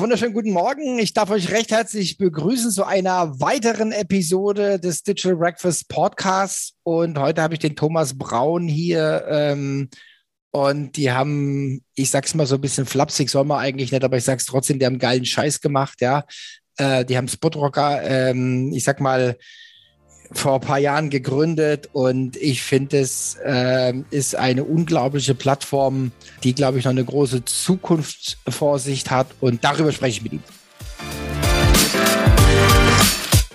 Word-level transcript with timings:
Wunderschönen 0.00 0.32
guten 0.32 0.52
Morgen. 0.52 0.98
Ich 0.98 1.12
darf 1.12 1.28
euch 1.28 1.50
recht 1.50 1.72
herzlich 1.72 2.16
begrüßen 2.16 2.70
zu 2.70 2.84
einer 2.84 3.38
weiteren 3.38 3.92
Episode 3.92 4.80
des 4.80 5.02
Digital 5.02 5.36
Breakfast 5.36 5.90
Podcasts. 5.90 6.72
Und 6.84 7.18
heute 7.18 7.42
habe 7.42 7.52
ich 7.52 7.60
den 7.60 7.76
Thomas 7.76 8.16
Braun 8.16 8.66
hier. 8.66 9.26
Ähm, 9.28 9.90
und 10.52 10.96
die 10.96 11.12
haben, 11.12 11.84
ich 11.94 12.08
sag's 12.08 12.34
mal 12.34 12.46
so 12.46 12.54
ein 12.54 12.62
bisschen 12.62 12.86
flapsig, 12.86 13.28
soll 13.28 13.44
man 13.44 13.60
eigentlich 13.60 13.92
nicht, 13.92 14.02
aber 14.02 14.16
ich 14.16 14.24
sag's 14.24 14.46
trotzdem, 14.46 14.78
die 14.78 14.86
haben 14.86 14.98
geilen 14.98 15.26
Scheiß 15.26 15.60
gemacht, 15.60 16.00
ja. 16.00 16.24
Äh, 16.78 17.04
die 17.04 17.18
haben 17.18 17.28
Spotrocker, 17.28 18.02
ähm, 18.02 18.72
ich 18.72 18.84
sag 18.84 19.00
mal, 19.00 19.36
vor 20.32 20.54
ein 20.54 20.60
paar 20.60 20.78
Jahren 20.78 21.10
gegründet 21.10 21.88
und 21.92 22.36
ich 22.36 22.62
finde, 22.62 22.98
es 22.98 23.36
äh, 23.44 23.92
ist 24.10 24.36
eine 24.36 24.64
unglaubliche 24.64 25.34
Plattform, 25.34 26.12
die, 26.44 26.54
glaube 26.54 26.78
ich, 26.78 26.84
noch 26.84 26.92
eine 26.92 27.04
große 27.04 27.44
Zukunftsvorsicht 27.44 29.10
hat 29.10 29.28
und 29.40 29.64
darüber 29.64 29.92
spreche 29.92 30.18
ich 30.18 30.22
mit 30.22 30.32
ihm. 30.34 30.42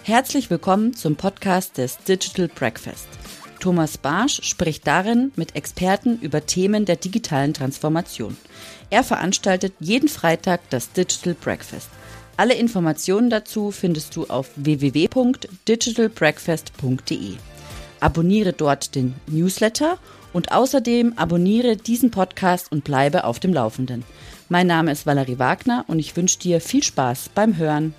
Herzlich 0.03 0.49
willkommen 0.49 0.93
zum 0.93 1.15
Podcast 1.15 1.77
des 1.77 1.97
Digital 1.99 2.47
Breakfast. 2.47 3.07
Thomas 3.59 3.97
Barsch 3.97 4.41
spricht 4.43 4.85
darin 4.85 5.31
mit 5.35 5.55
Experten 5.55 6.19
über 6.21 6.45
Themen 6.45 6.85
der 6.85 6.97
digitalen 6.97 7.53
Transformation. 7.53 8.37
Er 8.91 9.03
veranstaltet 9.03 9.73
jeden 9.79 10.09
Freitag 10.09 10.61
das 10.69 10.91
Digital 10.91 11.33
Breakfast– 11.33 11.89
alle 12.37 12.55
Informationen 12.55 13.29
dazu 13.29 13.71
findest 13.71 14.15
du 14.15 14.25
auf 14.25 14.49
www.digitalbreakfast.de. 14.55 17.35
Abonniere 17.99 18.53
dort 18.53 18.95
den 18.95 19.13
Newsletter 19.27 19.99
und 20.33 20.51
außerdem 20.51 21.13
abonniere 21.17 21.77
diesen 21.77 22.09
Podcast 22.11 22.71
und 22.71 22.83
bleibe 22.83 23.23
auf 23.23 23.39
dem 23.39 23.53
Laufenden. 23.53 24.03
Mein 24.49 24.67
Name 24.67 24.91
ist 24.91 25.05
Valerie 25.05 25.39
Wagner 25.39 25.85
und 25.87 25.99
ich 25.99 26.13
wünsche 26.15 26.39
dir 26.39 26.61
viel 26.61 26.83
Spaß 26.83 27.29
beim 27.33 27.57
Hören. 27.57 27.95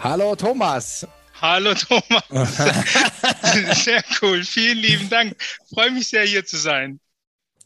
Hallo 0.00 0.34
Thomas. 0.36 1.06
Hallo 1.40 1.74
Thomas. 1.74 2.22
sehr 3.84 4.02
cool. 4.22 4.44
Vielen 4.44 4.78
lieben 4.78 5.10
Dank. 5.10 5.36
Freue 5.74 5.90
mich 5.90 6.08
sehr, 6.08 6.22
hier 6.22 6.46
zu 6.46 6.56
sein. 6.56 7.00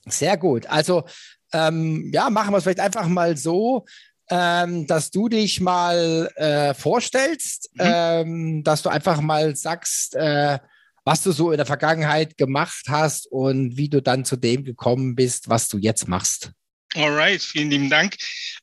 Sehr 0.07 0.37
gut. 0.37 0.67
Also 0.67 1.05
ähm, 1.53 2.11
ja, 2.13 2.31
machen 2.31 2.53
wir 2.53 2.59
es 2.59 2.65
vielleicht 2.65 2.81
einfach 2.81 3.09
mal 3.09 3.37
so, 3.37 3.85
ähm, 4.31 4.87
dass 4.87 5.11
du 5.11 5.29
dich 5.29 5.61
mal 5.61 6.31
äh, 6.37 6.75
vorstellst, 6.75 7.71
mhm. 7.75 7.81
ähm, 7.85 8.65
dass 8.65 8.83
du 8.83 8.89
einfach 8.89 9.21
mal 9.21 9.55
sagst, 9.55 10.15
äh, 10.17 10.59
was 11.05 11.23
du 11.23 11.31
so 11.31 11.53
in 11.53 11.57
der 11.57 11.67
Vergangenheit 11.67 12.37
gemacht 12.37 12.87
hast 12.89 13.31
und 13.31 13.77
wie 13.77 13.89
du 13.89 14.03
dann 14.03 14.25
zu 14.25 14.37
dem 14.37 14.65
gekommen 14.65 15.15
bist, 15.15 15.49
was 15.49 15.69
du 15.69 15.79
jetzt 15.79 16.09
machst. 16.09 16.51
Alright, 16.97 17.43
vielen 17.43 17.71
lieben 17.71 17.91
Dank. 17.91 18.17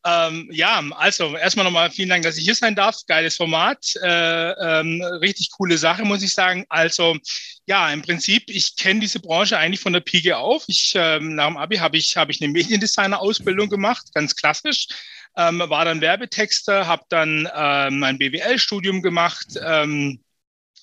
Ähm, 0.04 0.50
ja, 0.52 0.84
also 0.96 1.38
erstmal 1.38 1.66
nochmal 1.66 1.92
vielen 1.92 2.10
Dank, 2.10 2.24
dass 2.24 2.36
ich 2.36 2.44
hier 2.44 2.56
sein 2.56 2.74
darf. 2.74 2.98
Geiles 3.08 3.38
Format, 3.38 3.94
äh, 4.02 4.52
ähm, 4.80 5.04
richtig 5.22 5.52
coole 5.52 5.78
Sache, 5.78 6.04
muss 6.04 6.24
ich 6.24 6.34
sagen. 6.34 6.66
Also 6.68 7.16
ja, 7.68 7.92
im 7.92 8.02
Prinzip, 8.02 8.46
ich 8.48 8.76
kenne 8.76 9.02
diese 9.02 9.20
Branche 9.20 9.58
eigentlich 9.60 9.82
von 9.82 9.94
der 9.94 10.00
Pike 10.00 10.36
auf. 10.36 10.64
Ich 10.68 10.94
ähm, 10.96 11.36
nach 11.36 11.48
dem 11.48 11.58
Abi 11.58 11.78
habe 11.78 11.98
ich 11.98 12.18
habe 12.18 12.32
ich 12.32 12.42
eine 12.42 12.52
Mediendesigner-Ausbildung 12.52 13.70
gemacht, 13.70 14.08
ganz 14.16 14.36
klassisch. 14.36 14.88
Ähm, 15.38 15.60
war 15.60 15.86
dann 15.86 16.02
Werbetexter, 16.02 16.88
habe 16.88 17.04
dann 17.10 17.48
ähm, 17.56 18.00
mein 18.00 18.18
BWL-Studium 18.18 19.04
gemacht. 19.04 19.46
Ähm, 19.64 20.20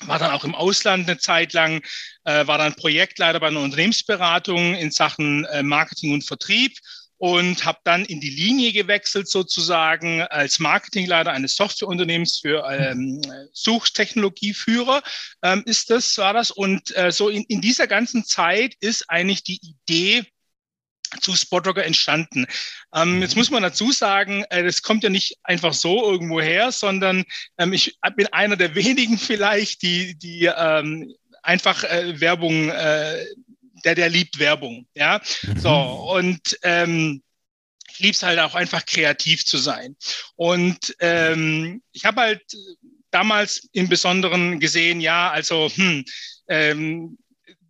war 0.07 0.19
dann 0.19 0.31
auch 0.31 0.45
im 0.45 0.55
Ausland 0.55 1.09
eine 1.09 1.19
Zeit 1.19 1.53
lang, 1.53 1.83
äh, 2.25 2.47
war 2.47 2.59
dann 2.59 2.75
Projektleiter 2.75 3.41
bei 3.41 3.49
einer 3.49 3.61
Unternehmensberatung 3.61 4.75
in 4.75 4.91
Sachen 4.91 5.45
äh, 5.47 5.63
Marketing 5.63 6.15
und 6.15 6.25
Vertrieb 6.25 6.73
und 7.21 7.67
habe 7.67 7.81
dann 7.85 8.07
in 8.07 8.19
die 8.19 8.31
Linie 8.31 8.73
gewechselt 8.73 9.29
sozusagen 9.29 10.23
als 10.23 10.59
Marketingleiter 10.59 11.33
eines 11.33 11.55
Softwareunternehmens 11.55 12.39
für 12.39 12.67
ähm, 12.67 13.21
Suchtechnologieführer 13.53 15.03
ähm, 15.43 15.63
ist 15.67 15.91
das 15.91 16.17
war 16.17 16.33
das 16.33 16.51
und 16.51 16.97
äh, 16.97 17.13
so 17.13 17.29
in, 17.29 17.45
in 17.45 17.61
dieser 17.61 17.87
ganzen 17.87 18.25
Zeit 18.25 18.75
ist 18.81 19.11
eigentlich 19.11 19.45
die 19.45 19.61
Idee 19.63 20.25
zu 21.21 21.37
Spotrocker 21.37 21.85
entstanden. 21.85 22.47
Ähm, 22.95 23.21
jetzt 23.21 23.37
muss 23.37 23.51
man 23.51 23.63
dazu 23.63 23.93
sagen, 23.93 24.45
äh, 24.49 24.63
das 24.63 24.81
kommt 24.81 25.05
ja 25.05 25.11
nicht 25.11 25.37
einfach 25.43 25.75
so 25.75 26.11
irgendwo 26.11 26.41
her, 26.41 26.73
sondern 26.73 27.25
ähm, 27.59 27.75
ich 27.75 27.99
bin 28.17 28.29
einer 28.29 28.57
der 28.57 28.75
wenigen 28.75 29.19
vielleicht, 29.19 29.83
die, 29.83 30.19
die 30.19 30.47
ähm, 30.47 31.15
einfach 31.43 31.85
äh, 31.85 32.19
Werbung 32.19 32.71
äh, 32.71 33.27
der, 33.85 33.95
der 33.95 34.09
liebt 34.09 34.39
Werbung. 34.39 34.87
Ja, 34.95 35.21
mhm. 35.43 35.59
so 35.61 35.71
und 35.71 36.59
ähm, 36.63 37.23
ich 37.93 37.99
liebe 37.99 38.13
es 38.13 38.23
halt 38.23 38.39
auch 38.39 38.55
einfach 38.55 38.87
kreativ 38.87 39.45
zu 39.45 39.59
sein. 39.59 39.97
Und 40.37 40.95
ähm, 41.01 41.83
ich 41.93 42.05
habe 42.05 42.21
halt 42.21 42.43
damals 43.11 43.69
im 43.73 43.89
Besonderen 43.89 44.61
gesehen, 44.61 45.01
ja, 45.01 45.31
also 45.31 45.69
hm, 45.75 46.05
ähm, 46.49 47.19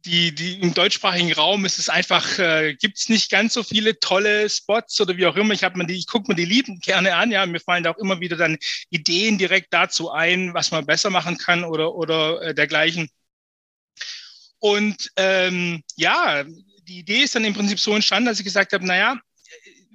die, 0.04 0.34
die 0.34 0.60
im 0.60 0.72
deutschsprachigen 0.72 1.32
Raum 1.32 1.64
ist 1.64 1.78
es 1.78 1.88
einfach, 1.88 2.38
äh, 2.38 2.74
gibt 2.74 2.98
es 2.98 3.08
nicht 3.08 3.30
ganz 3.30 3.54
so 3.54 3.62
viele 3.62 3.98
tolle 3.98 4.48
Spots 4.48 5.00
oder 5.00 5.16
wie 5.16 5.26
auch 5.26 5.36
immer. 5.36 5.52
Ich 5.52 5.64
habe 5.64 5.76
mir 5.76 5.86
die, 5.86 5.96
ich 5.96 6.06
gucke 6.06 6.30
mir 6.30 6.36
die 6.36 6.44
lieben 6.44 6.80
gerne 6.80 7.14
an, 7.14 7.30
ja. 7.30 7.44
Mir 7.46 7.60
fallen 7.60 7.84
da 7.84 7.90
auch 7.90 7.98
immer 7.98 8.20
wieder 8.20 8.36
dann 8.36 8.58
Ideen 8.88 9.38
direkt 9.38 9.72
dazu 9.72 10.10
ein, 10.10 10.54
was 10.54 10.70
man 10.70 10.86
besser 10.86 11.10
machen 11.10 11.36
kann 11.38 11.64
oder, 11.64 11.94
oder 11.94 12.40
äh, 12.42 12.54
dergleichen. 12.54 13.10
Und 14.60 15.10
ähm, 15.16 15.82
ja, 15.96 16.44
die 16.44 16.98
Idee 17.00 17.22
ist 17.22 17.34
dann 17.34 17.44
im 17.44 17.54
Prinzip 17.54 17.80
so 17.80 17.94
entstanden, 17.94 18.26
dass 18.26 18.38
ich 18.38 18.44
gesagt 18.44 18.72
habe, 18.72 18.86
naja, 18.86 19.18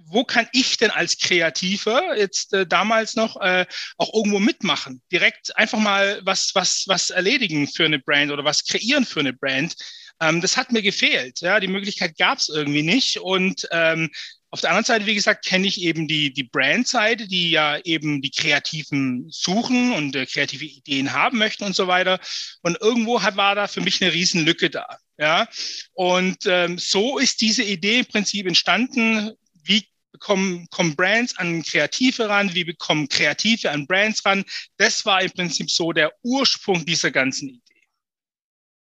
wo 0.07 0.23
kann 0.23 0.47
ich 0.53 0.77
denn 0.77 0.91
als 0.91 1.17
Kreativer 1.17 2.17
jetzt 2.17 2.53
äh, 2.53 2.67
damals 2.67 3.15
noch 3.15 3.41
äh, 3.41 3.65
auch 3.97 4.13
irgendwo 4.13 4.39
mitmachen? 4.39 5.01
Direkt 5.11 5.55
einfach 5.57 5.79
mal 5.79 6.21
was, 6.23 6.51
was, 6.53 6.83
was 6.87 7.09
erledigen 7.09 7.67
für 7.67 7.85
eine 7.85 7.99
Brand 7.99 8.31
oder 8.31 8.43
was 8.43 8.65
kreieren 8.65 9.05
für 9.05 9.21
eine 9.21 9.33
Brand. 9.33 9.75
Ähm, 10.21 10.41
das 10.41 10.57
hat 10.57 10.71
mir 10.71 10.81
gefehlt. 10.81 11.41
Ja, 11.41 11.59
die 11.59 11.67
Möglichkeit 11.67 12.17
gab 12.17 12.37
es 12.37 12.49
irgendwie 12.49 12.83
nicht. 12.83 13.19
Und 13.19 13.67
ähm, 13.71 14.09
auf 14.55 14.61
der 14.61 14.69
anderen 14.69 14.85
Seite, 14.85 15.05
wie 15.05 15.16
gesagt, 15.16 15.43
kenne 15.43 15.67
ich 15.67 15.81
eben 15.81 16.07
die, 16.07 16.31
die 16.31 16.45
Brand-Seite, 16.45 17.27
die 17.27 17.49
ja 17.49 17.77
eben 17.83 18.21
die 18.21 18.31
Kreativen 18.31 19.27
suchen 19.29 19.91
und 19.91 20.16
äh, 20.16 20.25
kreative 20.25 20.63
Ideen 20.63 21.11
haben 21.11 21.39
möchten 21.39 21.66
und 21.66 21.75
so 21.75 21.88
weiter. 21.88 22.21
Und 22.61 22.79
irgendwo 22.79 23.21
hat, 23.21 23.35
war 23.35 23.53
da 23.53 23.67
für 23.67 23.81
mich 23.81 24.01
eine 24.01 24.13
Riesenlücke 24.13 24.69
da. 24.69 24.88
Ja, 25.17 25.49
und 25.91 26.38
ähm, 26.45 26.77
so 26.77 27.17
ist 27.17 27.41
diese 27.41 27.63
Idee 27.63 27.99
im 27.99 28.05
Prinzip 28.05 28.47
entstanden. 28.47 29.33
Wie 29.61 29.85
bekommen, 30.13 30.67
kommen 30.69 30.95
Brands 30.95 31.35
an 31.35 31.61
Kreative 31.61 32.29
ran? 32.29 32.53
Wie 32.53 32.63
bekommen 32.63 33.09
Kreative 33.09 33.71
an 33.71 33.85
Brands 33.88 34.23
ran? 34.23 34.45
Das 34.77 35.05
war 35.05 35.21
im 35.21 35.31
Prinzip 35.31 35.69
so 35.69 35.91
der 35.91 36.13
Ursprung 36.23 36.85
dieser 36.85 37.11
ganzen 37.11 37.49
Idee. 37.49 37.61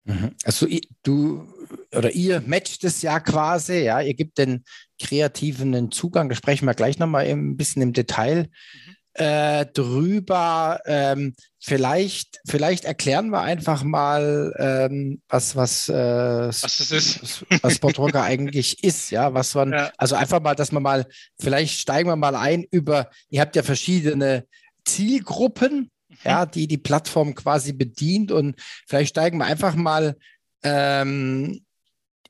Mhm. 0.06 0.36
Also 0.44 0.68
du 1.04 1.48
oder 1.96 2.12
ihr 2.12 2.42
matcht 2.46 2.84
es 2.84 3.02
ja 3.02 3.20
quasi, 3.20 3.80
ja, 3.80 4.02
ihr 4.02 4.14
gebt 4.14 4.38
den 4.38 4.64
Kreativen 5.02 5.74
einen 5.74 5.92
Zugang, 5.92 6.30
da 6.30 6.36
sprechen 6.36 6.66
wir 6.66 6.74
gleich 6.74 7.00
nochmal 7.00 7.26
ein 7.26 7.58
bisschen 7.58 7.82
im 7.82 7.94
Detail 7.94 8.48
mhm. 8.48 8.96
äh, 9.14 9.66
drüber. 9.66 10.80
Ähm, 10.86 11.34
vielleicht, 11.60 12.40
vielleicht 12.48 12.86
erklären 12.86 13.30
wir 13.30 13.42
einfach 13.42 13.84
mal, 13.84 14.54
ähm, 14.58 15.22
was, 15.30 15.56
was, 15.56 15.90
äh, 15.90 15.94
was 15.94 16.62
das 16.62 16.92
ist. 16.92 17.46
was 17.62 17.76
Sportrocker 17.76 18.24
eigentlich 18.24 18.84
ist, 18.84 19.10
ja, 19.10 19.34
was 19.34 19.56
man, 19.56 19.72
ja. 19.72 19.92
also 19.98 20.16
einfach 20.16 20.42
mal, 20.42 20.56
dass 20.56 20.72
man 20.72 20.84
mal, 20.84 21.06
vielleicht 21.40 21.80
steigen 21.80 22.10
wir 22.10 22.16
mal 22.16 22.36
ein 22.36 22.66
über, 22.72 23.10
ihr 23.30 23.42
habt 23.42 23.56
ja 23.56 23.64
verschiedene 23.64 24.46
Zielgruppen, 24.86 25.90
ja, 26.24 26.46
die 26.46 26.68
die 26.68 26.78
Plattform 26.78 27.36
quasi 27.36 27.74
bedient. 27.74 28.32
Und 28.32 28.56
vielleicht 28.88 29.12
steigen 29.12 29.38
wir 29.38 29.46
einfach 29.46 29.76
mal 29.76 30.18
ähm, 30.64 31.62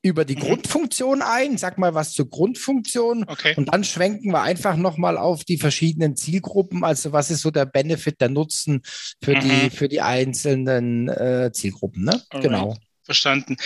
über 0.01 0.25
die 0.25 0.35
mhm. 0.35 0.41
Grundfunktion 0.41 1.21
ein. 1.21 1.57
Sag 1.57 1.77
mal 1.77 1.93
was 1.93 2.13
zur 2.13 2.29
Grundfunktion. 2.29 3.25
Okay. 3.27 3.53
Und 3.57 3.73
dann 3.73 3.83
schwenken 3.83 4.31
wir 4.31 4.41
einfach 4.41 4.75
nochmal 4.75 5.17
auf 5.17 5.43
die 5.43 5.57
verschiedenen 5.57 6.15
Zielgruppen. 6.15 6.83
Also 6.83 7.11
was 7.11 7.31
ist 7.31 7.41
so 7.41 7.51
der 7.51 7.65
Benefit, 7.65 8.21
der 8.21 8.29
Nutzen 8.29 8.81
für, 9.21 9.35
mhm. 9.35 9.39
die, 9.41 9.69
für 9.69 9.89
die 9.89 10.01
einzelnen 10.01 11.09
äh, 11.09 11.51
Zielgruppen. 11.53 12.03
Ne? 12.03 12.21
Genau. 12.41 12.75
Verstanden. 13.03 13.57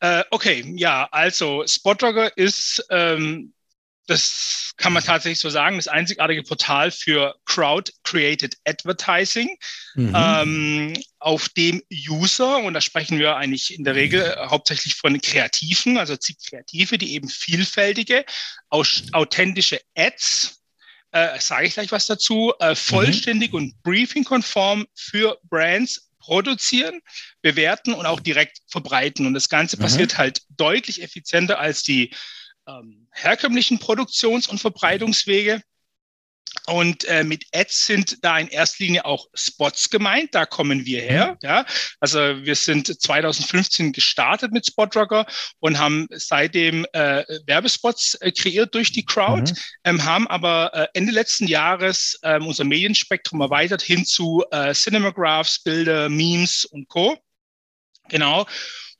Äh, 0.00 0.22
okay, 0.30 0.64
ja, 0.76 1.08
also 1.10 1.64
Spotrogger 1.66 2.36
ist 2.36 2.86
ähm, 2.90 3.52
das 4.08 4.72
kann 4.78 4.94
man 4.94 5.04
tatsächlich 5.04 5.38
so 5.38 5.50
sagen, 5.50 5.76
das 5.76 5.86
einzigartige 5.86 6.42
Portal 6.42 6.90
für 6.90 7.36
Crowd-Created 7.44 8.56
Advertising, 8.64 9.54
mhm. 9.94 10.12
ähm, 10.16 11.02
auf 11.18 11.50
dem 11.50 11.82
User, 11.92 12.58
und 12.58 12.72
da 12.72 12.80
sprechen 12.80 13.18
wir 13.18 13.36
eigentlich 13.36 13.74
in 13.74 13.84
der 13.84 13.94
Regel 13.94 14.22
äh, 14.22 14.46
hauptsächlich 14.46 14.94
von 14.94 15.20
Kreativen, 15.20 15.98
also 15.98 16.16
Kreative, 16.48 16.96
die 16.96 17.12
eben 17.12 17.28
vielfältige, 17.28 18.24
authentische 18.70 19.80
Ads, 19.94 20.62
äh, 21.12 21.38
sage 21.38 21.66
ich 21.66 21.74
gleich 21.74 21.92
was 21.92 22.06
dazu, 22.06 22.54
äh, 22.60 22.74
vollständig 22.74 23.52
mhm. 23.52 23.58
und 23.58 23.82
briefing-konform 23.82 24.86
für 24.94 25.38
Brands 25.44 26.08
produzieren, 26.18 27.00
bewerten 27.42 27.92
und 27.92 28.06
auch 28.06 28.20
direkt 28.20 28.60
verbreiten. 28.68 29.26
Und 29.26 29.34
das 29.34 29.50
Ganze 29.50 29.76
mhm. 29.76 29.82
passiert 29.82 30.16
halt 30.16 30.42
deutlich 30.56 31.02
effizienter 31.02 31.58
als 31.58 31.82
die 31.82 32.14
ähm, 32.68 33.08
herkömmlichen 33.12 33.78
Produktions- 33.78 34.46
und 34.46 34.60
Verbreitungswege. 34.60 35.62
Und 36.66 37.04
äh, 37.04 37.24
mit 37.24 37.44
Ads 37.54 37.86
sind 37.86 38.24
da 38.24 38.38
in 38.38 38.48
erster 38.48 38.84
Linie 38.84 39.04
auch 39.04 39.26
Spots 39.34 39.90
gemeint. 39.90 40.34
Da 40.34 40.46
kommen 40.46 40.84
wir 40.84 41.00
her. 41.00 41.32
Mhm. 41.32 41.38
Ja, 41.42 41.66
also 42.00 42.18
wir 42.18 42.54
sind 42.54 43.00
2015 43.00 43.92
gestartet 43.92 44.52
mit 44.52 44.66
Spotrocker 44.66 45.26
und 45.60 45.78
haben 45.78 46.08
seitdem 46.10 46.86
äh, 46.92 47.24
Werbespots 47.46 48.14
äh, 48.14 48.32
kreiert 48.32 48.74
durch 48.74 48.92
die 48.92 49.04
Crowd, 49.04 49.50
mhm. 49.50 49.58
ähm, 49.84 50.04
haben 50.04 50.26
aber 50.28 50.72
äh, 50.74 50.86
Ende 50.94 51.12
letzten 51.12 51.46
Jahres 51.46 52.18
äh, 52.22 52.38
unser 52.38 52.64
Medienspektrum 52.64 53.40
erweitert 53.40 53.82
hin 53.82 54.04
zu 54.04 54.44
äh, 54.50 54.74
Cinemagraphs, 54.74 55.62
Bilder, 55.62 56.08
Memes 56.08 56.64
und 56.64 56.88
Co. 56.88 57.16
Genau. 58.08 58.46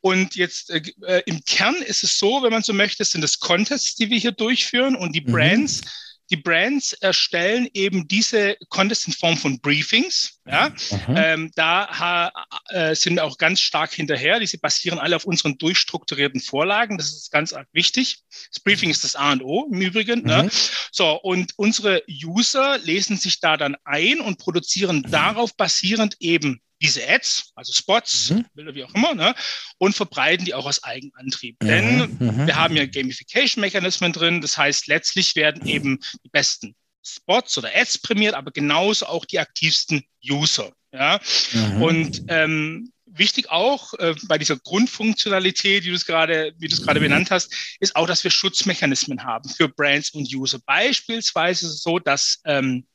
Und 0.01 0.37
jetzt 0.37 0.71
äh, 0.71 0.83
äh, 1.07 1.23
im 1.27 1.45
Kern 1.45 1.77
ist 1.77 2.05
es 2.05 2.19
so, 2.19 2.43
wenn 2.43 2.53
man 2.53 2.63
so 2.63 2.73
möchte, 2.73 3.05
sind 3.05 3.25
es 3.25 3.41
Contests, 3.41 3.97
die 3.97 4.11
wir 4.11 4.19
hier 4.19 4.33
durchführen 4.33 4.97
und 4.97 5.15
die 5.15 5.23
mhm. 5.23 5.33
Brands 5.33 5.83
die 6.31 6.37
Brands 6.37 6.93
erstellen 6.93 7.69
eben 7.73 8.07
diese 8.07 8.57
Contests 8.69 9.07
in 9.07 9.13
Form 9.15 9.37
von 9.37 9.61
Briefings. 9.61 10.41
Ja? 10.47 10.69
Mhm. 10.69 11.17
Ähm, 11.17 11.51
da 11.55 12.31
äh, 12.69 12.95
sind 12.95 13.15
wir 13.15 13.25
auch 13.25 13.39
ganz 13.39 13.61
stark 13.61 13.93
hinterher. 13.95 14.39
Diese 14.39 14.59
basieren 14.59 14.99
alle 14.99 15.17
auf 15.17 15.25
unseren 15.25 15.57
durchstrukturierten 15.57 16.41
Vorlagen. 16.41 16.99
Das 16.99 17.13
ist 17.13 17.31
ganz 17.31 17.55
wichtig. 17.73 18.25
Das 18.53 18.61
Briefing 18.61 18.91
ist 18.91 19.05
das 19.05 19.17
A 19.17 19.33
und 19.33 19.43
O 19.43 19.69
im 19.73 19.81
Übrigen. 19.81 20.23
Ne? 20.23 20.43
Mhm. 20.43 20.45
Ne? 20.45 20.51
So, 20.93 21.13
und 21.21 21.53
unsere 21.57 22.03
User 22.09 22.79
lesen 22.79 23.17
sich 23.17 23.41
da 23.41 23.57
dann 23.57 23.77
ein 23.85 24.21
und 24.21 24.39
produzieren 24.39 25.05
darauf 25.05 25.57
basierend 25.57 26.17
eben 26.21 26.61
diese 26.81 27.09
Ads, 27.09 27.53
also 27.55 27.73
Spots, 27.73 28.31
mhm. 28.31 28.45
Bilder, 28.55 28.75
wie 28.75 28.85
auch 28.85 28.95
immer, 28.95 29.15
ne, 29.15 29.35
und 29.79 29.95
verbreiten 29.95 30.45
die 30.45 30.55
auch 30.55 30.67
aus 30.67 30.83
Eigenantrieb. 30.85 31.57
Mhm. 31.63 31.67
Denn 31.67 31.99
mhm. 32.19 32.47
wir 32.47 32.57
haben 32.57 32.77
ja 32.77 32.87
Gamification-Mechanismen 32.87 34.13
drin. 34.13 34.41
Das 34.41 34.57
heißt, 34.57 34.87
letztlich 34.87 35.37
werden 35.37 35.67
eben 35.67 35.99
die 36.25 36.29
besten 36.31 36.75
Spots 37.05 37.57
oder 37.59 37.71
Ads 37.75 37.99
prämiert, 37.99 38.35
aber 38.35 38.51
genauso 38.51 39.07
auch 39.07 39.25
die 39.25 39.39
aktivsten 39.39 40.05
User. 40.25 40.73
Ja? 40.93 41.21
Mhm. 41.53 41.83
Und 41.83 42.23
ähm, 42.29 42.93
wichtig 43.07 43.51
auch 43.51 43.95
äh, 43.95 44.15
bei 44.29 44.39
dieser 44.39 44.57
Grundfunktionalität, 44.59 45.85
die 45.85 45.89
du 45.89 45.95
es 45.95 46.07
gerade, 46.07 46.53
wie 46.59 46.69
du 46.69 46.75
es 46.75 46.83
gerade 46.83 47.01
benannt 47.01 47.31
hast, 47.31 47.53
ist 47.81 47.97
auch, 47.97 48.07
dass 48.07 48.25
wir 48.25 48.31
Schutzmechanismen 48.31 49.25
haben 49.25 49.49
für 49.49 49.69
Brands 49.69 50.11
und 50.11 50.33
User. 50.33 50.59
Beispielsweise 50.65 51.67
ist 51.67 51.73
es 51.73 51.83
so, 51.83 51.99
dass 51.99 52.41
ähm, 52.45 52.87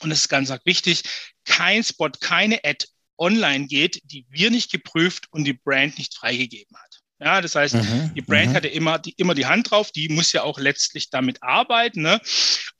und 0.00 0.10
das 0.10 0.20
ist 0.20 0.28
ganz 0.28 0.52
wichtig, 0.64 1.02
kein 1.48 1.82
Spot, 1.82 2.10
keine 2.20 2.60
Ad 2.64 2.86
online 3.16 3.66
geht, 3.66 4.00
die 4.04 4.26
wir 4.30 4.50
nicht 4.50 4.70
geprüft 4.70 5.26
und 5.30 5.44
die 5.44 5.54
Brand 5.54 5.98
nicht 5.98 6.14
freigegeben 6.14 6.76
hat. 6.76 7.00
Ja, 7.20 7.40
das 7.40 7.56
heißt, 7.56 7.74
mhm, 7.74 8.12
die 8.14 8.20
Brand 8.20 8.50
mhm. 8.50 8.54
hatte 8.54 8.68
immer 8.68 9.00
die, 9.00 9.12
immer 9.16 9.34
die 9.34 9.46
Hand 9.46 9.70
drauf, 9.70 9.90
die 9.90 10.08
muss 10.08 10.32
ja 10.32 10.44
auch 10.44 10.60
letztlich 10.60 11.10
damit 11.10 11.42
arbeiten. 11.42 12.02
Ne? 12.02 12.20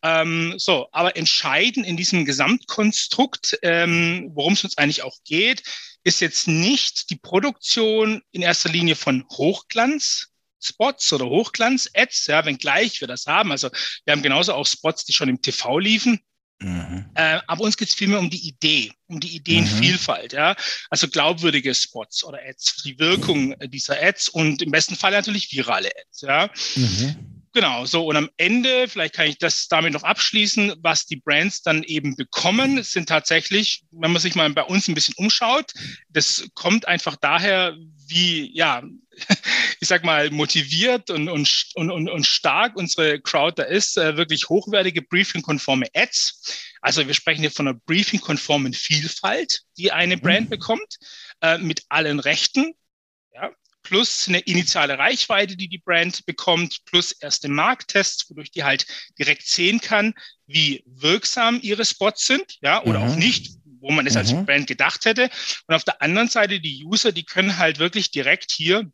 Ähm, 0.03 0.55
so, 0.59 0.87
aber 0.93 1.17
entscheidend 1.17 1.85
in 1.85 1.97
diesem 1.97 2.25
Gesamtkonstrukt, 2.25 3.59
ähm, 3.63 4.31
worum 4.35 4.53
es 4.53 4.63
uns 4.63 4.79
eigentlich 4.79 5.03
auch 5.03 5.17
geht, 5.25 5.65
ist 6.05 6.21
jetzt 6.21 6.47
nicht 6.47 7.11
die 7.11 7.17
Produktion 7.17 8.23
in 8.31 8.43
erster 8.43 8.69
Linie 8.69 8.95
von 8.95 9.25
Hochglanz, 9.29 10.29
Spots 10.61 11.13
oder 11.13 11.27
Hochglanz-Ads, 11.27 12.27
ja, 12.29 12.45
wenngleich 12.45 13.01
wir 13.01 13.09
das 13.09 13.27
haben. 13.27 13.51
Also 13.51 13.71
wir 14.05 14.13
haben 14.13 14.23
genauso 14.23 14.55
auch 14.55 14.67
Spots, 14.67 15.05
die 15.05 15.13
schon 15.13 15.29
im 15.29 15.43
TV 15.43 15.79
liefen. 15.79 16.21
Mhm. 16.61 17.05
Äh, 17.15 17.39
aber 17.47 17.63
uns 17.63 17.77
geht 17.77 17.89
es 17.89 17.95
vielmehr 17.95 18.19
um 18.19 18.31
die 18.31 18.49
Idee, 18.49 18.93
um 19.07 19.21
die 19.21 19.37
Ideenvielfalt, 19.37 20.33
mhm. 20.33 20.39
ja. 20.39 20.57
Also 20.91 21.09
glaubwürdige 21.09 21.75
Spots 21.75 22.25
oder 22.25 22.41
Ads, 22.45 22.83
die 22.83 22.99
Wirkung 22.99 23.55
dieser 23.67 24.03
Ads 24.03 24.29
und 24.29 24.63
im 24.63 24.71
besten 24.71 24.97
Fall 24.97 25.13
natürlich 25.13 25.53
virale 25.53 25.91
Ads, 25.97 26.21
ja. 26.23 26.51
Mhm. 26.75 27.38
Genau, 27.59 27.87
so 27.87 28.07
und 28.07 28.15
am 28.15 28.31
Ende, 28.37 28.87
vielleicht 28.87 29.15
kann 29.15 29.27
ich 29.27 29.37
das 29.37 29.67
damit 29.67 29.93
noch 29.93 30.05
abschließen, 30.05 30.75
was 30.79 31.07
die 31.07 31.17
Brands 31.17 31.61
dann 31.61 31.83
eben 31.83 32.15
bekommen, 32.15 32.85
sind 32.85 33.09
tatsächlich, 33.09 33.83
wenn 33.91 34.13
man 34.13 34.23
sich 34.23 34.37
mal 34.37 34.49
bei 34.51 34.63
uns 34.63 34.87
ein 34.87 34.95
bisschen 34.95 35.17
umschaut, 35.17 35.73
das 36.09 36.49
kommt 36.55 36.87
einfach 36.87 37.17
daher, 37.17 37.77
wie, 38.07 38.57
ja, 38.57 38.85
ich 39.81 39.89
sag 39.89 40.05
mal, 40.05 40.31
motiviert 40.31 41.11
und, 41.11 41.29
und, 41.29 41.51
und, 41.75 42.09
und 42.09 42.25
stark 42.25 42.77
unsere 42.77 43.21
Crowd 43.21 43.61
da 43.61 43.65
ist, 43.65 43.99
äh, 43.99 44.17
wirklich 44.17 44.49
hochwertige 44.49 45.03
briefing-konforme 45.03 45.87
Ads. 45.97 46.77
Also 46.81 47.09
wir 47.09 47.15
sprechen 47.15 47.41
hier 47.41 47.51
von 47.51 47.67
einer 47.67 47.81
briefing-konformen 47.87 48.73
Vielfalt, 48.73 49.63
die 49.79 49.91
eine 49.91 50.17
mhm. 50.17 50.21
Brand 50.21 50.49
bekommt, 50.51 50.99
äh, 51.41 51.59
mit 51.59 51.83
allen 51.89 52.21
Rechten, 52.21 52.73
ja, 53.35 53.51
plus 53.89 54.29
eine 54.29 54.41
initiale 54.41 54.99
Reichweite, 54.99 55.57
die 55.57 55.69
die 55.69 55.79
Brand 55.79 56.27
bekommt, 56.27 56.85
plus 56.85 57.13
erste 57.13 57.49
Markttests, 57.49 58.29
wodurch 58.29 58.51
die 58.51 58.65
halt 58.65 58.87
direkt 59.19 59.47
sehen 59.47 59.81
kann, 59.81 60.13
wie 60.47 60.85
wirksam 60.87 61.59
ihre 61.63 61.87
Spots 61.87 62.27
sind, 62.27 62.59
ja, 62.61 62.83
oder 62.85 63.01
mhm. 63.01 63.11
auch 63.11 63.17
nicht, 63.17 63.53
wo 63.81 63.91
man 63.91 64.07
es 64.07 64.13
mhm. 64.13 64.19
als 64.19 64.47
Brand 64.47 64.67
gedacht 64.67 65.07
hätte. 65.07 65.31
Und 65.67 65.75
auf 65.75 65.85
der 65.85 66.03
anderen 66.03 66.29
Seite 66.29 66.61
die 66.61 66.85
User, 66.85 67.13
die 67.13 67.25
können 67.25 67.57
halt 67.57 67.79
wirklich 67.79 68.11
direkt 68.11 68.53
hier 68.53 68.91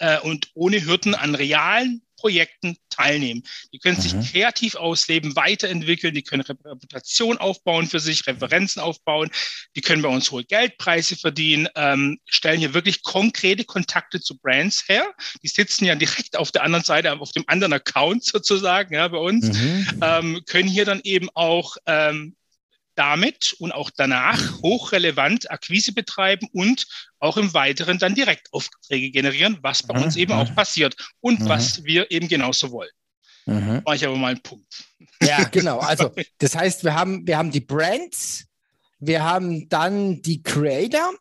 äh, 0.00 0.18
und 0.18 0.50
ohne 0.54 0.84
Hürden 0.84 1.14
an 1.14 1.36
realen 1.36 2.02
Projekten 2.24 2.78
teilnehmen. 2.88 3.42
Die 3.74 3.78
können 3.78 4.00
sich 4.00 4.14
mhm. 4.14 4.24
kreativ 4.24 4.76
ausleben, 4.76 5.36
weiterentwickeln, 5.36 6.14
die 6.14 6.22
können 6.22 6.40
Reputation 6.40 7.36
aufbauen 7.36 7.86
für 7.86 8.00
sich, 8.00 8.26
Referenzen 8.26 8.80
aufbauen, 8.80 9.28
die 9.76 9.82
können 9.82 10.00
bei 10.00 10.08
uns 10.08 10.30
hohe 10.30 10.42
Geldpreise 10.42 11.16
verdienen, 11.16 11.68
ähm, 11.74 12.18
stellen 12.24 12.60
hier 12.60 12.72
wirklich 12.72 13.02
konkrete 13.02 13.64
Kontakte 13.64 14.22
zu 14.22 14.38
Brands 14.38 14.88
her. 14.88 15.06
Die 15.42 15.48
sitzen 15.48 15.84
ja 15.84 15.96
direkt 15.96 16.38
auf 16.38 16.50
der 16.50 16.62
anderen 16.62 16.82
Seite, 16.86 17.12
auf 17.12 17.32
dem 17.32 17.44
anderen 17.46 17.74
Account 17.74 18.24
sozusagen, 18.24 18.94
ja, 18.94 19.06
bei 19.08 19.18
uns, 19.18 19.52
mhm. 19.52 19.86
ähm, 20.00 20.40
können 20.46 20.70
hier 20.70 20.86
dann 20.86 21.02
eben 21.04 21.28
auch 21.34 21.76
ähm, 21.84 22.36
damit 22.94 23.54
und 23.58 23.72
auch 23.72 23.90
danach 23.90 24.62
hochrelevant 24.62 25.50
Akquise 25.50 25.92
betreiben 25.92 26.48
und 26.52 26.86
auch 27.18 27.36
im 27.36 27.52
Weiteren 27.54 27.98
dann 27.98 28.14
direkt 28.14 28.52
Aufträge 28.52 29.10
generieren, 29.10 29.58
was 29.62 29.82
bei 29.82 29.98
mhm. 29.98 30.04
uns 30.04 30.16
eben 30.16 30.32
auch 30.32 30.54
passiert 30.54 30.96
und 31.20 31.40
mhm. 31.40 31.48
was 31.48 31.84
wir 31.84 32.10
eben 32.10 32.28
genauso 32.28 32.70
wollen. 32.70 32.90
Mhm. 33.46 33.82
War 33.84 33.94
ich 33.94 34.06
aber 34.06 34.16
mal 34.16 34.28
einen 34.28 34.42
Punkt. 34.42 34.84
Ja, 35.22 35.44
genau. 35.50 35.78
Also 35.78 36.12
das 36.38 36.56
heißt, 36.56 36.84
wir 36.84 36.94
haben, 36.94 37.26
wir 37.26 37.36
haben 37.36 37.50
die 37.50 37.60
Brands, 37.60 38.46
wir 38.98 39.22
haben 39.22 39.68
dann 39.68 40.22
die 40.22 40.42
Creator 40.42 41.12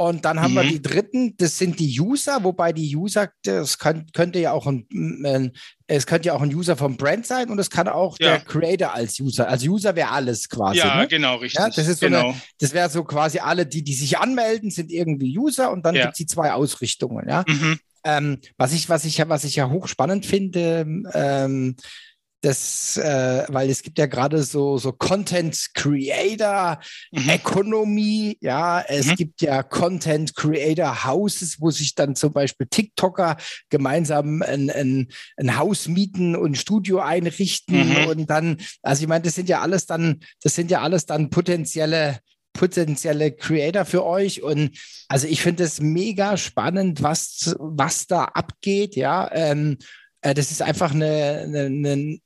und 0.00 0.24
dann 0.24 0.40
haben 0.40 0.52
mhm. 0.52 0.56
wir 0.56 0.62
die 0.62 0.80
dritten, 0.80 1.36
das 1.36 1.58
sind 1.58 1.78
die 1.78 2.00
User, 2.00 2.42
wobei 2.42 2.72
die 2.72 2.96
User, 2.96 3.28
das 3.42 3.76
kann, 3.76 4.06
könnte 4.14 4.38
ja 4.38 4.52
auch 4.52 4.66
ein, 4.66 4.86
ein, 4.90 5.52
es 5.88 6.06
könnte 6.06 6.28
ja 6.28 6.32
auch 6.32 6.40
ein 6.40 6.54
User 6.54 6.74
vom 6.74 6.96
Brand 6.96 7.26
sein 7.26 7.50
und 7.50 7.58
es 7.58 7.68
kann 7.68 7.86
auch 7.86 8.16
ja. 8.18 8.30
der 8.30 8.40
Creator 8.40 8.94
als 8.94 9.20
User. 9.20 9.46
Als 9.46 9.62
User 9.62 9.94
wäre 9.96 10.08
alles 10.08 10.48
quasi. 10.48 10.78
Ja, 10.78 11.02
ne? 11.02 11.06
genau, 11.06 11.36
richtig. 11.36 11.60
Ja, 11.60 11.68
das 11.68 11.86
ist 11.86 12.00
genau. 12.00 12.32
so 12.32 12.38
das 12.60 12.72
wäre 12.72 12.88
so 12.88 13.04
quasi 13.04 13.40
alle, 13.40 13.66
die, 13.66 13.84
die 13.84 13.92
sich 13.92 14.16
anmelden, 14.16 14.70
sind 14.70 14.90
irgendwie 14.90 15.38
User 15.38 15.70
und 15.70 15.84
dann 15.84 15.94
ja. 15.94 16.04
gibt 16.04 16.14
es 16.14 16.18
die 16.18 16.26
zwei 16.26 16.54
Ausrichtungen, 16.54 17.28
ja. 17.28 17.44
Mhm. 17.46 17.78
Ähm, 18.02 18.38
was 18.56 18.72
ich, 18.72 18.88
was 18.88 19.04
ich, 19.04 19.18
was 19.28 19.44
ich 19.44 19.56
ja 19.56 19.68
hochspannend 19.68 20.24
finde, 20.24 20.86
ähm, 21.12 21.76
das, 22.40 22.96
äh, 22.96 23.44
weil 23.48 23.68
es 23.70 23.82
gibt 23.82 23.98
ja 23.98 24.06
gerade 24.06 24.42
so, 24.42 24.78
so 24.78 24.92
Content 24.92 25.70
Creator 25.74 26.80
mhm. 27.12 27.28
Economy, 27.28 28.38
ja, 28.40 28.80
es 28.80 29.06
mhm. 29.06 29.14
gibt 29.16 29.42
ja 29.42 29.62
Content 29.62 30.34
Creator 30.34 31.04
Houses, 31.04 31.60
wo 31.60 31.70
sich 31.70 31.94
dann 31.94 32.16
zum 32.16 32.32
Beispiel 32.32 32.66
TikToker 32.68 33.36
gemeinsam 33.68 34.42
ein, 34.42 34.70
ein, 34.70 35.08
ein 35.36 35.58
Haus 35.58 35.88
mieten 35.88 36.34
und 36.34 36.56
Studio 36.56 37.00
einrichten 37.00 37.90
mhm. 37.90 38.06
und 38.06 38.30
dann, 38.30 38.56
also 38.82 39.02
ich 39.02 39.08
meine, 39.08 39.24
das 39.24 39.34
sind 39.34 39.48
ja 39.48 39.60
alles 39.60 39.86
dann, 39.86 40.20
das 40.42 40.54
sind 40.54 40.70
ja 40.70 40.80
alles 40.80 41.06
dann 41.06 41.30
potenzielle 41.30 42.20
potenzielle 42.52 43.30
Creator 43.30 43.84
für 43.84 44.04
euch. 44.04 44.42
Und 44.42 44.76
also 45.08 45.28
ich 45.28 45.40
finde 45.40 45.62
es 45.62 45.80
mega 45.80 46.36
spannend, 46.36 47.00
was, 47.00 47.54
was 47.58 48.08
da 48.08 48.24
abgeht, 48.24 48.96
ja. 48.96 49.30
Ähm, 49.32 49.78
äh, 49.78 49.84
das 50.22 50.50
ist 50.50 50.62
einfach 50.62 50.92
eine, 50.92 51.42
eine, 51.44 51.60
eine, 51.64 52.18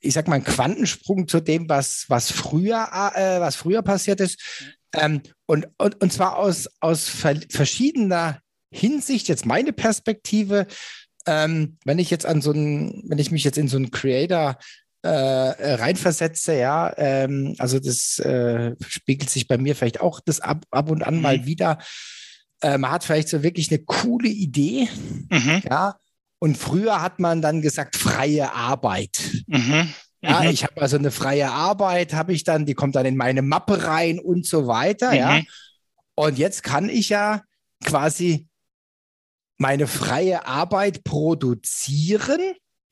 ich 0.00 0.14
sag 0.14 0.28
mal, 0.28 0.36
ein 0.36 0.44
Quantensprung 0.44 1.28
zu 1.28 1.40
dem, 1.40 1.68
was, 1.68 2.04
was, 2.08 2.30
früher, 2.30 2.88
äh, 3.14 3.40
was 3.40 3.56
früher 3.56 3.82
passiert 3.82 4.20
ist. 4.20 4.40
Ähm, 4.94 5.22
und, 5.46 5.68
und, 5.78 6.00
und 6.00 6.12
zwar 6.12 6.36
aus, 6.36 6.68
aus 6.80 7.08
verschiedener 7.08 8.40
Hinsicht, 8.70 9.28
jetzt 9.28 9.46
meine 9.46 9.72
Perspektive, 9.72 10.66
ähm, 11.26 11.78
wenn 11.84 11.98
ich 11.98 12.10
jetzt 12.10 12.26
an 12.26 12.42
so 12.42 12.52
einen, 12.52 13.04
wenn 13.08 13.18
ich 13.18 13.30
mich 13.30 13.44
jetzt 13.44 13.58
in 13.58 13.68
so 13.68 13.76
einen 13.76 13.90
Creator 13.90 14.58
äh, 15.02 15.08
reinversetze, 15.08 16.56
ja, 16.56 16.92
ähm, 16.96 17.54
also 17.58 17.78
das 17.78 18.18
äh, 18.20 18.74
spiegelt 18.86 19.30
sich 19.30 19.48
bei 19.48 19.58
mir 19.58 19.74
vielleicht 19.74 20.00
auch 20.00 20.20
das 20.20 20.40
ab, 20.40 20.64
ab 20.70 20.90
und 20.90 21.02
an 21.02 21.16
mhm. 21.16 21.22
mal 21.22 21.46
wieder. 21.46 21.78
Äh, 22.60 22.78
man 22.78 22.90
hat 22.90 23.04
vielleicht 23.04 23.28
so 23.28 23.42
wirklich 23.42 23.70
eine 23.70 23.80
coole 23.80 24.28
Idee, 24.28 24.88
mhm. 25.30 25.62
ja, 25.68 25.96
und 26.42 26.58
früher 26.58 27.00
hat 27.00 27.20
man 27.20 27.40
dann 27.40 27.62
gesagt, 27.62 27.94
freie 27.94 28.52
Arbeit. 28.52 29.30
Mhm. 29.46 29.94
Ja, 30.22 30.40
mhm. 30.40 30.50
ich 30.50 30.64
habe 30.64 30.80
also 30.80 30.96
eine 30.96 31.12
freie 31.12 31.48
Arbeit, 31.48 32.14
habe 32.14 32.32
ich 32.32 32.42
dann, 32.42 32.66
die 32.66 32.74
kommt 32.74 32.96
dann 32.96 33.06
in 33.06 33.16
meine 33.16 33.42
Mappe 33.42 33.84
rein 33.84 34.18
und 34.18 34.44
so 34.44 34.66
weiter, 34.66 35.10
mhm. 35.10 35.16
ja. 35.16 35.40
Und 36.16 36.38
jetzt 36.38 36.64
kann 36.64 36.88
ich 36.88 37.10
ja 37.10 37.42
quasi 37.84 38.48
meine 39.56 39.86
freie 39.86 40.44
Arbeit 40.44 41.04
produzieren 41.04 42.40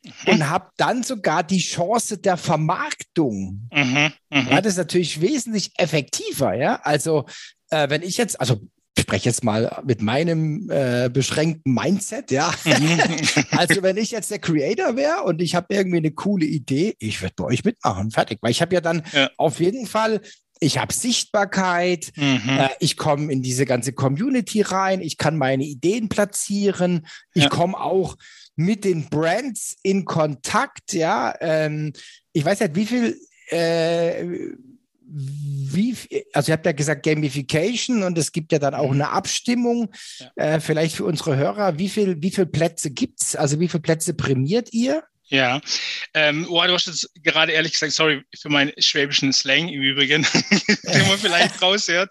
mhm. 0.04 0.12
und 0.33 0.49
habe 0.49 0.69
dann 0.76 1.02
sogar 1.02 1.42
die 1.42 1.59
Chance 1.59 2.19
der 2.19 2.37
Vermarktung. 2.37 3.69
Mhm. 3.73 4.12
Mhm. 4.30 4.47
Ja, 4.49 4.61
das 4.61 4.75
ist 4.75 4.78
natürlich 4.78 5.21
wesentlich 5.21 5.73
effektiver. 5.76 6.54
Ja, 6.54 6.76
also 6.85 7.26
äh, 7.71 7.90
wenn 7.90 8.02
ich 8.02 8.16
jetzt, 8.16 8.40
also 8.40 8.61
ich 9.00 9.04
spreche 9.04 9.30
jetzt 9.30 9.45
mal 9.45 9.83
mit 9.85 10.02
meinem 10.02 10.69
äh, 10.71 11.09
beschränkten 11.09 11.73
Mindset, 11.73 12.30
ja. 12.30 12.52
Also 13.50 13.83
wenn 13.83 13.97
ich 13.97 14.11
jetzt 14.11 14.30
der 14.30 14.38
Creator 14.38 14.95
wäre 14.95 15.23
und 15.25 15.40
ich 15.40 15.54
habe 15.54 15.75
irgendwie 15.75 15.97
eine 15.97 16.11
coole 16.11 16.45
Idee, 16.45 16.97
ich 16.99 17.23
würde 17.23 17.35
bei 17.37 17.45
euch 17.45 17.64
mitmachen, 17.64 18.11
fertig. 18.11 18.38
Weil 18.42 18.50
ich 18.50 18.61
habe 18.61 18.75
ja 18.75 18.83
dann 18.83 19.02
ja. 19.12 19.30
auf 19.38 19.59
jeden 19.59 19.87
Fall 19.87 20.21
ich 20.62 20.76
habe 20.76 20.92
Sichtbarkeit, 20.92 22.12
mhm. 22.16 22.42
äh, 22.47 22.69
ich 22.80 22.99
komme 22.99 23.33
in 23.33 23.40
diese 23.42 23.64
ganze 23.64 23.95
Community 23.95 24.61
rein, 24.61 25.00
ich 25.00 25.16
kann 25.16 25.38
meine 25.38 25.64
Ideen 25.64 26.11
platzieren, 26.11 27.07
ich 27.33 27.45
ja. 27.45 27.49
komme 27.49 27.80
auch 27.80 28.19
mit 28.57 28.85
den 28.85 29.09
Brands 29.09 29.76
in 29.83 30.04
Kontakt, 30.04 30.92
ja. 30.92 31.35
Ähm, 31.40 31.95
ich 32.35 32.45
weiß 32.45 32.61
nicht, 32.61 32.75
wie 32.75 32.85
viel 32.85 33.19
äh, 33.49 34.26
wie, 35.12 35.97
also 36.33 36.50
ihr 36.50 36.55
habt 36.55 36.67
ja 36.67 36.73
gesagt 36.73 37.05
Gamification 37.05 38.02
und 38.02 38.17
es 38.17 38.33
gibt 38.33 38.52
ja 38.52 38.59
dann 38.59 38.75
auch 38.75 38.88
mhm. 38.88 39.02
eine 39.02 39.11
Abstimmung. 39.11 39.93
Ja. 40.19 40.55
Äh, 40.55 40.61
vielleicht 40.61 40.97
für 40.97 41.05
unsere 41.05 41.37
Hörer, 41.37 41.79
wie 41.79 41.88
viel, 41.88 42.23
wie 42.23 42.31
viele 42.31 42.47
Plätze 42.47 42.90
gibt 42.90 43.23
es? 43.23 43.37
Also 43.37 43.61
wie 43.61 43.69
viele 43.69 43.83
Plätze 43.83 44.14
prämiert 44.14 44.73
ihr? 44.73 45.02
Ja, 45.31 45.61
ähm, 46.12 46.45
oh, 46.50 46.61
du 46.64 46.73
hast 46.73 46.88
jetzt 46.88 47.09
gerade 47.23 47.52
ehrlich 47.52 47.73
gesagt, 47.73 47.93
sorry 47.93 48.25
für 48.37 48.49
meinen 48.49 48.73
schwäbischen 48.79 49.33
Slang 49.33 49.69
im 49.69 49.81
Übrigen, 49.81 50.26
den 50.93 51.07
man 51.07 51.19
vielleicht 51.19 51.62
raushört. 51.62 52.11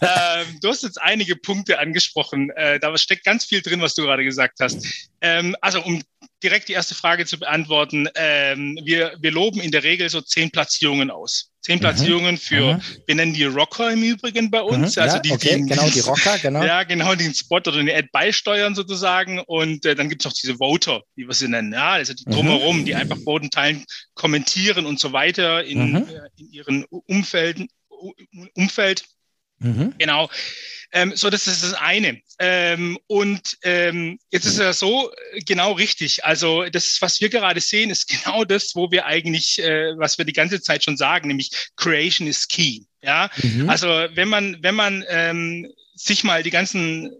Ähm, 0.00 0.58
du 0.60 0.68
hast 0.68 0.82
jetzt 0.82 1.00
einige 1.00 1.36
Punkte 1.36 1.78
angesprochen. 1.78 2.50
Äh, 2.50 2.80
da 2.80 2.96
steckt 2.98 3.24
ganz 3.24 3.44
viel 3.44 3.62
drin, 3.62 3.80
was 3.80 3.94
du 3.94 4.02
gerade 4.02 4.24
gesagt 4.24 4.58
hast. 4.60 4.84
Ähm, 5.20 5.54
also 5.60 5.80
um 5.80 6.02
direkt 6.42 6.68
die 6.68 6.74
erste 6.74 6.94
Frage 6.94 7.26
zu 7.26 7.38
beantworten. 7.38 8.08
Ähm, 8.14 8.78
wir, 8.84 9.16
wir 9.20 9.30
loben 9.30 9.60
in 9.60 9.70
der 9.70 9.82
Regel 9.82 10.08
so 10.08 10.20
zehn 10.20 10.50
Platzierungen 10.50 11.10
aus. 11.10 11.50
Zehn 11.62 11.76
mhm. 11.76 11.80
Platzierungen 11.80 12.36
für, 12.36 12.74
mhm. 12.74 12.82
wir 13.06 13.14
nennen 13.14 13.32
die 13.32 13.44
Rocker 13.44 13.90
im 13.90 14.02
Übrigen 14.02 14.50
bei 14.50 14.60
uns. 14.60 14.96
Mhm. 14.96 15.02
Also 15.02 15.18
die, 15.18 15.32
okay. 15.32 15.56
die, 15.56 15.68
genau, 15.68 15.88
die 15.88 16.00
Rocker, 16.00 16.38
genau. 16.38 16.62
Ja, 16.64 16.84
genau, 16.84 17.14
den 17.14 17.34
Spot 17.34 17.56
oder 17.56 17.72
den 17.72 17.90
Ad 17.90 18.08
beisteuern 18.12 18.74
sozusagen. 18.74 19.40
Und 19.40 19.84
äh, 19.86 19.94
dann 19.94 20.08
gibt 20.08 20.22
es 20.22 20.26
noch 20.26 20.34
diese 20.34 20.56
Voter, 20.56 21.02
wie 21.14 21.26
wir 21.26 21.34
sie 21.34 21.48
nennen. 21.48 21.72
Ja, 21.72 21.92
also 21.92 22.12
die 22.14 22.24
mhm. 22.26 22.32
drumherum, 22.32 22.84
die 22.84 22.94
einfach 22.94 23.18
Boden 23.24 23.50
teilen, 23.50 23.84
kommentieren 24.14 24.86
und 24.86 25.00
so 25.00 25.12
weiter 25.12 25.64
in, 25.64 25.92
mhm. 25.92 26.08
äh, 26.08 26.28
in 26.38 26.52
ihren 26.52 26.84
Umfelden, 26.84 27.68
Umfeld. 28.54 29.04
Genau. 29.58 30.28
Ähm, 30.92 31.14
so, 31.16 31.30
das 31.30 31.46
ist 31.46 31.62
das 31.62 31.74
eine. 31.74 32.20
Ähm, 32.38 32.98
und 33.06 33.58
ähm, 33.62 34.18
jetzt 34.30 34.46
ist 34.46 34.58
ja 34.58 34.72
so 34.72 35.10
äh, 35.32 35.40
genau 35.40 35.72
richtig. 35.72 36.24
Also 36.24 36.64
das, 36.64 36.98
was 37.00 37.20
wir 37.20 37.28
gerade 37.28 37.60
sehen, 37.60 37.90
ist 37.90 38.08
genau 38.24 38.44
das, 38.44 38.74
wo 38.74 38.90
wir 38.90 39.06
eigentlich, 39.06 39.58
äh, 39.58 39.96
was 39.98 40.18
wir 40.18 40.24
die 40.24 40.32
ganze 40.32 40.60
Zeit 40.60 40.84
schon 40.84 40.96
sagen, 40.96 41.28
nämlich 41.28 41.50
Creation 41.76 42.28
is 42.28 42.48
key. 42.48 42.80
Ja, 43.02 43.30
mhm. 43.42 43.68
also 43.70 43.86
wenn 43.86 44.28
man, 44.28 44.56
wenn 44.62 44.74
man 44.74 45.04
ähm, 45.08 45.72
sich 45.94 46.24
mal 46.24 46.42
die 46.42 46.50
ganzen 46.50 47.10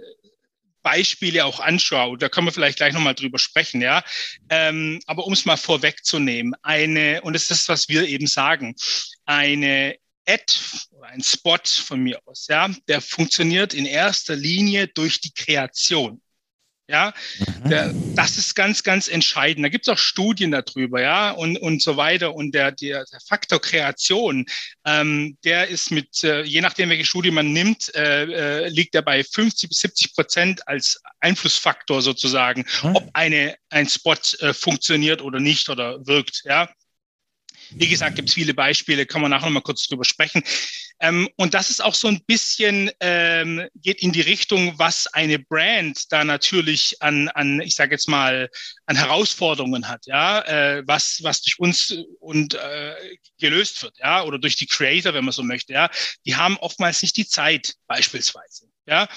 Beispiele 0.87 1.45
auch 1.45 1.59
anschaut, 1.59 2.23
da 2.23 2.29
können 2.29 2.47
wir 2.47 2.53
vielleicht 2.53 2.79
gleich 2.79 2.95
nochmal 2.95 3.17
drüber 3.17 3.41
sprechen, 3.41 3.83
ja. 3.83 4.05
Ähm, 4.49 5.01
aber 5.07 5.27
um 5.27 5.33
es 5.33 5.45
mal 5.45 5.57
vorwegzunehmen, 5.57 6.55
eine, 6.63 7.23
und 7.23 7.33
das 7.33 7.43
ist 7.43 7.51
das, 7.51 7.69
was 7.69 7.89
wir 7.89 8.07
eben 8.07 8.29
sagen, 8.29 8.77
eine 9.25 9.97
Ad 10.29 10.53
oder 10.91 11.09
ein 11.09 11.23
Spot 11.23 11.59
von 11.65 12.01
mir 12.01 12.21
aus, 12.27 12.47
ja, 12.49 12.69
der 12.89 13.01
funktioniert 13.01 13.75
in 13.75 13.87
erster 13.87 14.37
Linie 14.37 14.89
durch 14.89 15.21
die 15.21 15.33
Kreation. 15.33 16.21
Ja, 16.89 17.13
mhm. 17.39 17.69
der, 17.69 17.95
das 18.15 18.39
ist 18.39 18.55
ganz, 18.55 18.85
ganz 18.85 19.09
entscheidend. 19.09 19.65
Da 19.65 19.69
gibt 19.69 19.89
es 19.89 19.93
auch 19.93 19.99
Studien 19.99 20.53
darüber, 20.53 21.01
ja, 21.01 21.33
und, 21.33 21.57
und 21.59 21.83
so 21.83 21.97
weiter. 21.97 22.33
Und 22.35 22.55
der, 22.55 22.71
der, 22.71 23.05
der 23.05 23.21
Faktor 23.27 23.61
Kreation, 23.61 24.47
ähm, 24.85 25.37
der 25.43 25.67
ist 25.67 25.91
mit, 25.91 26.23
äh, 26.23 26.43
je 26.43 26.61
nachdem, 26.61 26.91
welche 26.91 27.05
Studie 27.05 27.33
man 27.33 27.53
nimmt, 27.53 27.93
äh, 27.97 28.67
äh, 28.67 28.69
liegt 28.69 28.95
er 28.95 29.03
bei 29.03 29.25
50 29.25 29.69
bis 29.69 29.79
70 29.81 30.15
Prozent 30.15 30.69
als 30.69 31.01
Einflussfaktor 31.19 32.03
sozusagen, 32.03 32.65
mhm. 32.85 32.95
ob 32.95 33.11
eine, 33.15 33.57
ein 33.71 33.89
Spot 33.89 34.15
äh, 34.39 34.55
funktioniert 34.55 35.23
oder 35.23 35.41
nicht 35.41 35.69
oder 35.69 36.07
wirkt, 36.07 36.43
ja. 36.45 36.69
Wie 37.71 37.89
gesagt, 37.89 38.17
gibt 38.17 38.29
es 38.29 38.35
viele 38.35 38.55
Beispiele, 38.55 39.07
kann 39.07 39.23
man 39.23 39.31
nachher 39.31 39.47
noch 39.47 39.53
mal 39.53 39.61
kurz 39.61 39.87
drüber 39.87 40.05
sprechen. 40.05 40.43
Ähm, 41.01 41.29
und 41.37 41.53
das 41.53 41.69
ist 41.69 41.85
auch 41.85 41.95
so 41.95 42.09
ein 42.09 42.23
bisschen, 42.27 42.91
ähm, 43.01 43.69
geht 43.75 44.03
in 44.03 44.13
die 44.13 44.23
Richtung, 44.23 44.79
was 44.79 45.07
eine 45.09 45.39
Brand 45.39 46.11
da 46.11 46.25
natürlich 46.25 47.03
an, 47.03 47.29
an 47.29 47.61
ich 47.61 47.75
sage 47.75 47.93
jetzt 47.93 48.09
mal, 48.09 48.49
an 48.87 48.97
Herausforderungen 48.97 49.89
hat, 49.89 50.07
ja, 50.07 50.41
äh, 50.41 50.83
was, 50.87 51.21
was 51.23 51.43
durch 51.43 51.59
uns 51.59 51.95
und 52.21 52.55
äh, 52.55 52.95
gelöst 53.39 53.83
wird, 53.83 53.99
ja, 53.99 54.23
oder 54.23 54.39
durch 54.39 54.57
die 54.57 54.67
Creator, 54.67 55.13
wenn 55.13 55.25
man 55.25 55.33
so 55.33 55.43
möchte, 55.43 55.75
ja. 55.75 55.91
Die 56.25 56.37
haben 56.37 56.57
oftmals 56.59 57.03
nicht 57.03 57.17
die 57.17 57.27
Zeit, 57.27 57.75
beispielsweise 57.87 58.69
ja, 58.87 59.09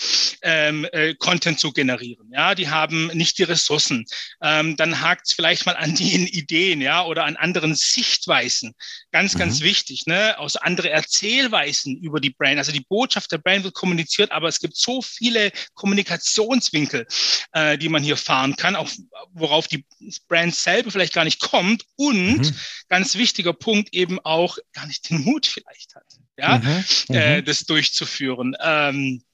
ähm, 0.42 0.88
äh, 0.92 1.14
Content 1.16 1.60
zu 1.60 1.72
generieren. 1.72 2.30
Ja, 2.34 2.56
die 2.56 2.70
haben 2.70 3.08
nicht 3.08 3.38
die 3.38 3.44
Ressourcen. 3.44 4.06
Ähm, 4.42 4.76
dann 4.76 5.02
hakt 5.02 5.28
es 5.28 5.34
vielleicht 5.34 5.66
mal 5.66 5.76
an 5.76 5.96
den 5.96 6.26
Ideen, 6.28 6.82
ja, 6.82 7.06
oder 7.06 7.26
an 7.26 7.36
anderen 7.36 7.76
Sichtweisen. 7.76 8.74
Ganz, 9.12 9.36
mhm. 9.36 9.40
ganz 9.40 9.62
wichtig, 9.62 10.08
ne, 10.08 10.38
aus 10.40 10.56
andere 10.56 10.90
Erzählweisen 10.90 11.98
über 11.98 12.20
die 12.20 12.32
Brand. 12.32 12.58
Also 12.58 12.72
die 12.72 12.86
Botschaft 12.88 13.32
der 13.32 13.38
Brand 13.38 13.64
wird 13.64 13.76
kommuniziert, 13.76 14.32
aber 14.32 14.48
es 14.48 14.60
gibt 14.60 14.76
so 14.76 15.02
viele 15.02 15.52
Kommunikationswinkel, 15.76 17.06
äh, 17.52 17.78
die 17.78 17.90
man 17.90 18.04
hier 18.04 18.18
fahren 18.18 18.56
kann, 18.56 18.76
auch 18.76 18.90
worauf 19.34 19.68
die 19.68 19.86
Brand 20.28 20.56
selber 20.56 20.92
vielleicht 20.92 21.14
gar 21.14 21.26
nicht 21.26 21.42
kommt 21.42 21.86
und 21.96 22.40
mhm. 22.40 22.56
ganz 22.88 23.16
wichtiger 23.16 23.54
Punkt 23.54 23.94
eben 23.94 24.20
auch 24.20 24.58
gar 24.74 24.88
nicht 24.88 25.10
den 25.10 25.22
Mut 25.22 25.46
vielleicht 25.46 25.96
hat, 25.96 26.06
ja, 26.38 26.58
mhm. 26.58 26.84
Äh, 27.10 27.42
mhm. 27.42 27.46
das 27.46 27.66
durchzuführen. 27.66 28.56
Ähm, 28.62 29.22
äh, 29.22 29.29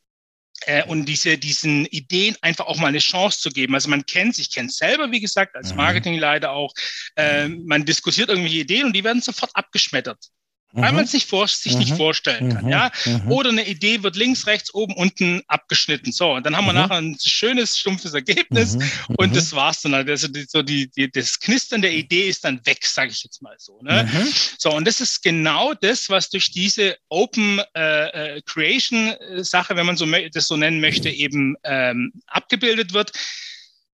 und 0.87 1.05
diese, 1.05 1.37
diesen 1.37 1.85
Ideen 1.87 2.35
einfach 2.41 2.65
auch 2.65 2.77
mal 2.77 2.87
eine 2.87 2.99
Chance 2.99 3.39
zu 3.39 3.49
geben. 3.49 3.75
Also 3.75 3.89
man 3.89 4.05
kennt 4.05 4.35
sich, 4.35 4.51
kennt 4.51 4.73
selber, 4.73 5.11
wie 5.11 5.19
gesagt, 5.19 5.55
als 5.55 5.71
mhm. 5.71 5.77
Marketingleiter 5.77 6.51
auch. 6.51 6.73
Äh, 7.15 7.49
man 7.49 7.85
diskutiert 7.85 8.29
irgendwelche 8.29 8.59
Ideen 8.59 8.85
und 8.85 8.93
die 8.93 9.03
werden 9.03 9.21
sofort 9.21 9.51
abgeschmettert 9.53 10.31
weil 10.75 10.91
man 10.91 11.05
es 11.05 11.13
nicht 11.13 11.27
vor, 11.27 11.47
sich 11.47 11.73
mhm. 11.73 11.79
nicht 11.79 11.95
vorstellen 11.95 12.53
kann. 12.53 12.65
Mhm. 12.65 12.71
Ja? 12.71 12.91
Mhm. 13.05 13.31
Oder 13.31 13.49
eine 13.49 13.67
Idee 13.67 14.03
wird 14.03 14.15
links, 14.15 14.45
rechts, 14.45 14.73
oben, 14.73 14.93
unten 14.95 15.41
abgeschnitten. 15.47 16.11
So, 16.11 16.33
und 16.33 16.45
dann 16.45 16.55
haben 16.55 16.65
wir 16.65 16.73
mhm. 16.73 16.79
nachher 16.79 16.97
ein 16.97 17.17
schönes, 17.23 17.77
stumpfes 17.77 18.13
Ergebnis 18.13 18.75
mhm. 18.75 18.91
und 19.17 19.31
mhm. 19.31 19.35
das 19.35 19.53
war's 19.53 19.81
dann. 19.81 19.93
Also 19.93 20.27
die, 20.27 20.45
so 20.47 20.61
die, 20.61 20.89
die, 20.91 21.09
das 21.09 21.39
Knistern 21.39 21.81
der 21.81 21.93
Idee 21.93 22.27
ist 22.27 22.43
dann 22.43 22.65
weg, 22.65 22.85
sage 22.85 23.11
ich 23.11 23.23
jetzt 23.23 23.41
mal 23.41 23.55
so. 23.57 23.79
Ne? 23.81 24.09
So, 24.57 24.71
und 24.71 24.85
das 24.85 25.01
ist 25.01 25.23
genau 25.23 25.73
das, 25.73 26.09
was 26.09 26.29
durch 26.29 26.51
diese 26.51 26.97
Open 27.09 27.61
äh, 27.75 28.35
äh 28.35 28.41
Creation 28.45 29.13
Sache, 29.37 29.75
wenn 29.75 29.85
man 29.85 29.97
so 29.97 30.05
das 30.05 30.47
so 30.47 30.57
nennen 30.57 30.81
möchte, 30.81 31.09
eben 31.09 31.55
ähm, 31.63 32.11
abgebildet 32.27 32.93
wird. 32.93 33.11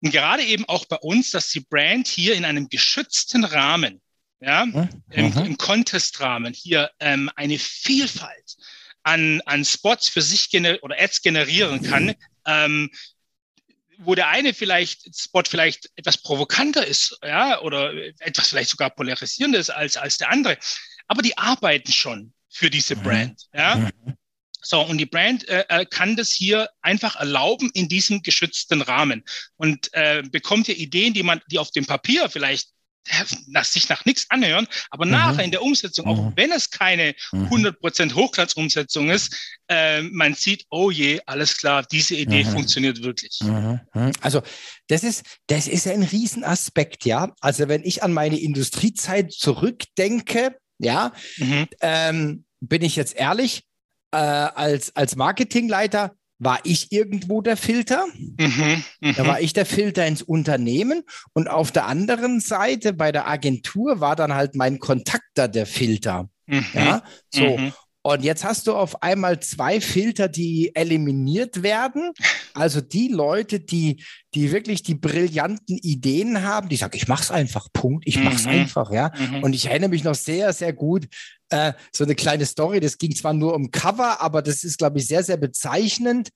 Und 0.02 0.10
gerade 0.12 0.42
eben 0.42 0.64
auch 0.66 0.84
bei 0.84 0.96
uns, 0.96 1.30
dass 1.30 1.50
die 1.50 1.60
Brand 1.60 2.06
hier 2.06 2.34
in 2.34 2.44
einem 2.44 2.68
geschützten 2.68 3.44
Rahmen 3.44 4.00
ja, 4.40 4.66
mhm. 4.66 4.88
im, 5.10 5.36
im 5.36 5.56
Contest-Rahmen 5.56 6.52
hier 6.52 6.90
ähm, 7.00 7.30
eine 7.36 7.58
Vielfalt 7.58 8.56
an, 9.02 9.40
an 9.46 9.64
Spots 9.64 10.08
für 10.08 10.22
sich 10.22 10.50
oder 10.82 11.00
Ads 11.00 11.22
generieren 11.22 11.82
kann, 11.82 12.14
ähm, 12.46 12.90
wo 13.98 14.14
der 14.14 14.28
eine 14.28 14.52
vielleicht 14.52 15.16
Spot 15.18 15.42
vielleicht 15.48 15.90
etwas 15.96 16.18
provokanter 16.18 16.86
ist, 16.86 17.18
ja, 17.24 17.60
oder 17.60 17.94
etwas 18.20 18.50
vielleicht 18.50 18.70
sogar 18.70 18.90
polarisierender 18.90 19.58
ist 19.58 19.70
als, 19.70 19.96
als 19.96 20.18
der 20.18 20.30
andere. 20.30 20.58
Aber 21.08 21.22
die 21.22 21.38
arbeiten 21.38 21.92
schon 21.92 22.32
für 22.50 22.68
diese 22.68 22.96
mhm. 22.96 23.02
Brand, 23.02 23.42
ja. 23.54 23.76
Mhm. 23.76 24.16
So, 24.60 24.80
und 24.80 24.98
die 24.98 25.06
Brand 25.06 25.48
äh, 25.48 25.64
äh, 25.68 25.86
kann 25.86 26.16
das 26.16 26.32
hier 26.32 26.68
einfach 26.82 27.14
erlauben 27.14 27.70
in 27.74 27.88
diesem 27.88 28.22
geschützten 28.22 28.82
Rahmen 28.82 29.22
und 29.56 29.92
äh, 29.92 30.24
bekommt 30.28 30.66
hier 30.66 30.76
Ideen, 30.76 31.14
die 31.14 31.22
man, 31.22 31.40
die 31.48 31.60
auf 31.60 31.70
dem 31.70 31.86
Papier 31.86 32.28
vielleicht 32.28 32.70
nach, 33.46 33.64
sich 33.64 33.88
nach 33.88 34.04
nichts 34.04 34.26
anhören, 34.30 34.66
aber 34.90 35.04
mhm. 35.04 35.12
nachher 35.12 35.44
in 35.44 35.50
der 35.50 35.62
Umsetzung, 35.62 36.06
auch 36.06 36.30
mhm. 36.30 36.32
wenn 36.36 36.52
es 36.52 36.70
keine 36.70 37.14
100% 37.32 38.04
mhm. 38.04 38.14
Hochglanzumsetzung 38.14 39.10
ist, 39.10 39.36
äh, 39.68 40.02
man 40.02 40.34
sieht, 40.34 40.64
oh 40.70 40.90
je, 40.90 41.20
alles 41.26 41.56
klar, 41.56 41.84
diese 41.90 42.14
Idee 42.14 42.44
mhm. 42.44 42.50
funktioniert 42.50 43.02
wirklich. 43.02 43.40
Mhm. 43.42 43.80
Also 44.20 44.42
das 44.88 45.04
ist, 45.04 45.24
das 45.46 45.66
ist 45.68 45.86
ein 45.86 46.02
Riesenaspekt, 46.02 47.04
ja. 47.04 47.34
Also 47.40 47.68
wenn 47.68 47.82
ich 47.84 48.02
an 48.02 48.12
meine 48.12 48.38
Industriezeit 48.38 49.32
zurückdenke, 49.32 50.56
ja, 50.78 51.12
ähm, 51.80 52.44
bin 52.60 52.82
ich 52.82 52.96
jetzt 52.96 53.16
ehrlich, 53.16 53.64
äh, 54.12 54.16
als, 54.18 54.94
als 54.94 55.16
Marketingleiter 55.16 56.15
war 56.38 56.60
ich 56.64 56.92
irgendwo 56.92 57.40
der 57.40 57.56
Filter. 57.56 58.04
Mhm, 58.14 58.82
mh. 59.00 59.12
Da 59.12 59.26
war 59.26 59.40
ich 59.40 59.52
der 59.52 59.66
Filter 59.66 60.06
ins 60.06 60.22
Unternehmen 60.22 61.02
und 61.32 61.48
auf 61.48 61.72
der 61.72 61.86
anderen 61.86 62.40
Seite 62.40 62.92
bei 62.92 63.12
der 63.12 63.28
Agentur 63.28 64.00
war 64.00 64.16
dann 64.16 64.34
halt 64.34 64.54
mein 64.54 64.78
Kontakter 64.78 65.48
der 65.48 65.66
Filter. 65.66 66.28
Mhm, 66.46 66.66
ja, 66.74 67.02
so. 67.30 67.56
Mhm. 67.56 67.72
Und 68.02 68.22
jetzt 68.22 68.44
hast 68.44 68.68
du 68.68 68.72
auf 68.72 69.02
einmal 69.02 69.40
zwei 69.40 69.80
Filter, 69.80 70.28
die 70.28 70.70
eliminiert 70.76 71.64
werden. 71.64 72.12
Also 72.54 72.80
die 72.80 73.08
Leute, 73.08 73.58
die, 73.58 74.04
die 74.32 74.52
wirklich 74.52 74.84
die 74.84 74.94
brillanten 74.94 75.76
Ideen 75.78 76.44
haben, 76.44 76.68
die 76.68 76.76
sagen, 76.76 76.96
ich 76.96 77.08
mach's 77.08 77.32
einfach, 77.32 77.66
Punkt, 77.72 78.06
ich 78.06 78.22
mach's 78.22 78.44
mhm. 78.44 78.50
einfach, 78.50 78.92
ja. 78.92 79.10
Mhm. 79.18 79.42
Und 79.42 79.54
ich 79.54 79.66
erinnere 79.66 79.90
mich 79.90 80.04
noch 80.04 80.14
sehr, 80.14 80.52
sehr 80.52 80.72
gut, 80.72 81.08
äh, 81.50 81.72
so 81.92 82.04
eine 82.04 82.14
kleine 82.14 82.46
Story, 82.46 82.80
das 82.80 82.98
ging 82.98 83.14
zwar 83.14 83.32
nur 83.32 83.54
um 83.54 83.70
Cover, 83.70 84.20
aber 84.20 84.42
das 84.42 84.64
ist, 84.64 84.78
glaube 84.78 84.98
ich, 84.98 85.06
sehr, 85.06 85.22
sehr 85.22 85.36
bezeichnend. 85.36 86.30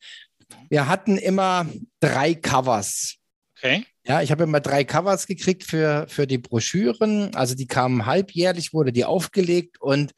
Wir 0.69 0.89
hatten 0.89 1.19
immer 1.19 1.67
drei 2.01 2.35
Covers. 2.35 3.17
Okay. 3.57 3.85
Ja, 4.07 4.23
ich 4.23 4.31
habe 4.31 4.45
immer 4.45 4.61
drei 4.61 4.85
Covers 4.85 5.27
gekriegt 5.27 5.65
für, 5.65 6.07
für 6.09 6.27
die 6.27 6.39
Broschüren. 6.39 7.35
Also 7.35 7.55
die 7.55 7.67
kamen 7.67 8.07
halbjährlich, 8.07 8.73
wurde 8.73 8.93
die 8.93 9.05
aufgelegt 9.05 9.81
und 9.81 10.13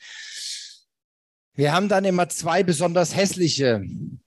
wir 1.54 1.72
haben 1.72 1.88
dann 1.88 2.04
immer 2.04 2.28
zwei 2.28 2.62
besonders 2.62 3.14
hässliche 3.14 3.80
mhm. 3.80 4.20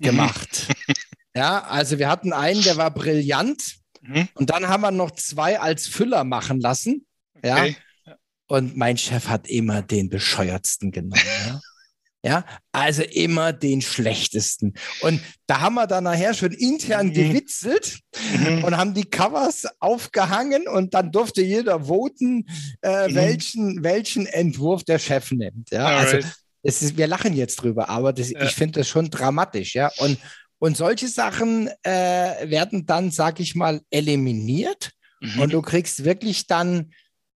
gemacht. 0.00 0.68
ja, 1.34 1.62
also 1.62 1.98
wir 1.98 2.08
hatten 2.08 2.32
einen, 2.32 2.62
der 2.62 2.76
war 2.76 2.90
brillant. 2.90 3.76
Mhm. 4.00 4.28
Und 4.34 4.50
dann 4.50 4.68
haben 4.68 4.80
wir 4.80 4.90
noch 4.90 5.12
zwei 5.12 5.60
als 5.60 5.86
Füller 5.86 6.24
machen 6.24 6.60
lassen. 6.60 7.06
Okay. 7.36 7.70
Ja. 7.70 7.74
Und 8.52 8.76
mein 8.76 8.98
Chef 8.98 9.28
hat 9.28 9.48
immer 9.48 9.80
den 9.80 10.10
bescheuertsten 10.10 10.90
genommen. 10.92 11.22
ja. 11.46 11.60
Ja, 12.24 12.44
also 12.70 13.02
immer 13.02 13.52
den 13.52 13.82
schlechtesten. 13.82 14.74
Und 15.00 15.20
da 15.48 15.60
haben 15.60 15.74
wir 15.74 15.88
dann 15.88 16.04
nachher 16.04 16.34
schon 16.34 16.52
intern 16.52 17.08
mhm. 17.08 17.14
gewitzelt 17.14 17.98
mhm. 18.38 18.62
und 18.62 18.76
haben 18.76 18.94
die 18.94 19.10
Covers 19.10 19.66
aufgehangen 19.80 20.68
und 20.68 20.94
dann 20.94 21.10
durfte 21.10 21.42
jeder 21.42 21.86
voten, 21.86 22.46
äh, 22.80 23.08
mhm. 23.08 23.14
welchen, 23.16 23.82
welchen 23.82 24.26
Entwurf 24.26 24.84
der 24.84 25.00
Chef 25.00 25.32
nimmt. 25.32 25.72
Ja, 25.72 25.84
also 25.84 26.18
es 26.62 26.80
ist, 26.80 26.96
wir 26.96 27.08
lachen 27.08 27.34
jetzt 27.34 27.56
drüber, 27.56 27.88
aber 27.88 28.12
das, 28.12 28.30
ja. 28.30 28.44
ich 28.44 28.52
finde 28.52 28.78
das 28.78 28.88
schon 28.88 29.10
dramatisch, 29.10 29.74
ja. 29.74 29.90
Und, 29.96 30.16
und 30.60 30.76
solche 30.76 31.08
Sachen 31.08 31.70
äh, 31.82 32.48
werden 32.48 32.86
dann, 32.86 33.10
sag 33.10 33.40
ich 33.40 33.56
mal, 33.56 33.80
eliminiert 33.90 34.92
und 35.38 35.52
du 35.52 35.62
kriegst 35.62 36.04
wirklich 36.04 36.46
dann 36.46 36.92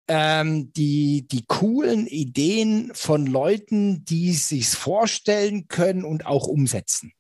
ähm, 0.09 0.73
die, 0.73 1.27
die 1.29 1.45
coolen 1.47 2.07
Ideen 2.07 2.93
von 2.95 3.27
Leuten, 3.27 4.05
die 4.05 4.33
sich 4.33 4.69
vorstellen 4.69 5.69
können 5.69 6.05
und 6.05 6.27
auch 6.27 6.47
umsetzen. 6.47 7.13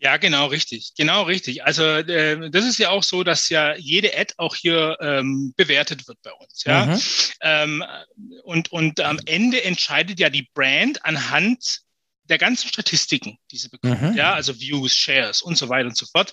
Ja, 0.00 0.16
genau, 0.16 0.46
richtig. 0.46 0.94
Genau, 0.96 1.24
richtig. 1.24 1.64
Also 1.64 1.82
äh, 1.82 2.50
das 2.50 2.64
ist 2.64 2.78
ja 2.78 2.90
auch 2.90 3.02
so, 3.02 3.24
dass 3.24 3.48
ja 3.48 3.74
jede 3.76 4.16
Ad 4.16 4.34
auch 4.36 4.54
hier 4.54 4.96
ähm, 5.00 5.52
bewertet 5.56 6.06
wird 6.06 6.18
bei 6.22 6.32
uns. 6.32 6.62
Ja? 6.64 6.86
Mhm. 6.86 7.00
Ähm, 7.40 7.84
und, 8.44 8.70
und 8.70 9.00
am 9.00 9.18
Ende 9.26 9.64
entscheidet 9.64 10.20
ja 10.20 10.30
die 10.30 10.48
Brand 10.54 11.04
anhand 11.04 11.80
der 12.28 12.38
ganzen 12.38 12.68
Statistiken, 12.68 13.38
die 13.50 13.58
sie 13.58 13.68
bekommt, 13.68 14.00
mhm. 14.00 14.14
ja, 14.14 14.34
also 14.34 14.58
Views, 14.58 14.94
Shares 14.94 15.42
und 15.42 15.56
so 15.56 15.68
weiter 15.68 15.88
und 15.88 15.96
so 15.96 16.06
fort. 16.06 16.32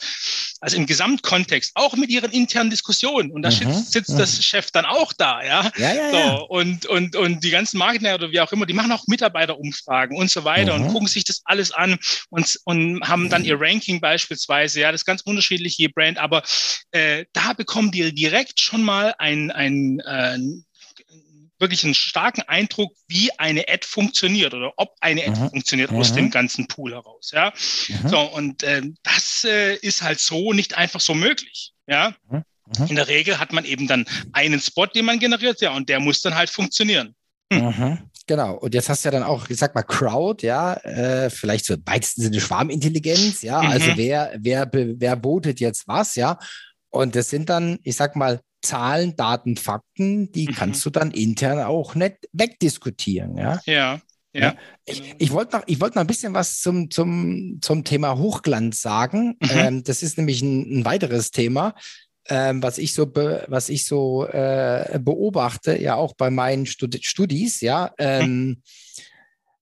Also 0.60 0.78
im 0.78 0.86
Gesamtkontext, 0.86 1.72
auch 1.76 1.96
mit 1.96 2.10
ihren 2.10 2.32
internen 2.32 2.70
Diskussionen. 2.70 3.32
Und 3.32 3.42
da 3.44 3.50
mhm. 3.50 3.74
sitzt 3.74 4.12
mhm. 4.12 4.18
das 4.18 4.44
Chef 4.44 4.72
dann 4.72 4.86
auch 4.86 5.14
da, 5.14 5.44
ja. 5.44 5.72
ja, 5.78 5.94
ja, 5.94 6.12
so, 6.12 6.18
ja. 6.18 6.34
Und, 6.36 6.86
und, 6.86 7.16
und 7.16 7.44
die 7.44 7.50
ganzen 7.50 7.78
Marketer 7.78 8.16
oder 8.16 8.32
wie 8.32 8.40
auch 8.40 8.52
immer, 8.52 8.66
die 8.66 8.74
machen 8.74 8.92
auch 8.92 9.06
Mitarbeiterumfragen 9.08 10.18
und 10.18 10.30
so 10.32 10.44
weiter 10.44 10.78
mhm. 10.78 10.86
und 10.86 10.92
gucken 10.92 11.08
sich 11.08 11.24
das 11.24 11.42
alles 11.46 11.72
an 11.72 11.98
und, 12.30 12.60
und 12.66 13.02
haben 13.08 13.30
dann 13.30 13.46
ihr 13.46 13.60
Ranking 13.60 14.02
beispielsweise, 14.02 14.82
ja, 14.82 14.92
das 14.92 15.02
ist 15.02 15.06
ganz 15.06 15.22
unterschiedlich 15.22 15.78
je 15.78 15.88
Brand, 15.88 16.18
aber 16.18 16.44
äh, 16.92 17.26
da 17.34 17.54
bekommen 17.54 17.92
die 17.92 18.14
direkt 18.14 18.60
schon 18.60 18.84
mal 18.84 19.14
ein, 19.18 19.52
ein, 19.52 20.00
äh, 20.00 20.38
wirklich 21.60 21.84
einen 21.84 21.94
starken 21.94 22.42
Eindruck, 22.44 22.94
wie 23.08 23.32
eine 23.38 23.66
Ad 23.68 23.86
funktioniert 23.86 24.54
oder 24.54 24.74
ob 24.78 24.96
eine 25.00 25.22
Ad 25.24 25.40
mhm. 25.40 25.50
funktioniert 25.50 25.92
mhm. 25.92 25.98
aus 25.98 26.14
dem 26.14 26.30
ganzen 26.30 26.68
Pool 26.68 26.94
heraus. 26.94 27.32
Ja, 27.34 27.54
mhm. 27.88 28.08
so 28.08 28.20
und 28.20 28.64
äh, 28.64 28.82
das 29.04 29.46
äh, 29.46 29.76
ist 29.76 30.02
halt 30.02 30.20
so 30.20 30.54
nicht 30.54 30.78
einfach 30.78 31.00
so 31.00 31.14
möglich. 31.14 31.74
Ja, 31.88 32.16
mhm. 32.30 32.44
Mhm. 32.78 32.88
in 32.88 32.96
der 32.96 33.08
Regel 33.08 33.40
hat 33.40 33.54
man 33.54 33.66
eben 33.66 33.88
dann 33.88 34.06
einen 34.34 34.60
Spot, 34.60 34.88
den 34.88 35.06
man 35.06 35.20
generiert, 35.20 35.62
ja, 35.62 35.76
und 35.76 35.90
der 35.90 36.00
muss 36.00 36.22
dann 36.22 36.36
halt 36.36 36.50
funktionieren. 36.50 37.16
Hm. 37.54 37.66
Mhm. 37.66 37.98
Genau. 38.28 38.56
Und 38.56 38.74
jetzt 38.74 38.90
hast 38.90 39.06
du 39.06 39.08
ja 39.08 39.12
dann 39.12 39.24
auch, 39.24 39.50
ich 39.50 39.58
sag 39.58 39.76
mal, 39.76 39.84
Crowd, 39.84 40.46
ja, 40.46 40.74
äh, 40.78 41.30
vielleicht 41.30 41.66
so 41.66 41.76
im 41.76 41.84
weitesten 41.86 42.24
Sinne 42.24 42.42
Schwarmintelligenz, 42.42 43.44
ja. 43.44 43.60
Also 43.60 43.92
wer, 43.96 44.34
wer, 44.40 44.68
wer 44.72 45.16
botet 45.16 45.60
jetzt 45.60 45.88
was, 45.88 46.16
ja. 46.16 46.40
Und 46.90 47.16
das 47.16 47.30
sind 47.30 47.50
dann, 47.50 47.78
ich 47.84 47.96
sag 47.96 48.16
mal, 48.16 48.42
Zahlen, 48.66 49.16
Daten, 49.16 49.56
Fakten, 49.56 50.32
die 50.32 50.48
mhm. 50.48 50.54
kannst 50.54 50.86
du 50.86 50.90
dann 50.90 51.12
intern 51.12 51.60
auch 51.60 51.96
nicht 51.96 52.18
wegdiskutieren. 52.34 53.38
Ja, 53.38 53.62
ja. 53.66 54.02
Ja. 54.34 54.54
Ich, 54.84 55.16
ich 55.18 55.32
wollte 55.32 55.56
noch, 55.56 55.64
ich 55.66 55.80
wollte 55.80 55.96
noch 55.96 56.02
ein 56.02 56.08
bisschen 56.08 56.34
was 56.34 56.60
zum, 56.60 56.92
zum, 56.92 57.60
zum 57.62 57.86
Thema 57.86 58.18
Hochglanz 58.18 58.82
sagen. 58.82 59.38
Mhm. 59.42 59.50
Ähm, 59.50 59.84
das 59.86 60.04
ist 60.04 60.18
nämlich 60.18 60.42
ein, 60.42 60.80
ein 60.80 60.86
weiteres 60.86 61.32
Thema, 61.32 61.74
ähm, 62.28 62.62
was 62.62 62.78
ich 62.78 62.94
so, 62.94 63.06
be, 63.06 63.46
was 63.48 63.70
ich 63.70 63.86
so 63.86 64.26
äh, 64.28 65.00
beobachte, 65.02 65.82
ja 65.82 65.96
auch 65.96 66.16
bei 66.16 66.32
meinen 66.32 66.66
Studi 66.66 67.00
Studis, 67.02 67.62
ja. 67.62 67.94
Ähm, 67.98 68.30
mhm. 68.30 68.62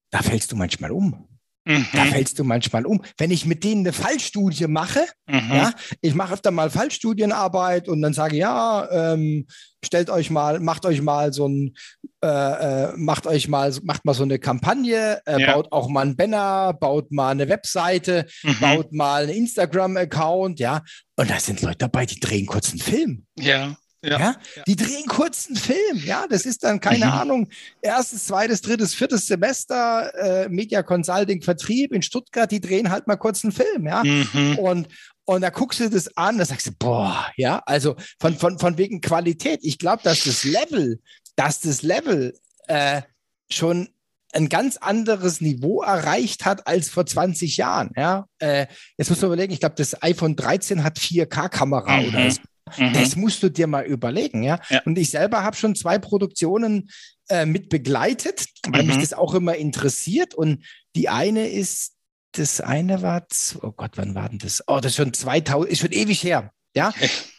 Da 0.10 0.24
fällst 0.24 0.52
du 0.52 0.56
manchmal 0.56 0.92
um. 0.92 1.28
Mhm. 1.66 1.88
Da 1.94 2.06
fällst 2.06 2.40
du 2.40 2.44
manchmal 2.44 2.86
um. 2.86 3.02
Wenn 3.18 3.32
ich 3.32 3.46
mit 3.46 3.64
denen 3.64 3.82
eine 3.82 3.94
Fallstudie 3.94 4.68
mache, 4.68 5.06
mhm. 5.28 5.50
ja, 5.52 5.74
ich 6.02 6.14
mache 6.14 6.34
öfter 6.34 6.52
mal 6.52 6.70
Fallstudienarbeit 6.70 7.88
und 7.88 8.02
dann 8.02 8.14
sage, 8.14 8.36
ja, 8.36 9.14
ähm, 9.14 9.48
stellt 9.84 10.10
euch 10.10 10.30
mal, 10.30 10.60
macht 10.60 10.86
euch 10.86 11.02
mal 11.02 11.32
so 11.32 11.48
ein, 11.48 11.76
äh, 12.24 12.28
äh, 12.28 12.94
macht 12.98 13.28
euch 13.28 13.48
mal, 13.48 13.74
macht 13.84 14.04
mal 14.06 14.14
so 14.14 14.24
eine 14.24 14.40
Kampagne, 14.40 15.22
äh, 15.26 15.42
ja. 15.42 15.54
baut 15.54 15.72
auch 15.72 15.88
mal 15.88 16.02
einen 16.02 16.16
Banner, 16.16 16.74
baut 16.74 17.12
mal 17.12 17.32
eine 17.32 17.48
Webseite, 17.48 18.26
mhm. 18.44 18.60
baut 18.60 18.92
mal 18.92 19.24
einen 19.24 19.34
Instagram-Account, 19.34 20.60
ja. 20.60 20.82
Und 21.16 21.30
da 21.30 21.40
sind 21.40 21.62
Leute 21.62 21.78
dabei, 21.80 22.06
die 22.06 22.20
drehen 22.20 22.46
kurz 22.46 22.72
einen 22.72 22.80
Film. 22.80 23.26
Ja. 23.38 23.78
Ja. 24.04 24.20
ja. 24.20 24.36
Die 24.68 24.76
drehen 24.76 25.06
kurzen 25.08 25.56
Film, 25.56 26.04
ja, 26.04 26.26
das 26.28 26.46
ist 26.46 26.64
dann, 26.64 26.80
keine 26.80 27.06
mhm. 27.06 27.12
Ahnung, 27.12 27.48
erstes, 27.82 28.26
zweites, 28.26 28.62
drittes, 28.62 28.94
viertes 28.94 29.28
Semester, 29.28 30.14
äh, 30.16 30.50
Media 30.50 30.84
Consulting, 30.84 31.42
Vertrieb 31.42 31.94
in 31.94 32.02
Stuttgart, 32.02 32.52
die 32.52 32.60
drehen 32.60 32.90
halt 32.90 33.08
mal 33.08 33.16
kurz 33.16 33.44
einen 33.44 33.54
Film, 33.54 33.88
ja. 33.88 34.04
Mhm. 34.04 34.60
Und, 34.60 34.88
und 35.26 35.42
da 35.42 35.50
guckst 35.50 35.80
du 35.80 35.90
das 35.90 36.18
an, 36.18 36.38
da 36.38 36.46
sagst 36.46 36.68
du, 36.68 36.72
boah, 36.78 37.32
ja, 37.38 37.62
also 37.66 37.96
von, 38.20 38.38
von, 38.38 38.60
von 38.60 38.78
wegen 38.78 39.00
Qualität. 39.00 39.60
Ich 39.64 39.78
glaube, 39.78 40.04
dass 40.04 40.24
das 40.26 40.44
Level, 40.44 41.00
dass 41.38 41.62
das 41.62 41.82
Level 41.82 42.38
äh, 42.68 43.02
schon 43.50 43.90
ein 44.34 44.50
ganz 44.50 44.78
anderes 44.78 45.42
Niveau 45.42 45.84
erreicht 45.84 46.44
hat 46.44 46.68
als 46.68 46.90
vor 46.90 47.06
20 47.06 47.58
Jahren. 47.58 47.92
Ja, 47.96 48.26
äh, 48.40 48.66
jetzt 48.98 49.10
muss 49.10 49.22
man 49.22 49.30
überlegen, 49.30 49.54
ich 49.54 49.60
glaube, 49.60 49.76
das 49.78 50.02
iPhone 50.02 50.36
13 50.36 50.84
hat 50.84 50.98
4K-Kamera 50.98 52.02
mhm. 52.02 52.08
oder 52.08 52.32
so. 52.32 52.42
Mhm. 52.78 52.94
Das 52.94 53.16
musst 53.16 53.44
du 53.44 53.50
dir 53.50 53.68
mal 53.68 53.86
überlegen, 53.86 54.44
ja. 54.44 54.60
ja. 54.70 54.82
Und 54.86 54.98
ich 54.98 55.10
selber 55.10 55.44
habe 55.44 55.56
schon 55.56 55.76
zwei 55.76 56.00
Produktionen 56.00 56.90
äh, 57.30 57.46
mit 57.46 57.70
begleitet, 57.70 58.46
weil 58.68 58.84
mhm. 58.84 58.90
mich 58.90 58.98
das 58.98 59.14
auch 59.14 59.34
immer 59.34 59.56
interessiert. 59.56 60.34
Und 60.34 60.66
die 60.96 61.10
eine 61.10 61.50
ist, 61.50 61.94
das 62.34 62.62
eine 62.62 63.02
war, 63.02 63.26
oh 63.62 63.72
Gott, 63.72 63.92
wann 63.96 64.16
war 64.16 64.30
denn 64.30 64.40
das? 64.40 64.64
Oh, 64.68 64.80
das 64.82 64.94
ist 64.94 64.96
schon 64.98 65.14
2000, 65.14 65.72
ist 65.72 65.80
schon 65.80 65.92
ewig 65.92 66.24
her, 66.24 66.52
ja. 66.76 66.94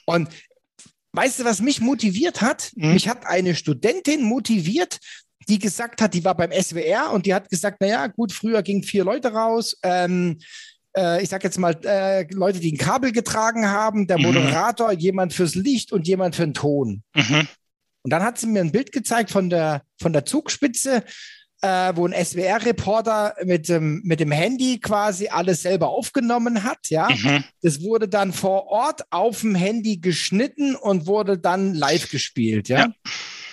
Und 0.07 0.29
weißt 1.13 1.41
du, 1.41 1.45
was 1.45 1.61
mich 1.61 1.81
motiviert 1.81 2.41
hat? 2.43 2.71
Mhm. 2.77 2.95
Mich 2.95 3.09
hat 3.09 3.27
eine 3.27 3.55
Studentin 3.55 4.23
motiviert, 4.23 4.99
die 5.49 5.59
gesagt 5.59 6.01
hat, 6.01 6.15
die 6.15 6.25
war 6.25 6.37
beim 6.37 6.53
SWR 6.53 7.13
und 7.13 7.27
die 7.27 7.35
hat 7.35 7.51
gesagt, 7.51 7.81
naja, 7.81 8.07
gut, 8.07 8.33
früher 8.33 8.63
gingen 8.63 8.83
vier 8.83 9.05
Leute 9.05 9.33
raus. 9.33 9.77
Ähm, 9.83 10.39
äh, 10.97 11.23
ich 11.23 11.29
sag 11.29 11.45
jetzt 11.45 11.59
mal, 11.59 11.77
äh, 11.85 12.27
Leute, 12.33 12.61
die 12.61 12.73
ein 12.73 12.79
Kabel 12.79 13.13
getragen 13.13 13.69
haben, 13.69 14.07
der 14.07 14.19
mhm. 14.19 14.25
Moderator, 14.25 14.93
mhm. 14.93 14.99
jemand 14.99 15.33
fürs 15.33 15.55
Licht 15.55 15.93
und 15.93 16.07
jemand 16.07 16.37
für 16.37 16.45
den 16.45 16.55
Ton. 16.55 17.03
Mhm. 17.15 17.49
Und 18.03 18.13
dann 18.13 18.23
hat 18.23 18.39
sie 18.39 18.47
mir 18.47 18.61
ein 18.61 18.73
Bild 18.73 18.93
gezeigt 18.93 19.31
von 19.31 19.49
der, 19.49 19.83
von 19.99 20.13
der 20.13 20.27
Zugspitze, 20.27 21.05
äh, 21.63 21.93
wo 21.97 22.07
ein 22.07 22.13
SWR-Reporter 22.13 23.37
mit 23.45 23.71
dem, 23.71 24.03
mit 24.05 24.21
dem 24.21 24.31
Handy 24.31 24.79
quasi 24.79 25.29
alles 25.29 25.63
selber 25.63 25.89
aufgenommen 25.89 26.63
hat. 26.63 26.91
Ja, 26.91 27.09
mhm. 27.09 27.45
das 27.63 27.81
wurde 27.81 28.09
dann 28.09 28.33
vor 28.35 28.67
Ort 28.67 29.11
auf 29.11 29.41
dem 29.41 29.55
Handy 29.55 29.97
geschnitten 29.97 30.77
und 30.77 31.07
wurde 31.07 31.39
dann 31.39 31.73
live 31.73 32.11
gespielt. 32.11 32.69
Ja, 32.69 32.79
ja, 32.79 32.93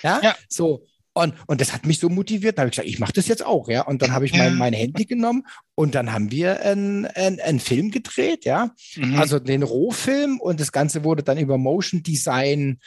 ja? 0.02 0.20
ja. 0.22 0.36
so. 0.48 0.84
Und, 1.14 1.34
und 1.46 1.60
das 1.60 1.72
hat 1.72 1.84
mich 1.84 1.98
so 1.98 2.08
motiviert. 2.08 2.56
Da 2.56 2.62
habe 2.62 2.68
ich 2.68 2.76
gesagt, 2.76 2.88
ich 2.88 2.98
mache 2.98 3.12
das 3.12 3.28
jetzt 3.28 3.44
auch, 3.44 3.68
ja. 3.68 3.82
Und 3.82 4.00
dann 4.00 4.12
habe 4.12 4.24
ich 4.24 4.32
mein, 4.32 4.56
mein 4.56 4.72
Handy 4.72 5.04
genommen 5.04 5.46
und 5.74 5.94
dann 5.94 6.12
haben 6.12 6.30
wir 6.30 6.62
einen 6.62 7.06
ein 7.06 7.60
Film 7.60 7.90
gedreht, 7.90 8.44
ja. 8.44 8.70
Mhm. 8.96 9.18
Also 9.18 9.38
den 9.38 9.62
Rohfilm 9.62 10.40
und 10.40 10.60
das 10.60 10.72
Ganze 10.72 11.04
wurde 11.04 11.22
dann 11.22 11.38
über 11.38 11.58
Motion 11.58 12.02
Design 12.02 12.80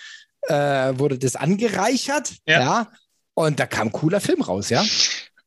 äh, 0.47 0.53
wurde 0.97 1.19
das 1.19 1.35
angereichert, 1.35 2.33
ja. 2.47 2.59
ja. 2.59 2.91
Und 3.33 3.59
da 3.59 3.65
kam 3.65 3.89
ein 3.89 3.91
cooler 3.91 4.21
Film 4.21 4.41
raus, 4.41 4.69
ja 4.69 4.83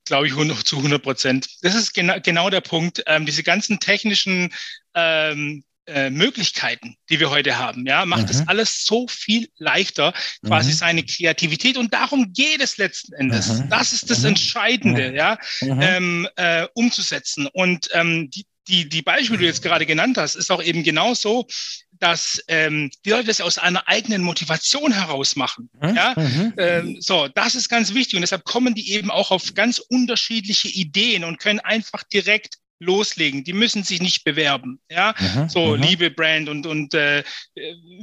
glaube 0.09 0.27
ich, 0.27 0.65
zu 0.65 0.77
100 0.79 1.03
Prozent. 1.03 1.49
Das 1.63 1.75
ist 1.75 1.93
genau, 1.93 2.15
genau 2.23 2.51
der 2.51 2.63
Punkt. 2.63 3.03
Ähm, 3.07 3.27
diese 3.27 3.43
ganzen 3.43 3.79
technischen 3.79 4.53
ähm, 4.95 5.65
äh, 5.89 6.11
Möglichkeiten, 6.11 6.97
die 7.09 7.19
wir 7.19 7.31
heute 7.31 7.59
haben, 7.59 7.87
ja, 7.87 8.05
macht 8.05 8.31
es 8.31 8.41
mhm. 8.41 8.49
alles 8.49 8.85
so 8.85 9.07
viel 9.09 9.49
leichter, 9.59 10.13
quasi 10.45 10.71
mhm. 10.71 10.75
seine 10.75 11.03
Kreativität. 11.03 11.77
Und 11.77 11.93
darum 11.95 12.33
geht 12.33 12.61
es 12.61 12.77
letzten 12.77 13.15
Endes. 13.15 13.49
Mhm. 13.49 13.71
Das 13.71 13.93
ist 13.93 14.11
das 14.11 14.21
mhm. 14.21 14.29
Entscheidende, 14.29 15.15
ja, 15.15 15.39
mhm. 15.61 15.81
ähm, 15.81 16.29
äh, 16.37 16.67
umzusetzen. 16.75 17.47
Und 17.53 17.89
ähm, 17.93 18.31
die, 18.31 18.47
die, 18.69 18.89
die 18.89 19.03
Beispiele, 19.03 19.39
die 19.39 19.45
du 19.45 19.49
jetzt 19.49 19.63
gerade 19.63 19.87
genannt 19.87 20.19
hast, 20.19 20.35
ist 20.35 20.51
auch 20.51 20.63
eben 20.63 20.83
genauso, 20.83 21.47
dass 21.93 22.43
ähm, 22.49 22.91
die 23.05 23.11
Leute 23.11 23.27
das 23.27 23.41
aus 23.41 23.59
einer 23.59 23.89
eigenen 23.89 24.23
Motivation 24.23 24.93
heraus 24.93 25.37
machen. 25.37 25.71
Mhm. 25.81 25.97
Ja? 25.97 26.15
Mhm. 26.17 26.53
Ähm, 26.57 26.97
so, 27.01 27.29
das 27.29 27.55
ist 27.55 27.69
ganz 27.69 27.95
wichtig 27.95 28.15
und 28.17 28.21
deshalb 28.21 28.45
kommen 28.45 28.75
die 28.75 28.93
eben 28.93 29.11
auch 29.11 29.31
auf 29.31 29.55
ganz 29.55 29.79
unterschiedliche 29.79 30.69
Ideen 30.69 31.25
und 31.25 31.39
können 31.39 31.61
einfach 31.61 32.03
direkt 32.05 32.59
loslegen. 32.79 33.45
Die 33.45 33.53
müssen 33.53 33.83
sich 33.83 34.01
nicht 34.01 34.25
bewerben. 34.25 34.81
Ja, 34.91 35.15
mhm. 35.19 35.49
so 35.49 35.77
mhm. 35.77 35.83
liebe 35.83 36.11
Brand 36.11 36.49
und 36.49 36.67
und 36.67 36.95
äh, 36.95 37.25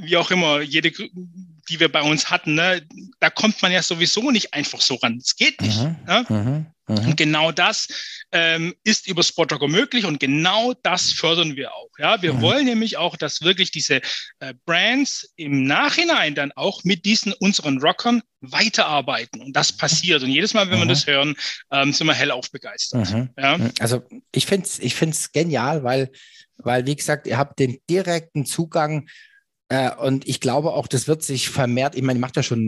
wie 0.00 0.16
auch 0.16 0.30
immer 0.30 0.60
jede, 0.60 0.90
die 0.90 1.80
wir 1.80 1.90
bei 1.90 2.02
uns 2.02 2.30
hatten, 2.30 2.54
ne, 2.54 2.86
da 3.20 3.30
kommt 3.30 3.60
man 3.62 3.72
ja 3.72 3.82
sowieso 3.82 4.30
nicht 4.30 4.54
einfach 4.54 4.80
so 4.80 4.94
ran. 4.96 5.18
Es 5.18 5.36
geht 5.36 5.60
nicht. 5.60 5.80
Mhm. 5.80 5.96
Ja? 6.06 6.64
Mhm. 6.88 6.98
Und 6.98 7.16
genau 7.16 7.52
das 7.52 7.88
ähm, 8.32 8.74
ist 8.84 9.08
über 9.08 9.22
Spotrocker 9.22 9.68
möglich 9.68 10.04
und 10.04 10.20
genau 10.20 10.72
das 10.82 11.12
fördern 11.12 11.56
wir 11.56 11.74
auch. 11.74 11.90
Ja, 11.98 12.22
wir 12.22 12.34
mhm. 12.34 12.40
wollen 12.42 12.64
nämlich 12.66 12.96
auch, 12.96 13.16
dass 13.16 13.42
wirklich 13.42 13.70
diese 13.70 14.00
äh, 14.40 14.54
Brands 14.64 15.32
im 15.36 15.64
Nachhinein 15.64 16.34
dann 16.34 16.52
auch 16.52 16.84
mit 16.84 17.04
diesen 17.04 17.32
unseren 17.34 17.78
Rockern 17.78 18.22
weiterarbeiten 18.40 19.40
und 19.40 19.54
das 19.54 19.72
passiert. 19.72 20.22
Und 20.22 20.30
jedes 20.30 20.54
Mal, 20.54 20.70
wenn 20.70 20.78
mhm. 20.78 20.82
wir 20.82 20.88
das 20.88 21.06
hören, 21.06 21.34
ähm, 21.72 21.92
sind 21.92 22.06
wir 22.06 22.14
hellauf 22.14 22.50
begeistert. 22.50 23.12
Mhm. 23.12 23.30
Ja? 23.36 23.58
Mhm. 23.58 23.72
Also 23.80 24.02
ich 24.32 24.46
finde 24.46 24.66
es 24.66 24.78
ich 24.78 24.94
find's 24.94 25.32
genial, 25.32 25.82
weil, 25.82 26.10
weil, 26.58 26.86
wie 26.86 26.96
gesagt, 26.96 27.26
ihr 27.26 27.38
habt 27.38 27.58
den 27.58 27.78
direkten 27.88 28.46
Zugang 28.46 29.08
äh, 29.68 29.90
und 29.96 30.28
ich 30.28 30.40
glaube 30.40 30.72
auch, 30.72 30.86
das 30.86 31.08
wird 31.08 31.24
sich 31.24 31.48
vermehrt, 31.48 31.96
ich 31.96 32.02
meine, 32.02 32.18
ihr 32.18 32.20
macht 32.20 32.36
ja 32.36 32.42
schon 32.42 32.58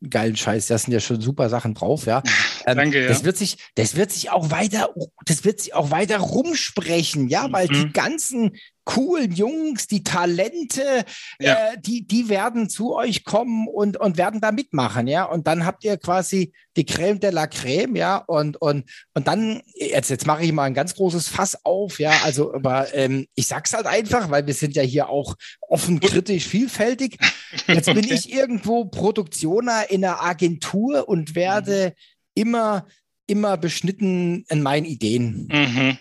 einen 0.00 0.10
geilen 0.10 0.36
Scheiß, 0.36 0.66
da 0.66 0.76
sind 0.76 0.92
ja 0.92 0.98
schon 0.98 1.20
super 1.20 1.48
Sachen 1.48 1.74
drauf, 1.74 2.06
ja. 2.06 2.22
Ähm, 2.70 2.76
Danke, 2.76 3.02
ja. 3.02 3.08
Das 3.08 3.24
wird 3.24 3.36
sich, 3.36 3.56
das 3.74 3.96
wird 3.96 4.12
sich 4.12 4.30
auch 4.30 4.50
weiter, 4.50 4.94
das 5.24 5.44
wird 5.44 5.60
sich 5.60 5.74
auch 5.74 5.90
weiter 5.90 6.18
rumsprechen, 6.18 7.28
ja, 7.28 7.50
weil 7.50 7.68
mhm. 7.68 7.72
die 7.72 7.92
ganzen 7.92 8.52
coolen 8.88 9.32
Jungs, 9.32 9.86
die 9.86 10.02
Talente, 10.02 11.04
ja. 11.38 11.72
äh, 11.72 11.76
die, 11.78 12.06
die 12.06 12.30
werden 12.30 12.70
zu 12.70 12.96
euch 12.96 13.22
kommen 13.22 13.68
und, 13.68 13.98
und 13.98 14.16
werden 14.16 14.40
da 14.40 14.50
mitmachen, 14.50 15.06
ja. 15.06 15.24
Und 15.24 15.46
dann 15.46 15.66
habt 15.66 15.84
ihr 15.84 15.98
quasi 15.98 16.54
die 16.74 16.86
Creme 16.86 17.20
de 17.20 17.30
la 17.30 17.46
Creme, 17.48 17.96
ja. 17.96 18.16
Und, 18.16 18.56
und, 18.62 18.88
und 19.12 19.28
dann, 19.28 19.60
jetzt, 19.74 20.08
jetzt 20.08 20.26
mache 20.26 20.42
ich 20.42 20.52
mal 20.52 20.64
ein 20.64 20.72
ganz 20.72 20.94
großes 20.94 21.28
Fass 21.28 21.66
auf, 21.66 22.00
ja. 22.00 22.12
Also, 22.24 22.54
aber 22.54 22.94
ähm, 22.94 23.26
ich 23.34 23.46
sag's 23.46 23.74
halt 23.74 23.84
einfach, 23.84 24.30
weil 24.30 24.46
wir 24.46 24.54
sind 24.54 24.74
ja 24.74 24.82
hier 24.82 25.10
auch 25.10 25.34
offen, 25.68 26.00
kritisch, 26.00 26.46
vielfältig. 26.46 27.18
Jetzt 27.66 27.86
bin 27.86 27.98
okay. 27.98 28.14
ich 28.14 28.32
irgendwo 28.32 28.86
Produktioner 28.86 29.90
in 29.90 30.02
einer 30.02 30.22
Agentur 30.22 31.08
und 31.08 31.34
werde 31.34 31.92
mhm. 31.94 32.17
Immer, 32.38 32.86
immer 33.26 33.56
beschnitten 33.56 34.44
in 34.48 34.62
meinen 34.62 34.86
Ideen. 34.86 35.48
Mhm. 35.50 35.98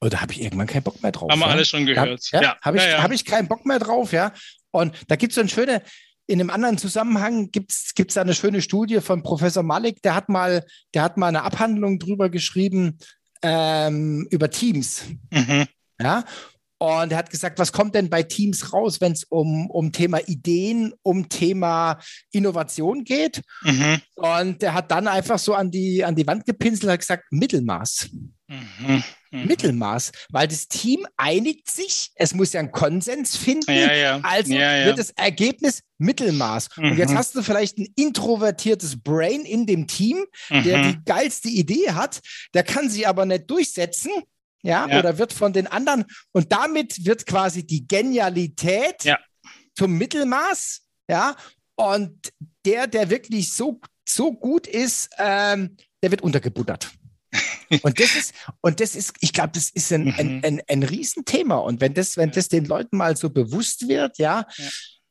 Oder 0.00 0.20
habe 0.20 0.32
ich 0.32 0.42
irgendwann 0.42 0.66
keinen 0.66 0.82
Bock 0.82 1.02
mehr 1.02 1.12
drauf? 1.12 1.30
Haben 1.30 1.40
wir 1.40 1.46
ja? 1.46 1.52
alles 1.52 1.68
schon 1.68 1.86
gehört. 1.86 2.30
Ja, 2.30 2.42
ja. 2.42 2.56
Habe 2.60 2.76
ich, 2.76 2.82
ja, 2.84 2.90
ja. 2.90 3.02
Hab 3.02 3.10
ich 3.10 3.24
keinen 3.24 3.48
Bock 3.48 3.66
mehr 3.66 3.78
drauf, 3.78 4.12
ja. 4.12 4.32
Und 4.70 4.94
da 5.08 5.16
gibt 5.16 5.32
es 5.32 5.34
so 5.34 5.40
eine 5.40 5.50
schöne, 5.50 5.82
in 6.26 6.40
einem 6.40 6.50
anderen 6.50 6.78
Zusammenhang 6.78 7.50
gibt 7.50 7.72
es 7.72 8.14
da 8.14 8.20
eine 8.20 8.34
schöne 8.34 8.60
Studie 8.60 9.00
von 9.00 9.22
Professor 9.22 9.62
Malik, 9.62 10.02
der 10.02 10.14
hat 10.14 10.28
mal, 10.28 10.64
der 10.94 11.02
hat 11.02 11.16
mal 11.16 11.28
eine 11.28 11.42
Abhandlung 11.42 11.98
drüber 11.98 12.28
geschrieben, 12.28 12.98
ähm, 13.42 14.26
über 14.30 14.50
Teams. 14.50 15.04
Mhm. 15.30 15.66
Ja. 16.00 16.24
Und 16.78 17.10
er 17.10 17.18
hat 17.18 17.30
gesagt, 17.30 17.58
was 17.58 17.72
kommt 17.72 17.94
denn 17.94 18.08
bei 18.08 18.22
Teams 18.22 18.72
raus, 18.72 19.00
wenn 19.00 19.12
es 19.12 19.24
um, 19.24 19.68
um 19.70 19.90
Thema 19.90 20.20
Ideen, 20.28 20.94
um 21.02 21.28
Thema 21.28 21.98
Innovation 22.30 23.04
geht? 23.04 23.42
Mhm. 23.62 24.00
Und 24.14 24.62
er 24.62 24.74
hat 24.74 24.90
dann 24.92 25.08
einfach 25.08 25.40
so 25.40 25.54
an 25.54 25.72
die, 25.72 26.04
an 26.04 26.14
die 26.14 26.26
Wand 26.26 26.46
gepinselt 26.46 26.90
und 26.90 26.98
gesagt, 26.98 27.24
Mittelmaß. 27.30 28.10
Mhm. 28.46 29.02
Mhm. 29.30 29.46
Mittelmaß, 29.46 30.12
weil 30.30 30.48
das 30.48 30.68
Team 30.68 31.06
einigt 31.16 31.70
sich, 31.70 32.12
es 32.14 32.32
muss 32.32 32.54
ja 32.54 32.60
einen 32.60 32.72
Konsens 32.72 33.36
finden, 33.36 33.70
ja, 33.70 33.92
ja. 33.92 34.20
also 34.22 34.54
ja, 34.54 34.86
wird 34.86 34.98
das 34.98 35.10
Ergebnis 35.10 35.82
Mittelmaß. 35.98 36.68
Mhm. 36.76 36.92
Und 36.92 36.96
jetzt 36.96 37.10
mhm. 37.10 37.18
hast 37.18 37.34
du 37.34 37.42
vielleicht 37.42 37.76
ein 37.78 37.88
introvertiertes 37.94 39.02
Brain 39.02 39.42
in 39.42 39.66
dem 39.66 39.86
Team, 39.86 40.24
der 40.48 40.78
mhm. 40.78 40.82
die 40.84 41.04
geilste 41.04 41.48
Idee 41.48 41.90
hat, 41.90 42.20
der 42.54 42.62
kann 42.62 42.88
sie 42.88 43.06
aber 43.06 43.26
nicht 43.26 43.50
durchsetzen, 43.50 44.12
ja, 44.62 44.86
oder 44.98 45.18
wird 45.18 45.32
von 45.32 45.52
den 45.52 45.66
anderen, 45.66 46.04
und 46.32 46.52
damit 46.52 47.04
wird 47.04 47.26
quasi 47.26 47.66
die 47.66 47.86
Genialität 47.86 49.16
zum 49.76 49.92
Mittelmaß, 49.98 50.82
ja, 51.08 51.36
und 51.76 52.32
der, 52.64 52.86
der 52.86 53.10
wirklich 53.10 53.52
so, 53.52 53.80
so 54.08 54.32
gut 54.32 54.66
ist, 54.66 55.10
ähm, 55.18 55.76
der 56.02 56.10
wird 56.10 56.22
untergebuttert 56.22 56.90
und 57.82 58.00
das 58.00 58.14
ist, 58.16 58.34
und 58.60 58.80
das 58.80 58.94
ist, 58.94 59.14
ich 59.20 59.32
glaube, 59.32 59.50
das 59.54 59.70
ist 59.70 59.92
ein, 59.92 60.06
mhm. 60.06 60.14
ein, 60.16 60.44
ein, 60.44 60.62
ein 60.68 60.82
Riesenthema. 60.82 61.56
Und 61.56 61.80
wenn 61.80 61.94
das, 61.94 62.16
wenn 62.16 62.30
das 62.30 62.48
den 62.48 62.64
Leuten 62.64 62.96
mal 62.96 63.16
so 63.16 63.30
bewusst 63.30 63.88
wird, 63.88 64.18
ja, 64.18 64.46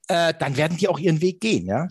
ja 0.08 0.30
äh, 0.30 0.34
dann 0.38 0.58
werden 0.58 0.78
die 0.78 0.88
auch 0.88 1.00
ihren 1.00 1.22
Weg 1.22 1.40
gehen, 1.40 1.68
ja. 1.68 1.88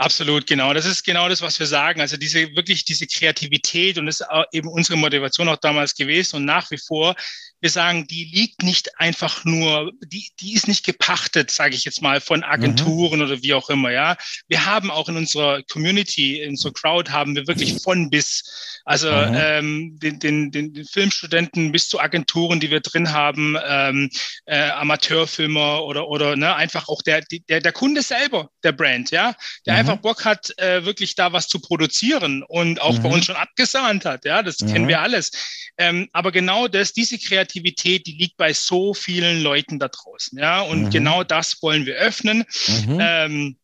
Absolut, 0.00 0.46
genau. 0.46 0.72
Das 0.72 0.86
ist 0.86 1.02
genau 1.02 1.28
das, 1.28 1.42
was 1.42 1.58
wir 1.58 1.66
sagen. 1.66 2.00
Also 2.00 2.16
diese 2.16 2.54
wirklich 2.54 2.84
diese 2.84 3.08
Kreativität 3.08 3.98
und 3.98 4.06
das 4.06 4.20
ist 4.20 4.28
eben 4.52 4.68
unsere 4.68 4.96
Motivation 4.96 5.48
auch 5.48 5.56
damals 5.56 5.96
gewesen 5.96 6.36
und 6.36 6.44
nach 6.44 6.70
wie 6.70 6.78
vor. 6.78 7.16
Wir 7.60 7.70
sagen, 7.70 8.06
die 8.06 8.30
liegt 8.32 8.62
nicht 8.62 9.00
einfach 9.00 9.44
nur, 9.44 9.90
die, 10.04 10.28
die 10.38 10.54
ist 10.54 10.68
nicht 10.68 10.86
gepachtet, 10.86 11.50
sage 11.50 11.74
ich 11.74 11.84
jetzt 11.84 12.00
mal, 12.00 12.20
von 12.20 12.44
Agenturen 12.44 13.18
mhm. 13.18 13.24
oder 13.24 13.42
wie 13.42 13.52
auch 13.52 13.68
immer, 13.68 13.90
ja. 13.90 14.16
Wir 14.46 14.64
haben 14.64 14.92
auch 14.92 15.08
in 15.08 15.16
unserer 15.16 15.64
Community, 15.64 16.40
in 16.40 16.50
unserer 16.50 16.72
Crowd 16.72 17.10
haben 17.10 17.34
wir 17.34 17.48
wirklich 17.48 17.82
von 17.82 18.10
bis, 18.10 18.80
also 18.84 19.10
mhm. 19.10 19.34
ähm, 19.34 19.98
den, 19.98 20.20
den, 20.20 20.52
den, 20.52 20.72
den 20.72 20.84
Filmstudenten 20.84 21.72
bis 21.72 21.88
zu 21.88 21.98
Agenturen, 21.98 22.60
die 22.60 22.70
wir 22.70 22.78
drin 22.78 23.12
haben, 23.12 23.56
ähm, 23.66 24.08
äh, 24.46 24.70
Amateurfilmer 24.70 25.82
oder, 25.82 26.06
oder 26.06 26.36
ne, 26.36 26.54
einfach 26.54 26.88
auch 26.88 27.02
der, 27.02 27.24
der, 27.48 27.60
der 27.60 27.72
Kunde 27.72 28.02
selber, 28.02 28.50
der 28.62 28.70
Brand, 28.70 29.10
ja, 29.10 29.34
der 29.66 29.74
mhm. 29.74 29.78
Einfach 29.88 30.02
Bock 30.02 30.24
hat, 30.24 30.56
äh, 30.58 30.84
wirklich 30.84 31.14
da 31.14 31.32
was 31.32 31.48
zu 31.48 31.60
produzieren 31.60 32.42
und 32.42 32.80
auch 32.80 32.98
mhm. 32.98 33.02
bei 33.02 33.08
uns 33.10 33.26
schon 33.26 33.36
abgesahnt 33.36 34.04
hat, 34.04 34.24
ja, 34.24 34.42
das 34.42 34.60
mhm. 34.60 34.72
kennen 34.72 34.88
wir 34.88 35.00
alles. 35.00 35.32
Ähm, 35.78 36.08
aber 36.12 36.32
genau 36.32 36.68
das, 36.68 36.92
diese 36.92 37.18
Kreativität, 37.18 38.06
die 38.06 38.12
liegt 38.12 38.36
bei 38.36 38.52
so 38.52 38.94
vielen 38.94 39.42
Leuten 39.42 39.78
da 39.78 39.88
draußen, 39.88 40.38
ja, 40.38 40.60
und 40.60 40.84
mhm. 40.84 40.90
genau 40.90 41.24
das 41.24 41.62
wollen 41.62 41.86
wir 41.86 41.96
öffnen. 41.96 42.44
Mhm. 42.66 42.98
Ähm, 43.00 43.56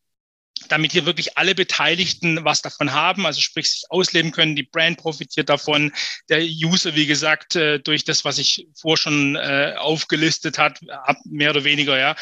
damit 0.68 0.92
hier 0.92 1.06
wirklich 1.06 1.36
alle 1.36 1.54
Beteiligten 1.54 2.44
was 2.44 2.62
davon 2.62 2.92
haben, 2.92 3.26
also 3.26 3.40
sprich 3.40 3.70
sich 3.70 3.84
ausleben 3.90 4.30
können. 4.30 4.56
Die 4.56 4.62
Brand 4.62 4.98
profitiert 4.98 5.48
davon, 5.48 5.92
der 6.28 6.42
User, 6.42 6.94
wie 6.94 7.06
gesagt, 7.06 7.56
äh, 7.56 7.80
durch 7.80 8.04
das, 8.04 8.24
was 8.24 8.38
ich 8.38 8.68
vor 8.78 8.96
schon 8.96 9.36
äh, 9.36 9.74
aufgelistet 9.76 10.58
hat, 10.58 10.80
mehr 11.24 11.50
oder 11.50 11.64
weniger, 11.64 11.98
ja. 11.98 12.16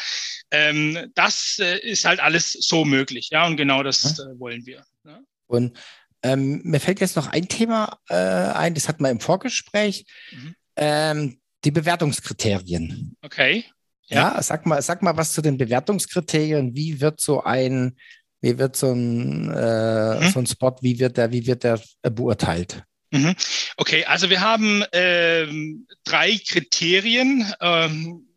Ähm, 0.51 1.11
das 1.15 1.57
äh, 1.59 1.79
ist 1.79 2.05
halt 2.05 2.19
alles 2.19 2.51
so 2.51 2.85
möglich, 2.85 3.29
ja, 3.31 3.45
und 3.45 3.57
genau 3.57 3.83
das 3.83 4.19
äh, 4.19 4.39
wollen 4.39 4.65
wir. 4.65 4.83
Ja? 5.05 5.19
Und 5.47 5.77
ähm, 6.23 6.61
mir 6.63 6.79
fällt 6.79 7.01
jetzt 7.01 7.15
noch 7.15 7.27
ein 7.27 7.47
Thema 7.47 7.99
äh, 8.09 8.15
ein, 8.15 8.73
das 8.73 8.87
hatten 8.87 9.03
wir 9.03 9.09
im 9.09 9.19
Vorgespräch, 9.19 10.05
mhm. 10.31 10.55
ähm, 10.75 11.39
die 11.63 11.71
Bewertungskriterien. 11.71 13.15
Okay. 13.21 13.65
Ja. 14.07 14.35
ja, 14.35 14.43
sag 14.43 14.65
mal, 14.65 14.81
sag 14.81 15.01
mal 15.01 15.15
was 15.15 15.33
zu 15.33 15.41
den 15.41 15.57
Bewertungskriterien. 15.57 16.75
Wie 16.75 16.99
wird 16.99 17.21
so 17.21 17.43
ein 17.43 17.97
wie 18.43 18.59
wird 18.59 18.75
so 18.75 18.91
ein, 18.91 19.49
äh, 19.49 20.19
mhm. 20.19 20.29
so 20.29 20.39
ein 20.39 20.45
Spot, 20.45 20.75
wie 20.81 20.99
wird 20.99 21.15
der, 21.15 21.31
wie 21.31 21.47
wird 21.47 21.63
der 21.63 21.79
beurteilt? 22.01 22.83
Mhm. 23.11 23.35
Okay, 23.77 24.03
also 24.03 24.29
wir 24.29 24.41
haben 24.41 24.83
ähm, 24.91 25.87
drei 26.03 26.37
Kriterien. 26.45 27.51
Ähm, 27.61 28.27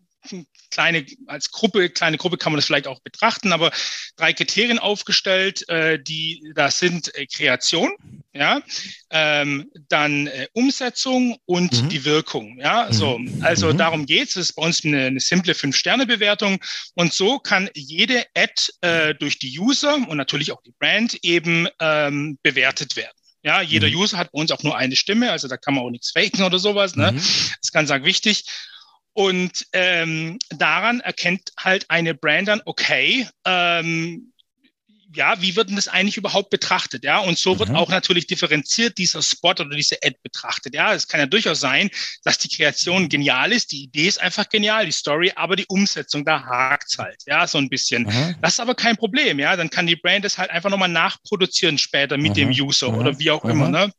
kleine, 0.77 1.07
als 1.27 1.51
Gruppe, 1.51 1.89
kleine 1.89 2.19
Gruppe 2.19 2.37
kann 2.37 2.53
man 2.53 2.59
das 2.59 2.67
vielleicht 2.67 2.87
auch 2.87 3.01
betrachten, 3.01 3.55
aber 3.55 3.71
drei 4.17 4.35
Kriterien 4.35 4.79
aufgestellt, 4.79 5.67
äh, 5.71 5.99
die, 5.99 6.53
das 6.55 6.79
sind 6.79 7.15
äh, 7.15 7.27
Kreation, 7.27 7.95
ja, 8.35 8.61
ähm, 9.09 9.71
dann 9.89 10.27
äh, 10.27 10.49
Umsetzung 10.53 11.39
und 11.47 11.85
mhm. 11.85 11.89
die 11.89 12.05
Wirkung, 12.05 12.59
ja, 12.61 12.89
mhm. 12.89 12.93
so, 12.93 13.21
also 13.41 13.73
mhm. 13.73 13.79
darum 13.79 14.05
geht's. 14.05 14.35
Das 14.35 14.51
ist 14.51 14.53
bei 14.53 14.65
uns 14.65 14.85
eine, 14.85 15.07
eine 15.07 15.21
simple 15.21 15.55
Fünf-Sterne-Bewertung 15.55 16.59
und 16.95 17.15
so 17.15 17.39
kann 17.39 17.71
jede 17.73 18.27
Ad 18.37 18.53
äh, 18.83 19.15
durch 19.15 19.39
die 19.39 19.59
User 19.59 19.95
und 19.95 20.19
natürlich 20.19 20.53
auch 20.53 20.61
die 20.63 20.75
Brand 20.79 21.15
eben 21.23 21.69
ähm, 21.81 22.39
bewertet 22.43 22.97
werden. 22.97 23.17
Ja, 23.43 23.63
jeder 23.63 23.89
mhm. 23.89 23.97
User 23.97 24.19
hat 24.19 24.33
bei 24.33 24.41
uns 24.41 24.51
auch 24.51 24.63
nur 24.63 24.77
eine 24.77 24.97
Stimme, 24.97 25.31
also 25.31 25.49
da 25.49 25.57
kann 25.57 25.73
man 25.73 25.85
auch 25.85 25.91
nichts 25.91 26.11
faken 26.11 26.45
oder 26.45 26.59
sowas. 26.59 26.97
Ne? 26.97 27.13
Mhm. 27.13 27.17
Das 27.17 27.57
ist 27.63 27.73
ganz, 27.73 27.89
ganz 27.89 28.05
wichtig. 28.05 28.45
Und 29.17 29.67
ähm, 29.73 30.39
daran 30.51 31.01
erkennt 31.01 31.51
halt 31.59 31.89
eine 31.89 32.15
Brand 32.15 32.49
dann, 32.49 32.61
okay, 32.67 33.27
ähm, 33.47 34.31
ja, 35.15 35.41
wie 35.41 35.57
wird 35.57 35.71
denn 35.71 35.77
das 35.77 35.89
eigentlich 35.89 36.19
überhaupt 36.19 36.51
betrachtet? 36.51 37.03
Ja, 37.03 37.21
und 37.21 37.39
so 37.39 37.59
wird 37.59 37.71
mhm. 37.71 37.77
auch 37.77 37.89
natürlich 37.89 38.27
differenziert 38.27 38.99
dieser 38.99 39.23
Spot 39.23 39.53
oder 39.53 39.71
diese 39.75 39.97
Ad 40.05 40.17
betrachtet. 40.23 40.75
Ja, 40.75 40.93
es 40.93 41.09
kann 41.09 41.19
ja 41.19 41.25
durchaus 41.25 41.61
sein, 41.61 41.89
dass 42.25 42.37
die 42.37 42.55
Kreation 42.55 43.09
genial 43.09 43.53
ist, 43.53 43.73
die 43.73 43.85
Idee 43.85 44.07
ist 44.07 44.21
einfach 44.21 44.51
genial, 44.51 44.85
die 44.85 44.93
Story, 44.93 45.33
aber 45.35 45.57
die 45.57 45.65
Umsetzung, 45.67 46.23
da 46.27 46.45
hakt's 46.45 46.99
halt. 46.99 47.23
Ja, 47.25 47.47
so 47.47 47.57
ein 47.57 47.71
bisschen. 47.71 48.03
Mhm. 48.03 48.35
Das 48.43 48.53
ist 48.53 48.61
aber 48.61 48.75
kein 48.75 48.99
Problem. 48.99 49.39
Ja, 49.39 49.57
dann 49.57 49.71
kann 49.71 49.87
die 49.87 49.97
Brand 49.97 50.27
es 50.27 50.37
halt 50.37 50.51
einfach 50.51 50.69
nochmal 50.69 50.91
nachproduzieren 50.91 51.79
später 51.79 52.19
mit 52.19 52.33
mhm. 52.33 52.35
dem 52.35 52.49
User 52.51 52.93
oder 52.93 53.13
mhm. 53.13 53.19
wie 53.19 53.31
auch 53.31 53.47
immer. 53.47 53.69
Mhm. 53.69 53.73
Ne? 53.73 53.93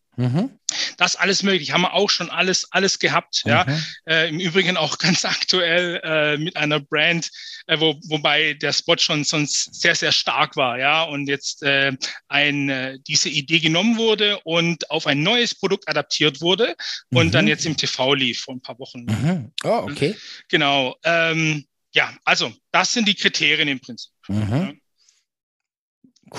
Mhm. 0.77 0.93
Das 0.97 1.15
alles 1.15 1.43
möglich, 1.43 1.71
haben 1.71 1.81
wir 1.81 1.93
auch 1.93 2.09
schon 2.09 2.29
alles, 2.29 2.71
alles 2.71 2.99
gehabt. 2.99 3.43
Mhm. 3.45 3.51
Ja, 3.51 3.65
äh, 4.05 4.29
im 4.29 4.39
Übrigen 4.39 4.77
auch 4.77 4.97
ganz 4.97 5.25
aktuell 5.25 6.01
äh, 6.03 6.37
mit 6.37 6.55
einer 6.55 6.79
Brand, 6.79 7.29
äh, 7.67 7.79
wo, 7.79 7.99
wobei 8.07 8.53
der 8.53 8.73
Spot 8.73 8.97
schon 8.97 9.23
sonst 9.23 9.73
sehr, 9.73 9.95
sehr 9.95 10.11
stark 10.11 10.55
war. 10.55 10.77
Ja, 10.77 11.03
und 11.03 11.27
jetzt 11.27 11.63
äh, 11.63 11.93
ein, 12.27 12.69
äh, 12.69 12.99
diese 13.07 13.29
Idee 13.29 13.59
genommen 13.59 13.97
wurde 13.97 14.39
und 14.41 14.89
auf 14.89 15.07
ein 15.07 15.23
neues 15.23 15.55
Produkt 15.55 15.87
adaptiert 15.87 16.41
wurde 16.41 16.75
und 17.11 17.27
mhm. 17.27 17.31
dann 17.31 17.47
jetzt 17.47 17.65
im 17.65 17.77
TV 17.77 18.13
lief 18.13 18.41
vor 18.41 18.55
ein 18.55 18.61
paar 18.61 18.79
Wochen. 18.79 19.05
Mhm. 19.05 19.51
Oh, 19.63 19.87
okay. 19.89 20.15
Genau. 20.49 20.95
Ähm, 21.03 21.65
ja, 21.93 22.13
also 22.25 22.53
das 22.71 22.93
sind 22.93 23.07
die 23.07 23.15
Kriterien 23.15 23.67
im 23.67 23.79
Prinzip. 23.79 24.11
Mhm. 24.27 24.79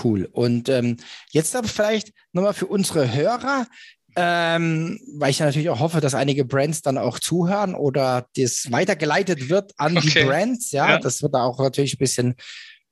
Cool. 0.05 0.29
Und 0.33 0.68
ähm, 0.68 0.98
jetzt 1.31 1.57
aber 1.57 1.68
vielleicht 1.68 2.12
nochmal 2.33 2.55
für 2.55 2.66
unsere 2.66 3.12
Hörer, 3.12 3.66
ähm, 4.16 4.98
weil 5.16 5.30
ich 5.30 5.40
natürlich 5.40 5.70
auch 5.70 5.80
hoffe, 5.80 6.00
dass 6.00 6.14
einige 6.14 6.44
Brands 6.44 6.82
dann 6.82 6.98
auch 6.98 7.18
zuhören 7.18 7.74
oder 7.74 8.26
das 8.36 8.66
weitergeleitet 8.70 9.48
wird 9.48 9.72
an 9.76 9.96
okay. 9.96 10.08
die 10.08 10.24
Brands. 10.24 10.72
Ja, 10.72 10.90
ja, 10.90 10.98
das 10.98 11.22
wird 11.22 11.34
da 11.34 11.42
auch 11.42 11.58
natürlich 11.58 11.94
ein 11.94 11.98
bisschen 11.98 12.34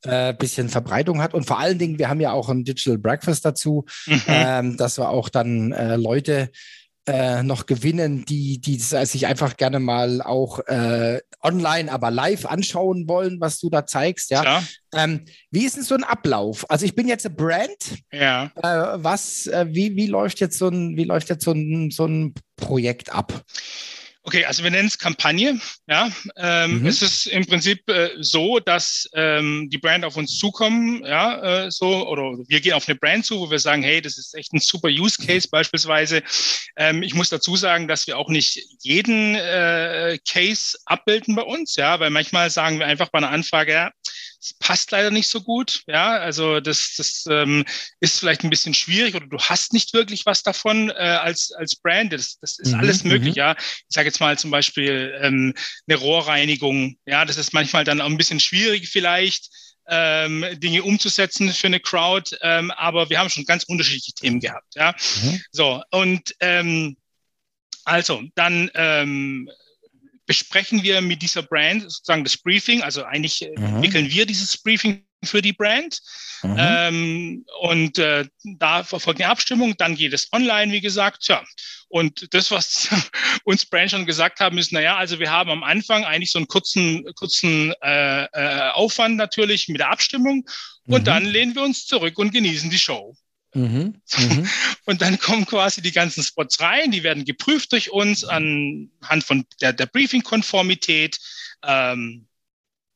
äh, 0.05 0.35
bisschen 0.35 0.69
Verbreitung 0.69 1.23
hat. 1.23 1.35
Und 1.35 1.47
vor 1.47 1.59
allen 1.59 1.79
Dingen, 1.79 1.99
wir 1.99 2.09
haben 2.09 2.21
ja 2.21 2.33
auch 2.33 2.49
ein 2.49 2.65
Digital 2.65 2.99
Breakfast 2.99 3.45
dazu, 3.45 3.85
mhm. 4.07 4.23
ähm, 4.29 4.77
dass 4.77 4.99
wir 4.99 5.09
auch 5.09 5.29
dann 5.29 5.73
äh, 5.73 5.97
Leute 5.97 6.51
äh, 7.07 7.43
noch 7.43 7.67
gewinnen, 7.67 8.25
die, 8.25 8.61
die 8.61 8.79
sich 8.79 9.27
einfach 9.27 9.57
gerne 9.57 9.79
mal 9.79 10.21
auch 10.23 10.61
äh, 10.67 11.21
online, 11.43 11.91
aber 11.91 12.11
live 12.11 12.47
anschauen 12.47 13.09
wollen, 13.09 13.41
was 13.41 13.61
du 13.61 13.71
da 13.71 13.87
zeigst. 13.87 14.31
Ja. 14.31 14.63
Ähm, 14.93 15.25
wie 15.51 15.65
ist 15.65 15.77
denn 15.77 15.85
so 15.85 15.95
ein 15.95 16.05
Ablauf? 16.05 16.69
Also 16.69 16.85
ich 16.85 16.95
bin 16.95 17.07
jetzt 17.07 17.27
eine 17.27 17.35
Brand. 17.35 18.03
Ja. 18.13 18.51
Äh, 18.57 18.99
was, 19.03 19.47
äh, 19.47 19.67
wie, 19.69 19.95
wie 19.97 20.07
läuft 20.07 20.41
jetzt 20.41 20.59
so 20.59 20.69
ein, 20.69 20.97
wie 20.97 21.05
läuft 21.05 21.29
jetzt 21.29 21.45
so 21.45 21.53
ein, 21.53 21.91
so 21.91 22.07
ein 22.07 22.35
Projekt 22.57 23.13
ab? 23.13 23.45
Okay, 24.27 24.45
also 24.45 24.65
wir 24.65 24.73
nennen 24.73 24.89
es 24.89 24.99
Kampagne. 24.99 25.61
Ja, 25.87 26.11
ähm, 26.37 26.81
mhm. 26.81 26.87
es 26.87 27.01
ist 27.01 27.27
im 27.27 27.47
Prinzip 27.47 27.89
äh, 27.89 28.11
so, 28.19 28.59
dass 28.59 29.09
ähm, 29.15 29.71
die 29.71 29.79
Brand 29.79 30.05
auf 30.05 30.17
uns 30.17 30.37
zukommen, 30.37 31.05
ja, 31.05 31.67
äh, 31.67 31.71
so 31.71 32.09
oder 32.09 32.37
wir 32.49 32.61
gehen 32.61 32.73
auf 32.73 32.89
eine 32.89 32.99
Brand 32.99 33.25
zu, 33.25 33.39
wo 33.39 33.53
wir 33.53 33.61
sagen, 33.61 33.85
hey, 33.85 34.03
das 34.03 34.19
ist 34.19 34.35
echt 34.35 34.53
ein 34.53 34.59
super 34.59 34.89
Use 34.89 35.25
Case 35.25 35.47
beispielsweise. 35.49 36.25
Ähm, 36.77 37.05
ich 37.05 37.15
muss 37.15 37.29
dazu 37.29 37.55
sagen, 37.55 37.87
dass 37.87 38.09
wir 38.09 38.19
auch 38.19 38.29
nicht 38.29 38.61
jeden 38.83 39.37
äh, 39.37 40.19
Case 40.29 40.77
abbilden 40.87 41.37
bei 41.37 41.43
uns, 41.43 41.77
ja, 41.77 42.01
weil 42.01 42.11
manchmal 42.11 42.51
sagen 42.51 42.81
wir 42.81 42.87
einfach 42.87 43.11
bei 43.11 43.19
einer 43.19 43.31
Anfrage, 43.31 43.73
ja, 43.75 43.93
passt 44.55 44.91
leider 44.91 45.11
nicht 45.11 45.29
so 45.29 45.41
gut. 45.41 45.83
Ja, 45.87 46.19
also 46.19 46.61
das, 46.61 46.95
das 46.97 47.25
ähm, 47.31 47.65
ist 48.01 48.19
vielleicht 48.19 48.45
ein 48.45 48.51
bisschen 48.51 48.75
schwierig 48.75 49.15
oder 49.15 49.27
du 49.27 49.39
hast 49.39 49.73
nicht 49.73 49.93
wirklich 49.95 50.27
was 50.27 50.43
davon 50.43 50.91
äh, 50.91 50.95
als, 50.95 51.53
als 51.53 51.77
Brand. 51.77 52.13
Das, 52.13 52.39
das 52.41 52.59
ist 52.59 52.73
mhm, 52.73 52.81
alles 52.81 53.05
möglich. 53.05 53.35
Mhm. 53.35 53.39
Ja, 53.39 53.57
ich 53.59 53.85
sage 53.89 54.09
jetzt 54.09 54.21
mal 54.21 54.39
zum 54.39 54.51
Beispiel 54.51 55.19
ähm, 55.21 55.55
eine 55.89 55.99
Rohrreinigung. 55.99 56.97
Ja, 57.07 57.25
das 57.25 57.37
ist 57.37 57.53
manchmal 57.53 57.85
dann 57.85 58.01
auch 58.01 58.07
ein 58.07 58.19
bisschen 58.19 58.41
schwierig 58.41 58.89
vielleicht. 58.89 59.49
Ähm, 59.89 60.45
Dinge 60.55 60.83
umzusetzen 60.83 61.53
für 61.53 61.69
eine 61.69 61.79
Crowd, 61.79 62.37
ähm, 62.43 62.73
aber 62.73 63.09
wir 63.09 63.21
haben 63.21 63.31
schon 63.31 63.45
ganz 63.45 63.63
unterschiedliche 63.63 64.15
Themen 64.15 64.41
gehabt. 64.41 64.75
Ja, 64.75 64.97
mhm. 65.23 65.41
so 65.53 65.81
und 65.93 66.35
ähm, 66.41 66.97
also 67.85 68.25
dann 68.35 68.69
ähm, 68.75 69.49
besprechen 70.27 70.83
wir 70.83 71.01
mit 71.01 71.23
dieser 71.23 71.43
Brand 71.43 71.83
sozusagen 71.83 72.25
das 72.25 72.37
Briefing. 72.37 72.83
Also 72.83 73.05
eigentlich 73.05 73.43
äh, 73.43 73.51
mhm. 73.59 73.77
entwickeln 73.77 74.11
wir 74.11 74.27
dieses 74.27 74.59
Briefing 74.59 75.07
für 75.25 75.43
die 75.43 75.53
Brand. 75.53 76.01
Mhm. 76.43 76.57
Ähm, 76.59 77.45
und 77.61 77.99
äh, 77.99 78.27
da 78.45 78.85
verfolgt 78.85 79.21
eine 79.21 79.31
Abstimmung, 79.31 79.77
dann 79.77 79.95
geht 79.95 80.13
es 80.13 80.33
online, 80.33 80.73
wie 80.73 80.81
gesagt. 80.81 81.27
Ja. 81.29 81.43
Und 81.89 82.35
das, 82.35 82.51
was 82.51 82.89
uns 83.45 83.65
Brand 83.67 83.91
schon 83.91 84.07
gesagt 84.07 84.41
haben, 84.41 84.59
ist, 84.59 84.73
naja, 84.73 84.97
also 84.97 85.19
wir 85.19 85.31
haben 85.31 85.51
am 85.51 85.63
Anfang 85.63 86.05
eigentlich 86.05 86.33
so 86.33 86.39
einen 86.39 86.49
kurzen, 86.49 87.05
kurzen 87.15 87.73
äh, 87.83 88.25
äh, 88.25 88.71
Aufwand 88.73 89.17
natürlich 89.17 89.69
mit 89.69 89.81
der 89.81 89.91
Abstimmung 89.91 90.45
und 90.87 91.03
mhm. 91.03 91.05
dann 91.05 91.25
lehnen 91.25 91.55
wir 91.55 91.63
uns 91.63 91.87
zurück 91.87 92.19
und 92.19 92.33
genießen 92.33 92.71
die 92.71 92.79
Show. 92.79 93.17
Mhm. 93.57 94.03
Mhm. 94.19 94.49
Und 94.85 95.01
dann 95.03 95.19
kommen 95.19 95.47
quasi 95.47 95.81
die 95.81 95.93
ganzen 95.93 96.23
Spots 96.23 96.61
rein, 96.61 96.91
die 96.91 97.03
werden 97.03 97.25
geprüft 97.25 97.73
durch 97.73 97.91
uns 97.91 98.23
anhand 98.23 99.25
von 99.25 99.47
der, 99.61 99.73
der 99.73 99.87
Briefing-Konformität. 99.87 101.19
Ähm, 101.65 102.27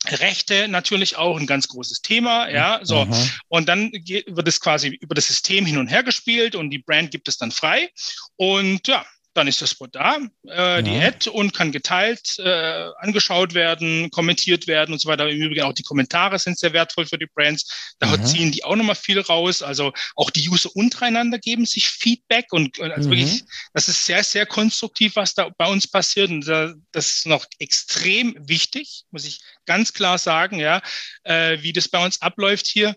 Rechte 0.07 0.66
natürlich 0.68 1.16
auch 1.16 1.38
ein 1.38 1.46
ganz 1.46 1.68
großes 1.68 2.01
Thema, 2.01 2.49
ja, 2.49 2.81
so. 2.83 3.05
Mhm. 3.05 3.31
Und 3.49 3.68
dann 3.68 3.90
geht, 3.90 4.35
wird 4.35 4.49
es 4.49 4.59
quasi 4.59 4.88
über 4.88 5.14
das 5.14 5.27
System 5.27 5.66
hin 5.66 5.77
und 5.77 5.88
her 5.88 6.03
gespielt 6.03 6.55
und 6.55 6.70
die 6.70 6.79
Brand 6.79 7.11
gibt 7.11 7.29
es 7.29 7.37
dann 7.37 7.51
frei. 7.51 7.90
Und 8.37 8.88
ja, 8.88 9.05
dann 9.35 9.47
ist 9.47 9.62
das 9.62 9.71
Spot 9.71 9.87
da, 9.87 10.19
äh, 10.49 10.83
die 10.83 10.99
Ad 10.99 11.31
und 11.31 11.55
kann 11.55 11.71
geteilt, 11.71 12.38
äh, 12.38 12.90
angeschaut 12.99 13.55
werden, 13.55 14.11
kommentiert 14.11 14.66
werden 14.66 14.93
und 14.93 14.99
so 14.99 15.09
weiter. 15.09 15.29
Im 15.29 15.40
Übrigen 15.40 15.62
auch 15.62 15.73
die 15.73 15.85
Kommentare 15.85 16.38
sind 16.38 16.59
sehr 16.59 16.73
wertvoll 16.73 17.07
für 17.07 17.19
die 17.19 17.29
Brands. 17.33 17.95
Da 18.01 18.07
mhm. 18.07 18.25
ziehen 18.25 18.53
die 18.53 18.64
auch 18.64 18.75
nochmal 18.75 18.97
viel 18.97 19.21
raus. 19.21 19.62
Also 19.62 19.93
auch 20.16 20.31
die 20.31 20.49
User 20.49 20.71
untereinander 20.75 21.38
geben 21.38 21.64
sich 21.64 21.88
Feedback 21.88 22.47
und 22.53 22.81
also 22.81 23.09
mhm. 23.09 23.12
wirklich, 23.12 23.45
das 23.73 23.88
ist 23.88 24.05
sehr, 24.05 24.25
sehr 24.25 24.47
konstruktiv, 24.47 25.14
was 25.14 25.35
da 25.35 25.51
bei 25.57 25.66
uns 25.66 25.87
passiert. 25.87 26.31
Und 26.31 26.47
das 26.47 26.81
ist 27.12 27.27
noch 27.27 27.47
extrem 27.59 28.37
wichtig, 28.40 29.05
muss 29.11 29.25
ich 29.25 29.40
ganz 29.64 29.93
klar 29.93 30.19
sagen, 30.19 30.59
ja, 30.59 30.83
äh, 31.23 31.59
wie 31.62 31.73
das 31.73 31.88
bei 31.88 32.05
uns 32.05 32.21
abläuft 32.21 32.66
hier. 32.66 32.97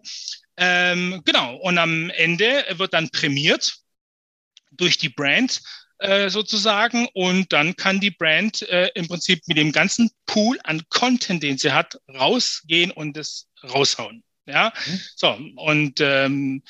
Ähm, 0.58 1.22
genau. 1.26 1.56
Und 1.58 1.78
am 1.78 2.10
Ende 2.10 2.66
wird 2.72 2.94
dann 2.94 3.10
prämiert 3.10 3.76
durch 4.72 4.98
die 4.98 5.10
Brand 5.10 5.62
äh, 6.04 6.30
sozusagen. 6.30 7.08
Und 7.14 7.54
dann 7.54 7.76
kann 7.76 8.00
die 8.00 8.12
Brand 8.12 8.62
äh, 8.64 8.90
im 8.96 9.08
Prinzip 9.08 9.42
mit 9.48 9.58
dem 9.58 9.72
ganzen 9.72 10.12
Pool 10.26 10.60
an 10.64 10.84
Content, 10.90 11.42
den 11.42 11.58
sie 11.58 11.72
hat, 11.72 11.98
rausgehen 12.14 12.92
und 12.92 13.18
es 13.18 13.48
raushauen. 13.64 14.24
Ja, 14.46 14.74
mhm. 14.86 15.00
so 15.16 15.38
und 15.56 16.02
ähm, 16.02 16.64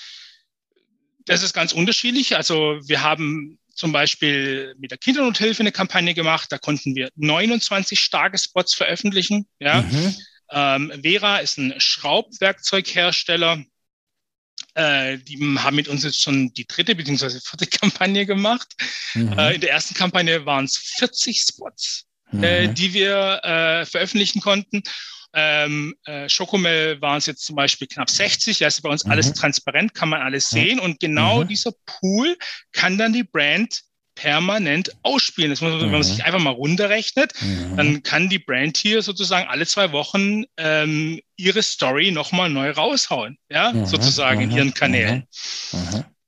das 1.26 1.42
ist 1.42 1.54
ganz 1.54 1.74
unterschiedlich. 1.74 2.36
Also 2.36 2.80
wir 2.86 3.02
haben 3.02 3.58
zum 3.74 3.92
Beispiel 3.92 4.76
mit 4.78 4.92
der 4.92 5.00
Kindernothilfe 5.00 5.62
eine 5.62 5.72
Kampagne 5.72 6.14
gemacht. 6.14 6.52
Da 6.52 6.60
konnten 6.60 6.94
wir 6.94 7.10
29 7.16 8.00
starke 8.00 8.38
Spots 8.38 8.76
veröffentlichen. 8.76 9.48
Ja. 9.60 9.82
Mhm. 9.82 10.16
Ähm, 10.52 10.92
Vera 11.02 11.38
ist 11.38 11.58
ein 11.58 11.74
Schraubwerkzeughersteller. 11.80 13.64
Äh, 14.76 15.18
die 15.20 15.38
haben 15.60 15.76
mit 15.76 15.88
uns 15.88 16.04
jetzt 16.04 16.22
schon 16.22 16.54
die 16.54 16.66
dritte 16.66 16.96
bzw. 16.96 17.40
vierte 17.40 17.68
Kampagne 17.80 18.26
gemacht. 18.26 18.74
Mhm. 19.14 19.38
Äh, 19.38 19.56
in 19.56 19.62
der 19.62 19.72
ersten 19.72 19.94
Kampagne 19.94 20.46
waren 20.46 20.66
es 20.66 20.78
40 20.78 21.40
Spots, 21.42 22.06
äh, 22.32 22.36
mhm. 22.36 22.44
äh, 22.44 22.68
die 22.70 22.94
wir 22.94 23.42
äh, 23.44 23.86
veröffentlichen 23.86 24.42
konnten. 24.42 24.84
Ähm, 25.36 25.96
äh, 26.06 26.30
Schokomel 26.30 27.02
waren 27.02 27.18
es 27.18 27.26
jetzt 27.26 27.44
zum 27.44 27.56
Beispiel 27.56 27.88
knapp 27.88 28.10
60. 28.10 28.60
Ja, 28.60 28.68
ist 28.68 28.82
bei 28.82 28.90
uns 28.90 29.06
mhm. 29.06 29.12
alles 29.12 29.34
transparent, 29.34 29.94
kann 29.94 30.10
man 30.10 30.22
alles 30.22 30.50
sehen. 30.50 30.80
Und 30.80 31.00
genau 31.00 31.44
mhm. 31.44 31.48
dieser 31.48 31.72
Pool 31.86 32.38
kann 32.72 32.98
dann 32.98 33.14
die 33.14 33.24
Brand 33.24 33.82
permanent 34.16 34.92
ausspielen. 35.02 35.50
Das 35.50 35.62
muss 35.62 35.72
man, 35.72 35.80
mhm. 35.80 35.84
wenn 35.86 35.92
man 35.92 36.04
sich 36.04 36.24
einfach 36.24 36.40
mal 36.40 36.52
runterrechnet, 36.52 37.34
mhm. 37.42 37.78
dann 37.78 38.04
kann 38.04 38.30
die 38.30 38.40
Brand 38.40 38.78
hier 38.78 39.02
sozusagen 39.02 39.48
alle 39.48 39.66
zwei 39.66 39.92
Wochen 39.92 40.44
ähm, 40.58 41.20
ihre 41.36 41.64
Story 41.64 42.12
nochmal 42.12 42.50
neu 42.50 42.72
raushauen, 42.72 43.38
ja, 43.50 43.74
mhm. 43.74 43.86
sozusagen 43.86 44.42
in 44.42 44.52
ihren 44.52 44.74
Kanälen. 44.74 45.28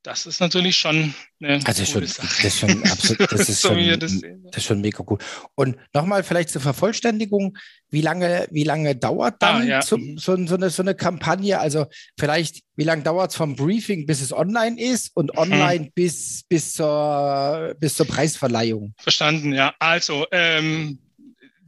Mhm. 0.06 0.12
Mhm 0.12 0.15
das 0.15 0.26
ist 0.28 0.39
natürlich 0.39 0.78
schon 0.78 1.15
eine 1.41 1.60
also 1.65 1.84
schon, 1.84 2.02
Das 2.02 2.44
ist 2.44 2.60
schon 2.60 2.84
absolut, 2.84 3.32
das 3.32 3.50
ist, 3.50 3.62
so 3.62 3.70
schon, 3.70 4.00
das, 4.00 4.22
das, 4.22 4.58
ist 4.58 4.63
schon 4.63 4.82
mega 4.82 5.04
cool. 5.08 5.18
Und 5.56 5.78
nochmal 5.94 6.24
vielleicht 6.24 6.50
zur 6.50 6.62
Vervollständigung, 6.62 7.58
wie 7.89 8.02
lange, 8.02 8.48
wie 8.52 8.63
lange 8.63 8.96
dauert 8.96 9.41
dann 9.41 9.63
ah, 9.63 9.65
ja. 9.65 9.82
zum, 9.82 10.20
so, 10.20 10.38
so, 10.46 10.56
eine, 10.56 10.70
so 10.70 10.84
eine 10.84 10.94
Kampagne? 10.94 11.60
Also 11.60 11.88
vielleicht, 12.20 12.62
wie 12.76 12.84
lange 12.84 13.02
dauert 13.02 13.32
es 13.32 13.38
vom 13.38 13.56
Briefing, 13.56 14.06
bis 14.06 14.22
es 14.22 14.32
online 14.32 14.80
ist 14.80 15.10
und 15.15 15.34
mhm. 15.34 15.39
online 15.39 15.86
mhm. 15.86 15.91
bis, 15.96 16.44
bis, 16.48 16.76
zur, 16.76 17.76
bis 17.80 17.96
zur 17.96 18.06
Preisverleihung? 18.06 18.94
Verstanden, 19.00 19.54
ja. 19.54 19.74
Also, 19.80 20.28
ähm, 20.32 21.00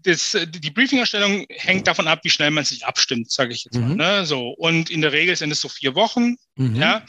das, 0.04 0.38
die 0.48 0.72
Briefingerstellung 0.72 1.46
hängt 1.50 1.88
davon 1.88 2.08
ab, 2.08 2.20
wie 2.24 2.30
schnell 2.30 2.52
man 2.52 2.64
sich 2.64 2.86
abstimmt, 2.86 3.32
sage 3.32 3.54
ich 3.54 3.66
jetzt 3.66 3.78
mhm. 3.78 3.96
mal. 3.98 4.20
Ne? 4.20 4.26
So, 4.26 4.50
und 4.50 4.92
in 4.92 5.02
der 5.02 5.12
Regel 5.12 5.36
sind 5.36 5.52
es 5.52 5.60
so 5.60 5.70
vier 5.70 5.96
Wochen. 5.96 6.36
Mhm. 6.56 6.76
Ja. 6.76 7.04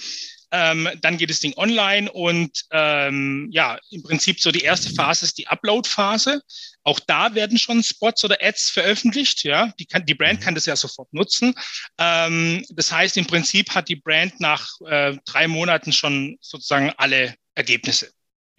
Ähm, 0.51 0.89
dann 1.01 1.19
geht 1.19 1.31
das 1.31 1.41
Ding 1.41 1.55
online 1.57 2.11
und 2.11 2.65
ähm, 2.71 3.49
ja, 3.51 3.79
im 3.91 4.03
Prinzip 4.03 4.41
so 4.41 4.51
die 4.51 4.63
erste 4.63 4.93
Phase 4.95 5.27
ist 5.27 5.39
die 5.39 5.47
Upload-Phase. 5.47 6.43
Auch 6.85 7.01
da 7.01 7.35
werden 7.35 7.59
schon 7.59 7.83
Spots 7.83 8.25
oder 8.25 8.39
Ads 8.41 8.71
veröffentlicht. 8.71 9.45
Ja, 9.45 9.73
die, 9.79 9.87
kann, 9.87 10.07
die 10.07 10.15
Brand 10.15 10.41
mhm. 10.41 10.45
kann 10.45 10.55
das 10.55 10.67
ja 10.67 10.77
sofort 10.77 11.13
nutzen. 11.13 11.55
Ähm, 11.99 12.65
das 12.71 12.91
heißt, 12.91 13.17
im 13.17 13.27
Prinzip 13.27 13.75
hat 13.75 13.89
die 13.89 13.97
Brand 13.97 14.41
nach 14.41 14.69
äh, 14.87 15.17
drei 15.27 15.49
Monaten 15.49 15.93
schon 15.93 16.39
sozusagen 16.41 16.93
alle 16.97 17.35
Ergebnisse. 17.55 18.11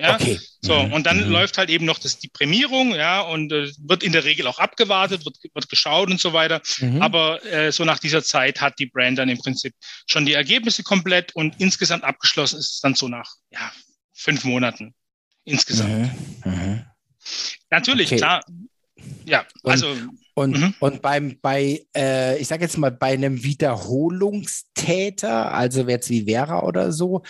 Ja, 0.02 0.16
okay. 0.16 0.40
so 0.62 0.82
mhm. 0.82 0.94
und 0.94 1.06
dann 1.06 1.26
mhm. 1.26 1.32
läuft 1.32 1.58
halt 1.58 1.70
eben 1.70 1.84
noch 1.84 2.00
das 2.00 2.20
die 2.20 2.30
Prämierung, 2.30 2.96
ja, 2.96 3.20
und 3.20 3.52
äh, 3.52 3.70
wird 3.80 4.02
in 4.02 4.14
der 4.14 4.24
Regel 4.24 4.48
auch 4.48 4.58
abgewartet, 4.58 5.26
wird, 5.26 5.38
wird 5.54 5.70
geschaut 5.70 6.10
und 6.10 6.22
so 6.22 6.32
weiter. 6.32 6.62
Mhm. 6.80 7.02
Aber 7.02 7.44
äh, 7.46 7.72
so 7.74 7.84
nach 7.84 8.00
dieser 8.00 8.24
Zeit 8.24 8.62
hat 8.62 8.80
die 8.80 8.86
Brand 8.86 9.18
dann 9.18 9.28
im 9.28 9.38
Prinzip 9.38 9.74
schon 10.08 10.26
die 10.26 10.34
Ergebnisse 10.34 10.84
komplett 10.84 11.36
und 11.36 11.56
insgesamt 11.60 12.06
abgeschlossen 12.06 12.60
ist 12.60 12.76
es 12.76 12.80
dann 12.80 12.96
so 12.96 13.10
nach 13.10 13.30
ja, 13.52 13.72
fünf 14.14 14.46
Monaten 14.46 14.96
insgesamt. 15.44 15.90
Mhm. 16.46 16.52
Mhm. 16.52 16.86
Natürlich, 17.70 18.08
okay. 18.08 18.18
klar. 18.18 18.44
Ja, 19.26 19.46
also 19.64 19.96
und, 20.40 20.58
mhm. 20.58 20.74
und 20.80 21.02
beim, 21.02 21.38
bei, 21.42 21.86
äh, 21.94 22.40
ich 22.40 22.48
sage 22.48 22.64
jetzt 22.64 22.78
mal, 22.78 22.92
bei 22.92 23.12
einem 23.12 23.44
Wiederholungstäter, 23.44 25.52
also 25.52 25.86
wer 25.86 25.96
jetzt 25.96 26.10
wie 26.10 26.24
Vera 26.24 26.64
oder 26.64 26.94
so, 26.94 27.24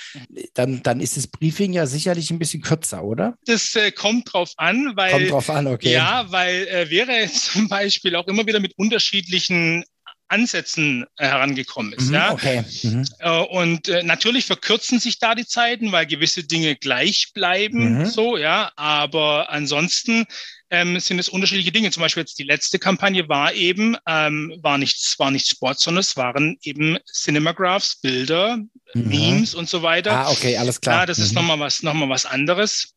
dann, 0.54 0.84
dann 0.84 1.00
ist 1.00 1.18
das 1.18 1.26
Briefing 1.26 1.74
ja 1.74 1.88
sicherlich 1.88 2.30
ein 2.30 2.38
bisschen 2.38 2.62
kürzer, 2.62 3.04
oder? 3.04 3.34
Das 3.48 3.74
äh, 3.74 3.92
kommt 3.92 4.32
drauf 4.32 4.52
an, 4.58 4.92
weil. 4.96 5.12
Kommt 5.12 5.32
drauf 5.32 5.50
an, 5.50 5.66
okay. 5.66 5.94
Ja, 5.94 6.28
weil 6.30 6.68
äh, 6.68 6.86
Vera 6.86 7.28
zum 7.34 7.68
Beispiel 7.68 8.16
auch 8.16 8.28
immer 8.28 8.46
wieder 8.46 8.60
mit 8.60 8.78
unterschiedlichen 8.78 9.84
Ansätzen 10.28 11.08
äh, 11.18 11.26
herangekommen 11.26 11.94
ist. 11.94 12.10
Mhm, 12.10 12.14
ja? 12.14 12.32
Okay. 12.32 12.64
Mhm. 12.84 13.06
Äh, 13.18 13.40
und 13.40 13.90
äh, 13.90 14.04
natürlich 14.04 14.46
verkürzen 14.46 15.00
sich 15.00 15.18
da 15.18 15.34
die 15.34 15.48
Zeiten, 15.48 15.92
weil 15.92 16.06
gewisse 16.06 16.44
Dinge 16.44 16.76
gleich 16.76 17.32
bleiben, 17.34 18.02
mhm. 18.02 18.06
so, 18.06 18.38
ja. 18.38 18.72
Aber 18.76 19.50
ansonsten 19.50 20.28
ähm, 20.72 21.00
sind 21.00 21.20
es 21.20 21.30
unterschiedliche 21.30 21.72
Dinge. 21.72 21.92
Zum 21.92 22.02
Beispiel 22.02 22.22
jetzt 22.22 22.40
die 22.40 22.44
letzte 22.44 22.80
Kampagne 22.80 23.28
war 23.28 23.54
eben, 23.54 23.98
ähm, 24.08 24.56
war 24.62 24.78
nicht, 24.78 25.18
war 25.20 25.32
nicht 25.32 25.48
Spots, 25.48 25.84
sondern 25.84 26.02
es 26.02 26.16
waren 26.18 26.58
eben 26.62 26.98
Cinemagraphs, 27.12 27.98
Bilder, 28.02 28.58
mhm. 28.58 29.08
Memes 29.08 29.56
und 29.56 29.70
so 29.70 29.82
weiter. 29.82 30.12
Ah, 30.12 30.32
okay, 30.32 30.58
alles 30.58 30.80
klar. 30.80 31.02
Ja, 31.02 31.06
das 31.06 31.20
ist 31.20 31.32
mhm. 31.32 31.36
nochmal 31.36 31.60
was, 31.60 31.84
noch 31.84 32.10
was 32.10 32.26
anderes. 32.26 32.94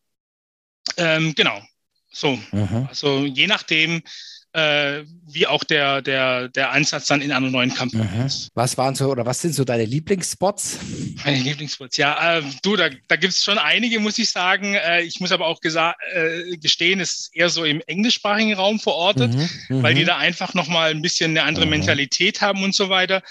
Ähm, 0.96 1.34
genau. 1.34 1.60
So. 2.12 2.38
Mhm. 2.52 2.86
Also 2.88 3.24
je 3.24 3.46
nachdem, 3.46 4.02
äh, 4.54 5.04
wie 5.26 5.46
auch 5.46 5.64
der, 5.64 6.02
der, 6.02 6.48
der 6.48 6.72
Ansatz 6.72 7.06
dann 7.06 7.22
in 7.22 7.32
einer 7.32 7.48
neuen 7.48 7.72
Kampagne 7.72 8.20
mhm. 8.20 8.26
ist. 8.26 8.50
Was 8.54 8.76
waren 8.76 8.94
so 8.94 9.10
oder 9.10 9.24
was 9.24 9.40
sind 9.40 9.54
so 9.54 9.64
deine 9.64 9.84
Lieblingsspots? 9.84 10.78
Meine 11.24 11.38
Lieblingsspots, 11.38 11.96
ja, 11.96 12.38
äh, 12.38 12.42
du, 12.62 12.76
da, 12.76 12.90
da 13.08 13.16
gibt 13.16 13.32
es 13.32 13.42
schon 13.42 13.58
einige, 13.58 13.98
muss 13.98 14.18
ich 14.18 14.30
sagen. 14.30 14.74
Äh, 14.74 15.02
ich 15.02 15.20
muss 15.20 15.32
aber 15.32 15.46
auch 15.46 15.60
äh, 15.62 16.56
gestehen, 16.58 17.00
es 17.00 17.14
ist 17.14 17.36
eher 17.36 17.48
so 17.48 17.64
im 17.64 17.80
englischsprachigen 17.86 18.54
Raum 18.54 18.78
verortet, 18.78 19.34
mhm. 19.34 19.82
weil 19.82 19.94
die 19.94 20.02
mhm. 20.02 20.08
da 20.08 20.18
einfach 20.18 20.54
nochmal 20.54 20.90
ein 20.90 21.02
bisschen 21.02 21.30
eine 21.30 21.44
andere 21.44 21.64
mhm. 21.64 21.70
Mentalität 21.70 22.40
haben 22.40 22.62
und 22.62 22.74
so 22.74 22.90
weiter. 22.90 23.22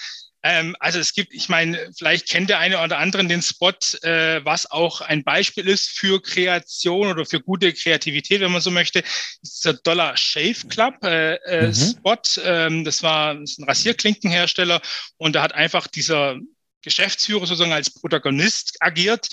Ähm, 0.44 0.76
also 0.80 1.00
es 1.00 1.14
gibt, 1.14 1.34
ich 1.34 1.50
meine, 1.50 1.92
vielleicht 1.98 2.30
kennt 2.30 2.50
der 2.50 2.60
eine 2.60 2.82
oder 2.82 2.98
andere 2.98 3.26
den 3.26 3.42
Spot, 3.42 3.74
äh, 4.02 4.44
was 4.44 4.70
auch 4.70 5.02
ein 5.02 5.24
Beispiel 5.24 5.68
ist 5.68 5.90
für 5.90 6.22
Kreation 6.22 7.08
oder 7.08 7.26
für 7.26 7.40
gute 7.40 7.74
Kreativität, 7.74 8.42
wenn 8.42 8.52
man 8.52 8.62
so 8.62 8.72
möchte, 8.72 9.04
ist 9.42 9.66
der 9.66 9.74
Dollar 9.74 10.18
Shave 10.18 10.68
Club 10.68 11.04
äh, 11.04 11.36
äh, 11.36 11.68
mhm. 11.68 11.74
Spot. 11.74 12.18
Ähm, 12.44 12.84
das 12.84 13.04
war 13.04 13.36
das 13.36 13.58
ein 13.58 13.66
Rasierklinkenhersteller 13.66 14.82
und 15.18 15.36
da 15.36 15.44
hat 15.44 15.54
einfach 15.54 15.88
dieser 15.88 16.38
Geschäftsführer 16.82 17.46
sozusagen 17.46 17.74
als 17.74 17.94
Protagonist 17.94 18.78
agiert 18.80 19.30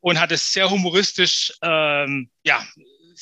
und 0.00 0.20
hat 0.20 0.30
es 0.30 0.52
sehr 0.52 0.70
humoristisch 0.70 1.52
ähm, 1.62 2.30
ja, 2.44 2.64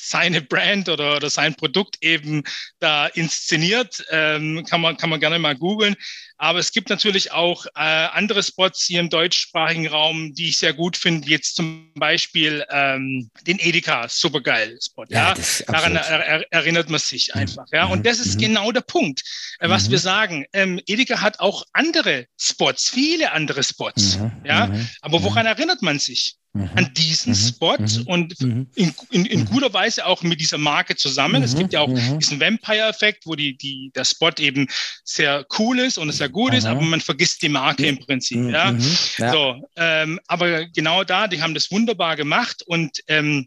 seine 0.00 0.42
Brand 0.42 0.88
oder, 0.88 1.16
oder 1.16 1.30
sein 1.30 1.54
Produkt 1.54 1.96
eben 2.00 2.42
da 2.78 3.06
inszeniert. 3.06 4.04
Ähm, 4.10 4.64
kann, 4.68 4.80
man, 4.80 4.96
kann 4.96 5.10
man 5.10 5.20
gerne 5.20 5.38
mal 5.38 5.56
googeln. 5.56 5.96
Aber 6.42 6.58
es 6.58 6.72
gibt 6.72 6.88
natürlich 6.88 7.32
auch 7.32 7.66
äh, 7.66 7.80
andere 7.80 8.42
Spots 8.42 8.86
hier 8.86 9.00
im 9.00 9.10
deutschsprachigen 9.10 9.86
Raum, 9.88 10.32
die 10.32 10.48
ich 10.48 10.58
sehr 10.58 10.72
gut 10.72 10.96
finde, 10.96 11.28
jetzt 11.28 11.54
zum 11.54 11.92
Beispiel 11.94 12.64
ähm, 12.70 13.30
den 13.46 13.58
Edeka 13.58 14.08
Supergeil 14.08 14.78
Spot. 14.80 15.04
Ja, 15.10 15.34
ja? 15.34 15.64
daran 15.66 15.96
er, 15.96 16.02
er, 16.02 16.44
erinnert 16.50 16.88
man 16.88 16.98
sich 16.98 17.28
mhm. 17.34 17.42
einfach. 17.42 17.66
Ja, 17.72 17.84
und 17.84 17.98
mhm. 17.98 18.02
das 18.04 18.20
ist 18.20 18.36
mhm. 18.36 18.40
genau 18.40 18.72
der 18.72 18.80
Punkt, 18.80 19.22
äh, 19.58 19.68
was 19.68 19.88
mhm. 19.88 19.90
wir 19.90 19.98
sagen. 19.98 20.46
Ähm, 20.54 20.80
Edeka 20.86 21.20
hat 21.20 21.40
auch 21.40 21.62
andere 21.74 22.26
Spots, 22.40 22.88
viele 22.88 23.32
andere 23.32 23.62
Spots. 23.62 24.16
Mhm. 24.16 24.32
Ja, 24.42 24.68
mhm. 24.68 24.88
aber 25.02 25.22
woran 25.22 25.44
erinnert 25.44 25.82
man 25.82 25.98
sich? 25.98 26.36
Mhm. 26.52 26.70
an 26.74 26.94
diesen 26.94 27.32
mhm. 27.32 27.36
Spot 27.36 27.76
mhm. 27.78 28.02
und 28.06 28.40
in, 28.40 28.66
in, 29.10 29.24
in, 29.24 29.44
guter 29.44 29.72
Weise 29.72 30.04
auch 30.04 30.24
mit 30.24 30.40
dieser 30.40 30.58
Marke 30.58 30.96
zusammen. 30.96 31.44
Es 31.44 31.54
gibt 31.54 31.72
ja 31.72 31.80
auch 31.80 31.88
diesen 32.18 32.40
Vampire-Effekt, 32.40 33.24
wo 33.24 33.36
die, 33.36 33.56
die, 33.56 33.92
der 33.94 34.04
Spot 34.04 34.32
eben 34.36 34.66
sehr 35.04 35.46
cool 35.60 35.78
ist 35.78 35.96
und 35.96 36.10
sehr 36.10 36.28
gut 36.28 36.52
ist, 36.52 36.66
aber 36.66 36.80
man 36.80 37.00
vergisst 37.00 37.42
die 37.42 37.48
Marke 37.48 37.86
im 37.86 38.00
Prinzip. 38.00 38.50
Ja? 38.50 38.74
ja. 39.18 39.32
So, 39.32 39.62
ähm, 39.76 40.18
aber 40.26 40.66
genau 40.66 41.04
da, 41.04 41.28
die 41.28 41.40
haben 41.40 41.54
das 41.54 41.70
wunderbar 41.70 42.16
gemacht 42.16 42.64
und 42.66 42.98
ähm, 43.06 43.46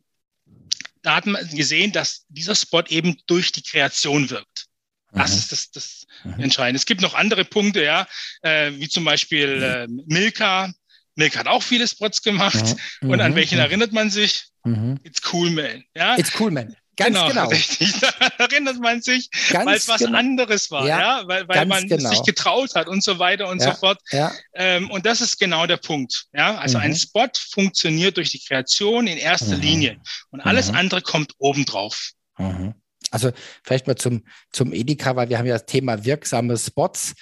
da 1.02 1.16
hat 1.16 1.26
man 1.26 1.46
gesehen, 1.50 1.92
dass 1.92 2.26
dieser 2.30 2.56
Spot 2.56 2.84
eben 2.88 3.18
durch 3.28 3.52
die 3.52 3.64
Kreation 3.64 4.30
wirkt. 4.30 4.68
Das 5.12 5.36
ist 5.36 5.52
das, 5.52 5.70
das 5.72 6.08
Entscheidende. 6.40 6.78
Es 6.78 6.86
gibt 6.86 7.02
noch 7.02 7.14
andere 7.14 7.46
Punkte, 7.46 7.84
ja, 7.84 8.08
äh, 8.42 8.72
wie 8.76 8.90
zum 8.90 9.04
Beispiel 9.04 9.62
äh, 9.62 9.88
Milka, 10.08 10.74
Milk 11.16 11.38
hat 11.38 11.48
auch 11.48 11.64
viele 11.64 11.88
Spots 11.88 12.22
gemacht. 12.22 12.76
Mhm. 13.02 13.10
Und 13.10 13.22
an 13.22 13.32
mhm. 13.32 13.36
welchen 13.36 13.60
erinnert 13.60 13.92
man 13.92 14.10
sich? 14.10 14.46
Mhm. 14.64 15.00
It's 15.04 15.22
Cool 15.32 15.50
Man. 15.52 15.84
Ja? 15.96 16.18
It's 16.18 16.32
Cool 16.40 16.52
Man. 16.52 16.76
Ganz 16.96 17.16
genau. 17.16 17.28
genau. 17.28 17.48
Richtig. 17.50 17.94
Da 18.38 18.46
erinnert 18.46 18.80
man 18.80 19.02
sich, 19.02 19.30
weil 19.52 19.76
es 19.76 19.88
was 19.88 20.00
genau. 20.00 20.18
anderes 20.18 20.70
war, 20.72 20.88
ja, 20.88 21.00
ja? 21.00 21.28
weil, 21.28 21.48
weil 21.48 21.66
man 21.66 21.88
genau. 21.88 22.10
sich 22.10 22.24
getraut 22.24 22.76
hat 22.76 22.88
und 22.88 23.04
so 23.04 23.20
weiter 23.20 23.48
und 23.50 23.62
ja. 23.62 23.72
so 23.72 23.80
fort. 23.80 24.00
Ja. 24.12 24.32
Ähm, 24.54 24.90
und 24.92 25.06
das 25.06 25.22
ist 25.22 25.40
genau 25.40 25.66
der 25.66 25.78
Punkt. 25.78 26.26
Ja, 26.34 26.56
also 26.58 26.78
mhm. 26.78 26.86
ein 26.86 26.96
Spot 26.96 27.28
funktioniert 27.52 28.18
durch 28.18 28.32
die 28.32 28.40
Kreation 28.40 29.08
in 29.08 29.18
erster 29.18 29.56
mhm. 29.56 29.62
Linie 29.62 30.02
und 30.32 30.42
alles 30.42 30.70
mhm. 30.70 30.78
andere 30.78 31.02
kommt 31.02 31.34
obendrauf. 31.38 32.12
Mhm. 32.38 32.76
Also 33.12 33.32
vielleicht 33.64 33.88
mal 33.88 33.96
zum, 33.96 34.24
zum 34.52 34.74
Edeka, 34.74 35.16
weil 35.16 35.30
wir 35.30 35.38
haben 35.38 35.46
ja 35.46 35.54
das 35.54 35.66
Thema 35.66 36.04
wirksame 36.04 36.58
Spots. 36.58 37.14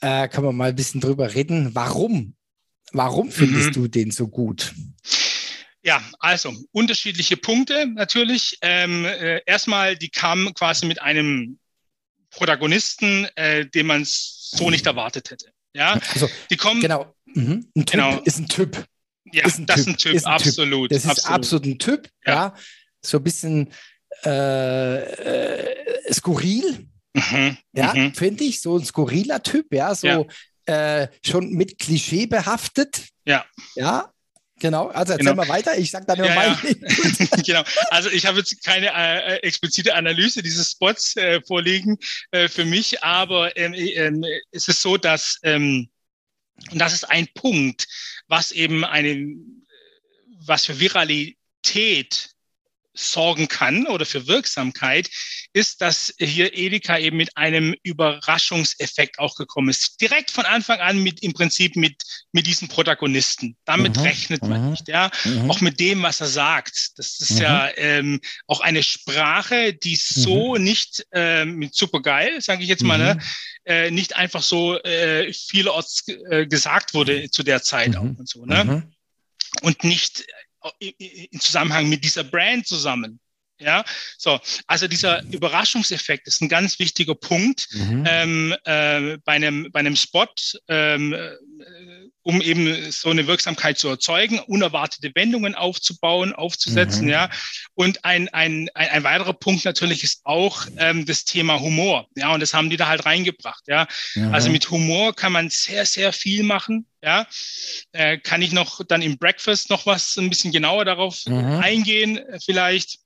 Äh, 0.00 0.28
kann 0.28 0.44
man 0.44 0.54
mal 0.54 0.70
ein 0.70 0.76
bisschen 0.76 1.00
drüber 1.00 1.34
reden. 1.34 1.74
Warum 1.74 2.34
Warum 2.92 3.30
findest 3.30 3.68
mhm. 3.68 3.72
du 3.72 3.88
den 3.88 4.10
so 4.10 4.28
gut? 4.28 4.72
Ja, 5.82 6.02
also 6.18 6.52
unterschiedliche 6.72 7.36
Punkte 7.36 7.86
natürlich. 7.86 8.58
Ähm, 8.60 9.04
äh, 9.04 9.40
erstmal, 9.46 9.96
die 9.96 10.08
kamen 10.08 10.52
quasi 10.54 10.86
mit 10.86 11.00
einem 11.00 11.58
Protagonisten, 12.30 13.26
äh, 13.36 13.66
den 13.66 13.86
man 13.86 14.02
so 14.04 14.70
nicht 14.70 14.86
erwartet 14.86 15.30
hätte. 15.30 15.50
Ja, 15.74 15.98
also 16.12 16.28
die 16.50 16.56
kommen. 16.56 16.80
Genau, 16.80 17.14
mhm. 17.26 17.70
ein 17.76 17.86
typ 17.86 17.92
genau. 17.92 18.20
ist 18.22 18.38
ein 18.38 18.48
Typ. 18.48 18.84
Ja, 19.32 19.46
ist 19.46 19.58
ein 19.58 19.66
das 19.66 19.80
ist 19.80 19.88
ein 19.88 19.96
Typ, 19.96 20.14
ist 20.14 20.26
ein 20.26 20.32
absolut. 20.32 20.90
Das 20.90 21.04
ist 21.04 21.10
absolut, 21.10 21.34
absolut 21.34 21.66
ein 21.66 21.78
Typ, 21.78 22.08
ja. 22.26 22.34
ja. 22.34 22.54
So 23.02 23.18
ein 23.18 23.22
bisschen 23.24 23.72
äh, 24.24 24.98
äh, 24.98 26.12
skurril. 26.12 26.88
Mhm. 27.14 27.56
Ja, 27.72 27.94
mhm. 27.94 28.14
finde 28.14 28.44
ich, 28.44 28.60
so 28.60 28.76
ein 28.76 28.84
skurriler 28.84 29.42
Typ, 29.42 29.72
ja, 29.72 29.94
so 29.94 30.06
ja 30.06 30.24
äh, 30.66 31.08
schon 31.24 31.50
mit 31.50 31.78
Klischee 31.78 32.26
behaftet. 32.26 33.08
Ja. 33.24 33.44
Ja, 33.74 34.12
Genau, 34.58 34.88
also 34.88 35.12
erzähl 35.12 35.26
genau. 35.26 35.42
mal 35.42 35.48
weiter, 35.48 35.76
ich 35.76 35.90
sag 35.90 36.06
dann 36.06 36.16
nur 36.16 36.28
ja, 36.28 36.34
mein 36.34 36.58
ja. 36.62 37.42
Genau, 37.44 37.62
also 37.90 38.08
ich 38.08 38.24
habe 38.24 38.38
jetzt 38.38 38.64
keine 38.64 38.86
äh, 38.86 39.34
äh, 39.34 39.36
explizite 39.42 39.94
Analyse 39.94 40.42
dieses 40.42 40.70
Spots 40.70 41.14
äh, 41.16 41.42
vorliegen 41.46 41.98
äh, 42.30 42.48
für 42.48 42.64
mich, 42.64 43.02
aber 43.02 43.54
ähm, 43.56 43.74
ähm, 43.74 44.24
es 44.52 44.68
ist 44.68 44.80
so, 44.80 44.96
dass, 44.96 45.38
ähm, 45.42 45.90
und 46.70 46.78
das 46.78 46.94
ist 46.94 47.04
ein 47.04 47.28
Punkt, 47.34 47.86
was 48.28 48.50
eben 48.50 48.82
eine, 48.82 49.26
was 50.46 50.64
für 50.64 50.80
Viralität 50.80 52.30
sorgen 52.94 53.48
kann 53.48 53.86
oder 53.86 54.06
für 54.06 54.26
Wirksamkeit, 54.26 55.10
ist, 55.56 55.80
dass 55.80 56.14
hier 56.18 56.54
Edeka 56.54 56.98
eben 56.98 57.16
mit 57.16 57.34
einem 57.34 57.74
Überraschungseffekt 57.82 59.18
auch 59.18 59.36
gekommen 59.36 59.70
ist. 59.70 59.98
Direkt 60.02 60.30
von 60.30 60.44
Anfang 60.44 60.80
an 60.80 61.02
mit 61.02 61.22
im 61.22 61.32
Prinzip 61.32 61.76
mit, 61.76 62.02
mit 62.32 62.46
diesen 62.46 62.68
Protagonisten. 62.68 63.56
Damit 63.64 63.96
mhm. 63.96 64.02
rechnet 64.02 64.42
man 64.42 64.64
mhm. 64.64 64.70
nicht, 64.72 64.86
ja. 64.86 65.10
Mhm. 65.24 65.50
Auch 65.50 65.62
mit 65.62 65.80
dem, 65.80 66.02
was 66.02 66.20
er 66.20 66.26
sagt. 66.26 66.98
Das 66.98 67.20
ist 67.20 67.40
ja 67.40 67.68
mhm. 67.68 67.72
ähm, 67.78 68.20
auch 68.46 68.60
eine 68.60 68.82
Sprache, 68.82 69.72
die 69.72 69.96
so 69.96 70.56
mhm. 70.56 70.62
nicht 70.62 71.06
äh, 71.12 71.46
mit 71.46 71.74
super 71.74 72.02
geil, 72.02 72.38
sage 72.42 72.62
ich 72.62 72.68
jetzt 72.68 72.82
mal, 72.82 72.98
ne, 72.98 73.14
mhm. 73.14 73.20
äh, 73.64 73.90
nicht 73.90 74.14
einfach 74.14 74.42
so 74.42 74.78
äh, 74.82 75.32
vielerorts 75.32 76.06
äh, 76.28 76.46
gesagt 76.46 76.92
wurde 76.92 77.30
zu 77.30 77.42
der 77.42 77.62
Zeit 77.62 77.96
auch 77.96 78.02
und 78.02 78.28
so, 78.28 78.44
ne? 78.44 78.92
Und 79.62 79.84
nicht 79.84 80.26
in 80.80 81.40
Zusammenhang 81.40 81.88
mit 81.88 82.04
dieser 82.04 82.24
Brand 82.24 82.66
zusammen. 82.66 83.20
Ja, 83.58 83.84
so, 84.18 84.38
also 84.66 84.86
dieser 84.86 85.22
Überraschungseffekt 85.24 86.26
ist 86.26 86.42
ein 86.42 86.48
ganz 86.48 86.78
wichtiger 86.78 87.14
Punkt 87.14 87.68
mhm. 87.72 88.04
ähm, 88.06 88.54
äh, 88.64 89.16
bei, 89.24 89.32
einem, 89.32 89.70
bei 89.72 89.80
einem 89.80 89.96
Spot 89.96 90.26
ähm, 90.68 91.14
äh, 91.14 91.36
um 92.26 92.42
eben 92.42 92.90
so 92.90 93.10
eine 93.10 93.28
Wirksamkeit 93.28 93.78
zu 93.78 93.88
erzeugen, 93.88 94.40
unerwartete 94.40 95.14
Wendungen 95.14 95.54
aufzubauen, 95.54 96.32
aufzusetzen, 96.32 97.04
mhm. 97.04 97.10
ja. 97.10 97.30
Und 97.74 98.04
ein, 98.04 98.28
ein, 98.30 98.68
ein, 98.74 98.88
ein, 98.88 99.04
weiterer 99.04 99.32
Punkt 99.32 99.64
natürlich 99.64 100.02
ist 100.02 100.22
auch 100.24 100.66
ähm, 100.76 101.06
das 101.06 101.24
Thema 101.24 101.60
Humor, 101.60 102.08
ja. 102.16 102.34
Und 102.34 102.40
das 102.40 102.52
haben 102.52 102.68
die 102.68 102.76
da 102.76 102.88
halt 102.88 103.06
reingebracht, 103.06 103.68
ja. 103.68 103.86
Mhm. 104.16 104.34
Also 104.34 104.50
mit 104.50 104.68
Humor 104.72 105.14
kann 105.14 105.30
man 105.30 105.50
sehr, 105.50 105.86
sehr 105.86 106.12
viel 106.12 106.42
machen, 106.42 106.86
ja. 107.00 107.28
Äh, 107.92 108.18
kann 108.18 108.42
ich 108.42 108.50
noch 108.50 108.80
dann 108.84 109.02
im 109.02 109.18
Breakfast 109.18 109.70
noch 109.70 109.86
was 109.86 110.16
ein 110.16 110.28
bisschen 110.28 110.50
genauer 110.50 110.84
darauf 110.84 111.24
mhm. 111.26 111.60
eingehen, 111.62 112.18
vielleicht. 112.44 112.98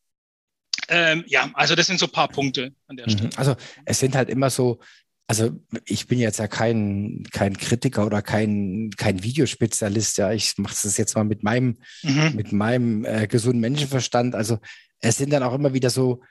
Ähm, 0.90 1.24
ja, 1.26 1.50
also 1.54 1.74
das 1.74 1.86
sind 1.86 1.98
so 1.98 2.06
ein 2.06 2.12
paar 2.12 2.28
Punkte 2.28 2.72
an 2.88 2.96
der 2.96 3.06
mhm. 3.06 3.10
Stelle. 3.12 3.30
Also 3.36 3.56
es 3.84 4.00
sind 4.00 4.14
halt 4.16 4.28
immer 4.28 4.50
so, 4.50 4.80
also 5.28 5.50
ich 5.84 6.08
bin 6.08 6.18
jetzt 6.18 6.40
ja 6.40 6.48
kein, 6.48 7.22
kein 7.30 7.56
Kritiker 7.56 8.04
oder 8.04 8.20
kein, 8.20 8.90
kein 8.96 9.22
Videospezialist, 9.22 10.18
ja. 10.18 10.32
Ich 10.32 10.58
mache 10.58 10.74
das 10.82 10.96
jetzt 10.96 11.14
mal 11.14 11.24
mit 11.24 11.44
meinem, 11.44 11.78
mhm. 12.02 12.32
mit 12.34 12.52
meinem 12.52 13.04
äh, 13.04 13.28
gesunden 13.28 13.60
Menschenverstand. 13.60 14.34
Also 14.34 14.58
es 14.98 15.16
sind 15.16 15.32
dann 15.32 15.44
auch 15.44 15.54
immer 15.54 15.72
wieder 15.72 15.90
so, 15.90 16.22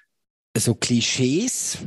so 0.55 0.75
Klischees, 0.75 1.79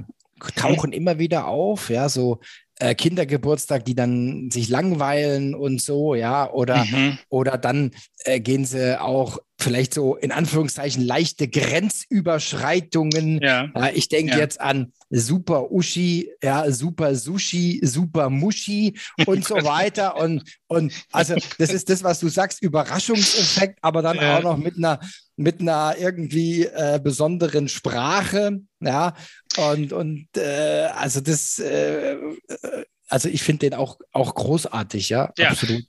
tauchen 0.57 0.91
mhm. 0.91 0.97
immer 0.97 1.19
wieder 1.19 1.47
auf, 1.47 1.91
ja, 1.91 2.09
so 2.09 2.41
äh, 2.83 2.95
Kindergeburtstag, 2.97 3.85
die 3.85 3.95
dann 3.95 4.51
sich 4.51 4.69
langweilen 4.69 5.55
und 5.55 5.81
so, 5.81 6.17
ja, 6.17 6.51
oder, 6.51 6.85
mhm. 6.85 7.17
oder 7.29 7.57
dann 7.57 7.93
äh, 8.25 8.41
gehen 8.41 8.65
sie 8.65 9.01
auch 9.01 9.39
vielleicht 9.63 9.95
so 9.95 10.17
in 10.17 10.33
Anführungszeichen 10.33 11.05
leichte 11.05 11.47
Grenzüberschreitungen. 11.47 13.41
Ja. 13.41 13.71
Äh, 13.77 13.93
ich 13.95 14.09
denke 14.09 14.33
ja. 14.33 14.39
jetzt 14.39 14.61
an 14.61 14.93
Super 15.11 15.71
Uschi, 15.71 16.33
ja, 16.43 16.69
Super 16.73 17.15
Sushi, 17.15 17.81
Super 17.85 18.29
Mushi 18.31 18.99
und 19.27 19.45
so 19.45 19.55
weiter. 19.63 20.17
Und, 20.17 20.43
und 20.67 20.93
also 21.13 21.37
das 21.59 21.71
ist 21.71 21.89
das, 21.89 22.03
was 22.03 22.19
du 22.19 22.29
sagst, 22.29 22.61
Überraschungseffekt, 22.63 23.79
aber 23.83 24.03
dann 24.03 24.17
ja. 24.17 24.39
auch 24.39 24.43
noch 24.43 24.57
mit 24.57 24.77
einer 24.77 24.99
mit 25.37 25.61
einer 25.61 25.95
irgendwie 25.99 26.65
äh, 26.67 27.01
besonderen 27.03 27.69
Sprache, 27.69 28.61
ja, 28.81 29.15
und, 29.57 29.93
und 29.93 30.29
äh, 30.37 30.89
also 30.95 31.21
das, 31.21 31.59
äh, 31.59 32.15
äh 32.15 32.85
also 33.09 33.29
ich 33.29 33.43
finde 33.43 33.69
den 33.69 33.75
auch, 33.75 33.99
auch 34.13 34.35
großartig, 34.35 35.11
ja, 35.11 35.33
ja. 35.37 35.51
absolut. 35.51 35.85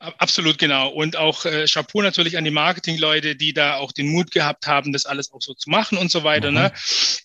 Absolut 0.00 0.56
genau. 0.56 0.88
Und 0.88 1.16
auch 1.16 1.44
äh, 1.44 1.66
Chapeau 1.66 2.00
natürlich 2.00 2.38
an 2.38 2.44
die 2.44 2.50
Marketingleute, 2.50 3.36
die 3.36 3.52
da 3.52 3.76
auch 3.76 3.92
den 3.92 4.08
Mut 4.08 4.30
gehabt 4.30 4.66
haben, 4.66 4.94
das 4.94 5.04
alles 5.04 5.30
auch 5.30 5.42
so 5.42 5.52
zu 5.52 5.68
machen 5.68 5.98
und 5.98 6.10
so 6.10 6.24
weiter. 6.24 6.50
Ne? 6.50 6.72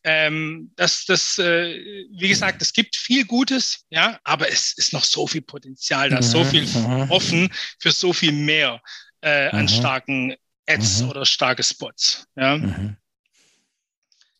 Ähm, 0.03 0.73
das, 0.75 1.05
das, 1.05 1.39
äh, 1.39 1.79
wie 2.11 2.27
gesagt, 2.27 2.61
es 2.61 2.73
gibt 2.73 2.97
viel 2.97 3.23
Gutes, 3.23 3.85
ja, 3.89 4.19
aber 4.25 4.51
es 4.51 4.73
ist 4.73 4.91
noch 4.91 5.05
so 5.05 5.25
viel 5.25 5.41
Potenzial 5.41 6.09
da, 6.09 6.17
mhm. 6.17 6.21
so 6.23 6.43
viel 6.43 6.65
mhm. 6.65 7.09
offen 7.11 7.49
für 7.79 7.91
so 7.91 8.11
viel 8.11 8.33
mehr 8.33 8.81
äh, 9.21 9.47
an 9.51 9.63
mhm. 9.63 9.69
starken 9.69 10.35
Ads 10.67 11.03
mhm. 11.03 11.09
oder 11.11 11.25
starke 11.25 11.63
Spots. 11.63 12.27
Ja. 12.35 12.57
Mhm. 12.57 12.97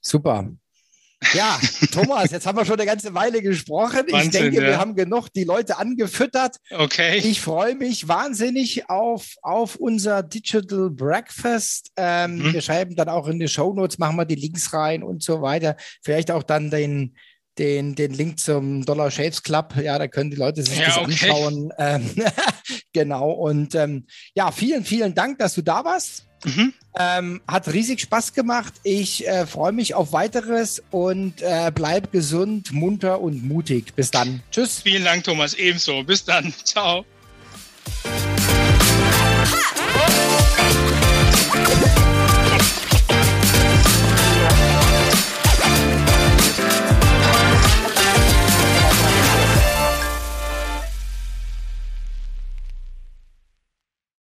Super. 0.02 0.52
Ja, 1.34 1.60
Thomas, 1.92 2.32
jetzt 2.32 2.46
haben 2.46 2.58
wir 2.58 2.66
schon 2.66 2.76
eine 2.76 2.86
ganze 2.86 3.14
Weile 3.14 3.42
gesprochen. 3.42 4.04
Wahnsinn, 4.10 4.22
ich 4.22 4.30
denke, 4.30 4.58
ja. 4.58 4.68
wir 4.68 4.78
haben 4.78 4.96
genug 4.96 5.30
die 5.34 5.44
Leute 5.44 5.78
angefüttert. 5.78 6.58
Okay. 6.72 7.18
Ich 7.18 7.42
freue 7.42 7.76
mich 7.76 8.08
wahnsinnig 8.08 8.90
auf, 8.90 9.36
auf 9.42 9.76
unser 9.76 10.24
Digital 10.24 10.90
Breakfast. 10.90 11.92
Ähm, 11.98 12.38
mhm. 12.38 12.54
Wir 12.54 12.62
schreiben 12.62 12.96
dann 12.96 13.10
auch 13.10 13.28
in 13.28 13.40
die 13.40 13.48
Show 13.48 13.74
Notes, 13.74 13.98
machen 13.98 14.18
wir 14.18 14.26
die 14.26 14.36
Links 14.36 14.74
rein 14.74 15.04
und 15.04 15.24
so 15.24 15.42
weiter. 15.42 15.76
Vielleicht 16.04 16.32
auch 16.32 16.44
dann 16.44 16.70
den, 16.70 17.16
den, 17.58 17.96
den 17.96 18.14
Link 18.14 18.40
zum 18.40 18.86
Dollar 18.86 19.10
Shapes 19.10 19.42
Club. 19.42 19.76
Ja, 19.82 19.98
da 19.98 20.08
können 20.08 20.32
die 20.32 20.38
Leute 20.38 20.64
sich 20.64 20.78
ja, 20.78 20.88
das 20.88 20.98
okay. 20.98 21.12
anschauen. 21.12 21.74
Ähm, 21.78 22.10
genau. 22.94 23.32
Und 23.32 23.74
ähm, 23.76 24.06
ja, 24.36 24.52
vielen, 24.52 24.84
vielen 24.84 25.16
Dank, 25.16 25.40
dass 25.40 25.56
du 25.56 25.62
da 25.62 25.84
warst. 25.84 26.26
Mhm. 26.46 26.74
Ähm, 26.98 27.42
hat 27.48 27.68
riesig 27.68 28.00
Spaß 28.02 28.34
gemacht. 28.34 28.74
Ich 28.84 29.28
äh, 29.28 29.46
freue 29.46 29.74
mich 29.74 29.96
auf 29.96 30.14
weiteres 30.14 30.82
und 30.92 31.42
äh, 31.42 31.72
bleib 31.74 32.12
gesund, 32.12 32.72
munter 32.72 33.20
und 33.20 33.44
mutig. 33.46 33.94
Bis 33.96 34.12
dann. 34.12 34.42
Tschüss. 34.52 34.82
Vielen 34.82 35.04
Dank, 35.04 35.26
Thomas. 35.26 35.54
Ebenso. 35.54 36.04
Bis 36.04 36.24
dann. 36.24 36.54
Ciao. 36.64 37.06